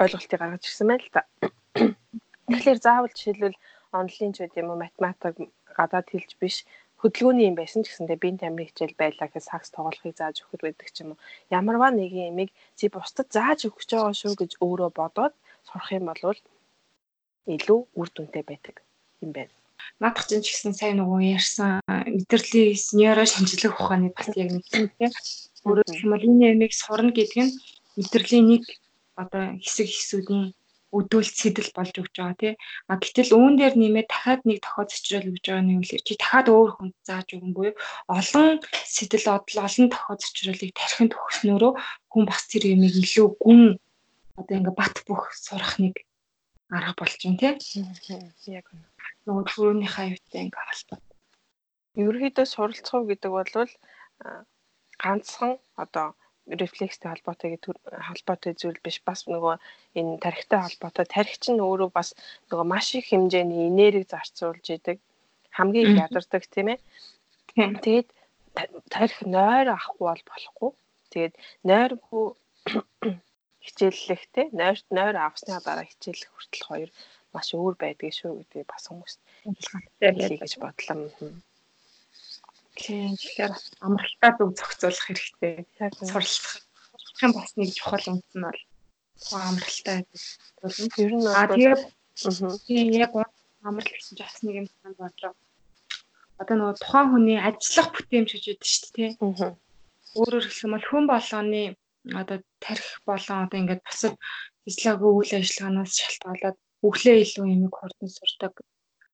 ойлголтыг 0.03 0.39
гаргаж 0.41 0.63
ирсэн 0.67 0.87
байна 0.91 1.05
л 1.07 1.15
та. 1.15 1.23
Тэгэхээр 2.51 2.81
заавал 2.83 3.15
жишээлбэл 3.15 3.57
онлайн 3.95 4.33
ч 4.35 4.39
үгүй 4.43 4.61
юм 4.63 4.71
уу 4.75 4.83
математик 4.83 5.39
гадаад 5.79 6.09
хэлж 6.11 6.31
биш 6.43 6.57
хөдөлгөөний 6.99 7.47
юм 7.51 7.57
байсан 7.59 7.87
ч 7.87 7.95
гэсэндээ 7.95 8.19
биеийн 8.19 8.43
тамирын 8.43 8.69
хичээл 8.71 8.99
байлаа 8.99 9.27
гэхээс 9.31 9.51
сакс 9.51 9.71
тоглохыг 9.71 10.19
зааж 10.19 10.43
өгөхөд 10.43 10.63
байдаг 10.67 10.89
ч 10.91 10.97
юм 11.03 11.15
уу. 11.15 11.23
Ямарваа 11.59 11.91
нэгэн 11.95 12.31
ямиг 12.35 12.51
чи 12.79 12.91
бусдад 12.91 13.29
зааж 13.31 13.71
өгч 13.71 13.91
байгаа 13.95 14.15
шүү 14.19 14.35
гэж 14.39 14.53
өөрөө 14.65 14.91
бодоод 14.99 15.35
сурах 15.67 15.91
юм 15.95 16.11
бол 16.11 16.39
илүү 17.55 17.81
үр 17.99 18.09
дүнтэй 18.11 18.43
байдаг 18.47 18.77
юм 19.23 19.31
байна 19.35 19.62
наадах 20.01 20.27
чинь 20.29 20.45
ч 20.45 20.53
гэсэн 20.53 20.73
сайн 20.79 20.97
нөгөө 20.99 21.21
ярьсан 21.37 21.71
мэдрэлийн 21.87 22.77
нейро 22.99 23.25
шинжилгээ 23.27 23.73
ухааны 23.73 24.09
бас 24.17 24.29
яг 24.43 24.51
нэг 24.55 24.65
юм 24.75 24.89
тийм. 24.97 25.13
Өөрөөр 25.67 25.91
хэлбэл 25.95 26.27
ямиг 26.51 26.73
сурна 26.75 27.13
гэдэг 27.15 27.41
нь 27.47 27.57
мэдрэлийн 27.97 28.47
нэг 28.51 28.65
одоо 29.23 29.45
хэсэг 29.65 29.89
хэсүүдийн 29.91 30.45
өдөөлт 30.93 31.35
сэтэл 31.41 31.71
болж 31.73 31.95
өгч 31.97 32.15
байгаа 32.21 32.37
тий. 32.37 32.55
А 32.91 33.01
гэтэл 33.01 33.33
үүн 33.33 33.57
дээр 33.57 33.75
нэмээд 33.81 34.09
дахиад 34.13 34.43
нэг 34.45 34.61
тохиол 34.61 34.89
зочрол 34.93 35.31
өгж 35.33 35.45
байгаа 35.49 35.65
нь 35.65 35.73
юу 35.77 35.83
вэ? 35.89 36.05
Чи 36.05 36.15
дахиад 36.21 36.47
өөр 36.53 36.71
хүнд 36.77 36.95
зааж 37.09 37.29
өгөн 37.33 37.53
буюу 37.57 37.75
олон 38.13 38.49
сэтэл 38.97 39.27
одол 39.33 39.59
олон 39.65 39.89
тохиол 39.89 40.21
зочролыг 40.21 40.71
тархинд 40.77 41.13
төгснөөрөө 41.17 41.73
хүн 42.13 42.25
бас 42.29 42.43
тэр 42.53 42.65
ямиг 42.77 42.93
илүү 42.93 43.29
гүн 43.41 43.63
одоо 44.37 44.55
ингээ 44.61 44.77
бат 44.77 44.97
бөх 45.09 45.33
сурах 45.33 45.81
нэг 45.81 45.95
арга 46.77 46.93
болж 47.01 47.17
байна 47.25 47.41
тий. 47.41 47.53
Яг 48.53 48.67
үнэ 48.69 48.92
нөгөө 49.27 49.45
төрөөнийхөө 49.51 50.05
аюутай 50.05 50.41
ингээ 50.47 50.67
холбоотой. 50.69 51.17
Ерөнхийдөө 52.03 52.47
суралцах 52.49 53.03
гэдэг 53.11 53.31
бол 53.37 53.71
ганцхан 55.03 55.53
одоо 55.83 56.09
рефлекстэй 56.47 57.09
холбоотой 57.11 57.49
гэдэг 57.55 57.77
холбоотой 58.09 58.53
зүйл 58.61 58.79
биш. 58.85 58.99
Бас 59.07 59.21
нөгөө 59.31 59.55
энэ 59.99 60.19
тархитай 60.25 60.61
холбоотой. 60.63 61.07
Тархи 61.07 61.37
чинь 61.43 61.63
өөрөө 61.63 61.91
бас 61.95 62.09
нөгөө 62.51 62.67
маш 62.73 62.87
их 62.99 63.07
хэмжээний 63.11 63.71
энерги 63.71 64.11
зарцуулж 64.11 64.67
идэг. 64.77 64.99
Хамгийн 65.57 65.97
ядардаг 66.05 66.43
тийм 66.51 66.75
ээ. 66.75 66.79
Тэгээд 67.55 68.09
тархи 68.91 69.25
нойр 69.29 69.69
авахгүй 69.71 70.07
бол 70.11 70.23
болохгүй. 70.31 70.71
Тэгээд 71.13 71.35
нойргүй 71.69 72.27
хичээллэх 73.65 74.23
те 74.35 74.43
нойр 74.51 74.79
нойр 74.91 75.17
авсны 75.17 75.55
дараа 75.63 75.87
хичээллэх 75.87 76.31
хүртэл 76.33 76.67
хоёр 76.67 76.91
маш 77.35 77.49
өөр 77.57 77.75
байдаг 77.81 78.13
шүү 78.13 78.33
гэдгийг 78.39 78.69
бас 78.69 78.85
хүмүүст 78.89 79.21
хэлхий 80.01 80.39
гэж 80.39 80.53
бодлоо. 80.63 81.11
Тэгэхээр 82.77 83.53
амралтаа 83.85 84.31
зөв 84.39 84.51
зохицуулах 84.57 85.05
хэрэгтэй. 85.07 85.55
Сурлах 86.01 86.63
юм 87.25 87.33
бас 87.37 87.51
нэг 87.57 87.71
чухал 87.77 88.07
үндэс 88.13 88.35
нь 88.37 88.45
бол 88.47 88.61
амралтай 89.49 89.99
байдаг. 90.03 90.21
Ер 91.05 91.13
нь 91.17 91.27
аа 91.29 91.47
тэгээ 91.49 93.01
яг 93.05 93.13
амралт 93.63 93.93
гэсэн 93.93 94.17
чинь 94.17 94.27
бас 94.27 94.39
нэг 94.43 94.55
юм 94.61 94.67
санаа 94.69 94.99
бодлоо. 94.99 95.33
Одоо 96.41 96.57
нөгөө 96.57 96.81
тухайн 96.83 97.09
хүний 97.13 97.39
ажиллах 97.39 97.89
бүтээмж 97.95 98.29
гэж 98.33 98.45
яддаг 98.51 98.69
шүү 98.73 98.91
дээ. 98.97 99.11
Өөрөөр 100.19 100.45
хэлэх 100.45 100.65
юм 100.67 100.75
бол 100.75 100.89
хүн 100.91 101.05
болгоны 101.13 101.63
одоо 102.21 102.39
тарих 102.65 102.91
болон 103.07 103.39
одоо 103.47 103.59
ингээд 103.61 103.87
бусад 103.87 104.15
физиологийн 104.65 105.17
үйл 105.19 105.33
ажиллагаанаас 105.39 105.93
шалтгаалаад 106.01 106.57
өглөө 106.87 107.17
илүү 107.25 107.47
юмыг 107.55 107.75
хурдан 107.79 108.11
сурдаг 108.19 108.55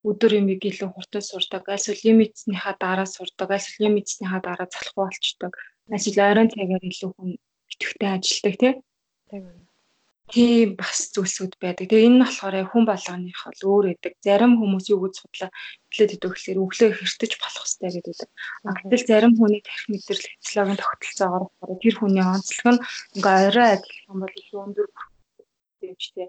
өдөр 0.09 0.33
юмыг 0.41 0.63
илүү 0.71 0.89
хурдан 0.95 1.25
сурдаг 1.31 1.65
альсвал 1.75 2.03
юм 2.11 2.19
эцснийхаа 2.25 2.75
дараа 2.81 3.09
сурдаг 3.17 3.49
альсвал 3.51 3.87
юм 3.89 3.95
эцснийхаа 4.01 4.41
дараа 4.47 4.67
залахгүй 4.71 5.05
болчдөг 5.05 5.53
альсвал 5.95 6.25
ойрон 6.29 6.49
цагаар 6.55 6.85
илүү 6.91 7.11
хүн 7.17 7.31
идэвхтэй 7.73 8.11
ажилдаг 8.17 8.55
тий. 8.61 8.75
Тийм 10.29 10.77
бас 10.77 11.09
зүйлсүүд 11.17 11.57
байдаг. 11.57 11.89
Тэгээ 11.89 12.05
энэ 12.05 12.17
нь 12.21 12.25
болохоор 12.25 12.57
хүн 12.69 12.85
болгоных 12.85 13.41
бол 13.49 13.61
өөр 13.73 13.85
байдаг. 13.89 14.13
Зарим 14.21 14.53
хүмүүс 14.61 14.87
юу 14.93 15.01
гэж 15.09 15.15
судлаа 15.25 15.51
хэлээд 15.89 16.17
идэв 16.21 16.33
гэхээр 16.37 16.59
өглөө 16.65 16.91
хэртэж 17.01 17.33
болох 17.41 17.65
хэрэгтэй 17.65 17.93
гэдэг. 18.05 18.29
А 18.69 18.71
гэтэл 18.77 19.09
зарим 19.09 19.33
хүний 19.41 19.63
тарих 19.65 19.87
мэдрэл 19.89 20.29
физиологийн 20.45 20.81
тогтолцоогоор 20.85 21.45
болохоор 21.49 21.81
тэр 21.81 21.95
хүний 21.97 22.25
онцлог 22.29 22.67
нь 22.77 22.85
ингээ 23.17 23.37
орой 23.49 23.69
ажиллах 23.73 24.05
юм 24.05 24.19
бол 24.21 24.35
их 24.37 24.49
өндөр 24.53 24.87
дэмжтэй 25.81 26.29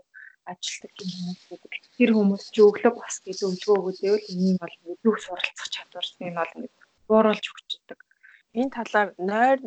ажилтдаг 0.51 0.93
юм 1.03 1.11
хүмүүс 1.19 1.41
байдаг. 1.49 1.71
Тэр 1.97 2.11
хүмүүс 2.15 2.43
ч 2.53 2.57
өглөө 2.65 2.93
бас 2.99 3.15
гэж 3.25 3.37
өвлгөө 3.47 3.75
өгөөдөө 3.79 4.15
л 4.17 4.29
энэ 4.33 4.59
бол 4.61 4.75
өглөө 4.93 5.17
суралцах 5.25 5.69
чадвар 5.75 6.07
нь 6.19 6.37
бол 6.37 6.51
бууруулж 7.09 7.45
өгчдөг. 7.51 7.99
Энэ 8.59 8.73
талаар 8.77 9.09
нойр 9.31 9.59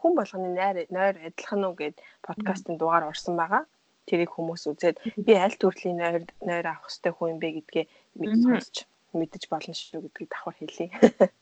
хүн 0.00 0.12
болгоны 0.18 0.48
найр 0.58 0.76
нойр 0.96 1.16
адилхан 1.28 1.62
уу 1.64 1.74
гэд 1.80 1.96
подкастын 2.26 2.76
дугаар 2.78 3.08
орсон 3.10 3.34
байгаа. 3.40 3.62
Тэрийг 4.08 4.30
хүмүүс 4.32 4.62
үзээд 4.70 4.96
би 5.26 5.32
аль 5.36 5.60
төрлийн 5.60 6.00
нойр 6.02 6.22
нойр 6.48 6.66
авах 6.68 6.88
хэрэгтэй 6.88 7.12
хүн 7.14 7.32
юм 7.32 7.38
бэ 7.42 7.48
гэдгээ 7.56 7.84
мэдсэж 8.18 8.76
мэдэж 9.18 9.42
болно 9.52 9.74
шүү 9.74 10.00
гэдгийг 10.04 10.28
давхар 10.32 10.56
хэлье. 10.58 10.88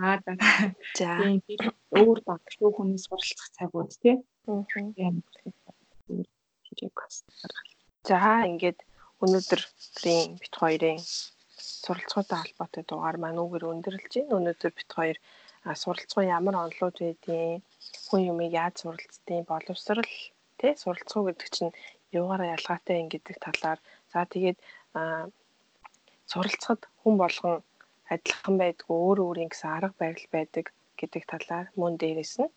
Аа 0.00 0.16
за. 0.98 1.10
өөр 2.00 2.18
багш 2.28 2.54
хүний 2.76 3.00
суралцах 3.04 3.48
цагууд 3.56 3.92
тий. 4.02 4.16
За 8.08 8.18
ингээд 8.50 8.78
өнөөдрийн 9.24 10.30
бит 10.42 10.54
хоёрын 10.62 10.98
суралцгаатай 11.82 12.38
холбоотой 12.40 12.84
дугаар 12.86 13.16
маань 13.22 13.42
үгээр 13.44 13.64
өндөрлж 13.72 14.12
байна. 14.14 14.36
Өнөөдөр 14.38 14.72
бит 14.78 14.90
хоёр 14.98 15.16
суралцгаа 15.82 16.24
ямар 16.38 16.56
онлоод 16.64 16.96
байдیں۔ 16.98 17.62
Хүн 18.06 18.20
юмыг 18.32 18.50
яаж 18.62 18.74
суралцдیں۔ 18.82 19.46
Боловсрал 19.50 20.12
тий 20.58 20.72
суралцгаа 20.82 21.22
гэдэг 21.26 21.48
чинь 21.56 21.76
юугаараа 22.18 22.54
ялгаатай 22.56 22.96
юм 23.02 23.08
гэдэг 23.14 23.36
талаар 23.46 23.78
за 24.12 24.20
тэгээд 24.32 24.58
суралцахад 26.30 26.82
хүн 27.00 27.14
болгон 27.22 27.54
адилхан 28.14 28.56
байдгүй 28.62 28.96
өөр 29.06 29.18
өөр 29.26 29.36
юм 29.44 29.50
гэсэн 29.52 29.70
арга 29.76 30.00
барил 30.02 30.26
байдаг 30.34 30.66
гэдэг 31.00 31.22
талаар 31.32 31.66
мөн 31.80 31.92
дээрэс 32.02 32.34
нь 32.42 32.52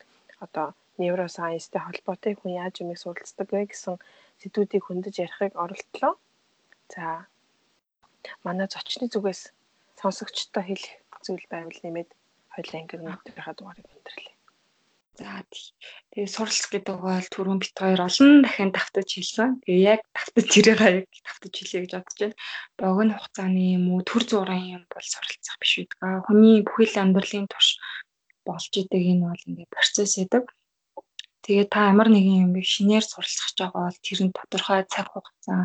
одоо 0.46 0.68
нейросайенстэй 1.02 1.82
холбоотой 1.84 2.34
хүн 2.38 2.52
яаж 2.62 2.76
юмыг 2.84 3.00
суралцдаг 3.00 3.48
вэ 3.52 3.70
гэсэн 3.70 3.96
сэдвүүдийг 4.42 4.84
хөндөж 4.86 5.16
ярихыг 5.26 5.54
оролдлоо. 5.64 6.14
За 6.94 7.06
манай 8.46 8.68
зочны 8.72 9.06
зүгээс 9.12 9.42
сонсогчтой 10.00 10.64
хэлэх 10.66 10.94
зүйл 11.26 11.46
байвал 11.52 11.80
нэмээд 11.84 12.10
хоёлаа 12.54 12.80
ангир 12.82 13.00
өнөөдрийнхаа 13.02 13.56
дугаарыг 13.58 13.88
өндөрлөе. 13.96 14.34
За 15.16 15.32
тэгээ 16.12 16.28
суралц 16.28 16.68
гэдэг 16.68 16.98
бол 17.00 17.28
түрүүн 17.32 17.60
бит 17.64 17.76
хоёр 17.80 18.02
олон 18.04 18.44
дахин 18.44 18.72
давтаж 18.76 19.08
хэлсэн. 19.16 19.64
Тэгээ 19.64 19.88
яг 19.96 20.02
давтаж 20.12 20.50
ирээгаа 20.60 20.92
яг 21.00 21.08
давтаж 21.24 21.54
хэлье 21.56 21.80
гэж 21.84 21.92
бодож 21.96 22.20
байна. 22.20 22.36
Богино 22.80 23.14
хугацааны 23.16 23.64
юм 23.80 23.86
уу 23.96 24.02
төр 24.04 24.24
зургийн 24.28 24.76
юм 24.76 24.84
бол 24.92 25.08
суралцах 25.08 25.56
биш 25.64 25.74
үү. 25.80 25.88
Хүний 26.28 26.68
бүхэл 26.68 27.00
амьдралын 27.00 27.48
турш 27.48 27.70
болж 28.44 28.72
идэг 28.76 29.04
энэ 29.12 29.24
бол 29.24 29.48
ингээд 29.48 29.72
процесс 29.72 30.20
гэдэг. 30.20 30.44
Тэгээ 31.46 31.68
та 31.70 31.94
ямар 31.94 32.10
нэгэн 32.10 32.50
юм 32.50 32.54
шинээр 32.58 33.06
суралцах 33.06 33.46
гэж 33.54 33.58
байгаа 33.62 33.84
бол 33.86 34.00
тэр 34.02 34.20
нь 34.26 34.36
тодорхой 34.38 34.82
цаг 34.90 35.08
хугацаа, 35.14 35.62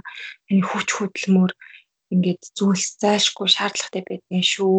энэ 0.52 0.66
хүч 0.68 0.88
хөдөлмөр 0.92 1.52
ингээд 2.12 2.42
зүйлс 2.58 3.00
зайлшгүй 3.02 3.48
шаардлагатай 3.48 4.02
байдгийн 4.04 4.44
шүү 4.52 4.76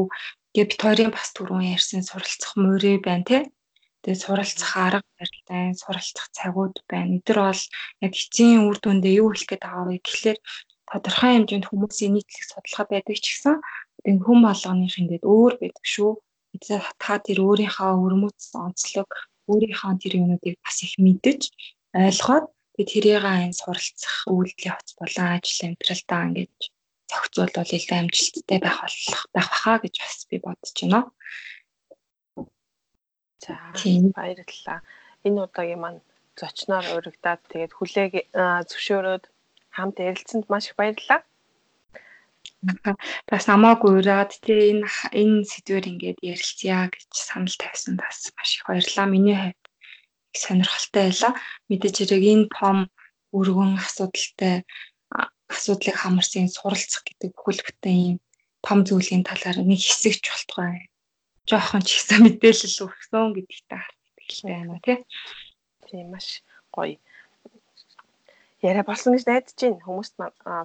гээ 0.54 0.66
бит 0.70 0.82
хоёрын 0.84 1.12
бас 1.16 1.30
түрүүн 1.32 1.74
ярьсан 1.76 2.04
суралцах 2.04 2.54
мөрөө 2.60 2.96
байна 3.08 3.26
тий. 3.30 3.42
Тэгээ 4.04 4.24
суралцах 4.24 4.72
арга 4.86 5.10
барил 5.18 5.44
байна, 5.48 5.80
суралцах 5.80 6.28
цагууд 6.38 6.76
байна. 6.92 7.16
Эдгээр 7.18 7.40
бол 7.40 7.64
яг 8.06 8.14
эцсийн 8.20 8.68
үр 8.68 8.78
дүндээ 8.84 9.14
юу 9.22 9.30
хэлэх 9.32 9.48
гээд 9.50 9.64
байгаа 9.64 9.86
вэ 9.88 9.96
гэхлээр 10.04 10.40
тодорхой 10.92 11.32
хэмжээнд 11.34 11.70
хүмүүсийн 11.70 12.14
нийтлэг 12.14 12.44
судалгаа 12.50 12.86
байдаг 12.92 13.18
ч 13.24 13.26
гэсэн 13.32 13.56
энэ 14.10 14.24
хүм 14.26 14.40
болгоных 14.44 14.96
ингээд 15.00 15.24
өөр 15.34 15.54
байдаг 15.62 15.86
шүү. 15.94 16.12
Та 17.00 17.14
тэр 17.24 17.40
өөрийнхөө 17.48 17.92
өрмөц 18.06 18.42
онцлог, 18.66 19.10
өөрийнхөө 19.50 19.94
тэр 20.02 20.14
юмнуудыг 20.20 20.56
бас 20.66 20.78
их 20.86 20.94
мэдэж 21.06 21.42
ойлгоод 21.96 22.46
тэгээ 22.76 22.92
тэрийг 22.92 23.26
энэ 23.26 23.60
суралцах 23.62 24.16
үйлдлийн 24.30 24.76
хоц 24.76 24.90
болон 25.00 25.28
ажил 25.36 25.62
амьдралдаа 25.68 26.22
ингээд 26.28 26.58
зохицуулбал 27.12 27.76
илүү 27.78 27.98
амжилттай 28.00 28.60
байх 28.64 28.78
болох 28.82 29.24
байх 29.36 29.48
баха 29.52 29.74
гэж 29.84 29.96
бас 30.00 30.18
би 30.30 30.38
бодож 30.46 30.78
байна. 30.80 31.02
За 33.44 33.54
баярлалаа. 34.16 34.80
Энэ 35.28 35.40
удаагийн 35.46 35.82
маань 35.82 36.02
зочноор 36.40 36.86
урагдаад 36.96 37.42
тэгээд 37.52 37.74
хүлээг 37.76 38.14
зөвшөөрөөд 38.70 39.24
хамт 39.76 39.98
ярилцсанд 40.00 40.46
маш 40.48 40.66
их 40.70 40.76
баярлалаа. 40.80 41.22
Бас 43.30 43.44
намаагүй 43.50 43.92
ураад 44.00 44.32
тэгээ 44.46 44.70
энэ 44.72 44.88
энэ 45.22 45.48
сэдвэр 45.50 45.86
ингээд 45.92 46.20
ярилцъя 46.22 46.90
гэж 46.94 47.10
санал 47.10 47.56
тавьсан 47.58 47.96
бас 47.98 48.30
маш 48.38 48.52
их 48.58 48.64
баярлалаа. 48.68 49.08
Миний 49.10 49.38
хувьд 49.40 49.64
их 50.34 50.42
сонирхолтой 50.46 51.10
байлаа. 51.10 51.34
Мэдээж 51.70 51.96
хэрэг 51.98 52.24
энэ 52.34 52.48
том 52.54 52.78
өргөн 53.38 53.72
асуудалтай 53.82 54.56
асуудлыг 55.50 55.96
хамарсан 56.00 56.48
суралцах 56.48 57.04
гэдэг 57.06 57.30
бүхэл 57.34 57.66
бүтэн 57.66 57.98
юм 58.10 58.18
том 58.66 58.80
зүйлийн 58.88 59.24
талаар 59.26 59.58
нэг 59.66 59.82
хэсэгч 59.82 60.24
болтгой. 60.30 60.88
Жохон 61.50 61.82
ч 61.82 61.98
ихсэн 61.98 62.22
мэдээлэл 62.24 62.86
өгсөн 62.86 63.26
гэдэгтээ 63.36 63.84
хэлтэй 64.22 64.52
байна 64.54 64.78
тий. 64.86 64.98
Тийм 65.90 66.14
маш 66.14 66.28
гоё. 66.70 66.96
Яриа 68.62 68.86
болсон 68.86 69.18
гэж 69.18 69.26
найдаж 69.26 69.58
байна. 69.58 69.82
Хүмүүст 69.86 70.14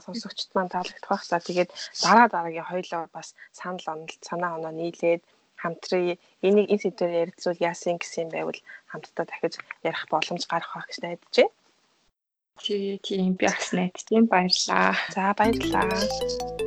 сонсогчд 0.05 0.51
маань 0.53 0.73
таалагдах 0.73 1.09
байх. 1.09 1.25
За 1.25 1.41
тэгээд 1.41 1.71
дараа 2.05 2.29
дараагийн 2.29 2.69
хоёлоо 2.69 3.03
бас 3.17 3.33
санал 3.57 3.87
онолт 3.93 4.21
санаа 4.21 4.57
оноо 4.57 4.73
нийлээд 4.77 5.23
хамтран 5.57 6.21
энийг 6.47 6.69
энэ 6.73 6.83
сэдвээр 6.85 7.21
ярилцвал 7.25 7.65
яасан 7.71 7.97
гэсэн 7.97 8.29
юм 8.29 8.31
байвал 8.33 8.61
хамтдаа 8.93 9.25
дахиж 9.25 9.55
ярих 9.89 10.05
боломж 10.13 10.45
гарах 10.45 10.73
байх 10.77 10.87
гэж 10.89 10.99
найдаж 11.01 11.35
байна. 11.37 11.55
Тийм 13.07 13.33
би 13.39 13.45
бас 13.49 13.73
найдаж 13.73 14.05
байна. 14.13 14.29
Баярлалаа. 14.33 14.93
За 15.17 15.33
баярлалаа. 15.39 16.66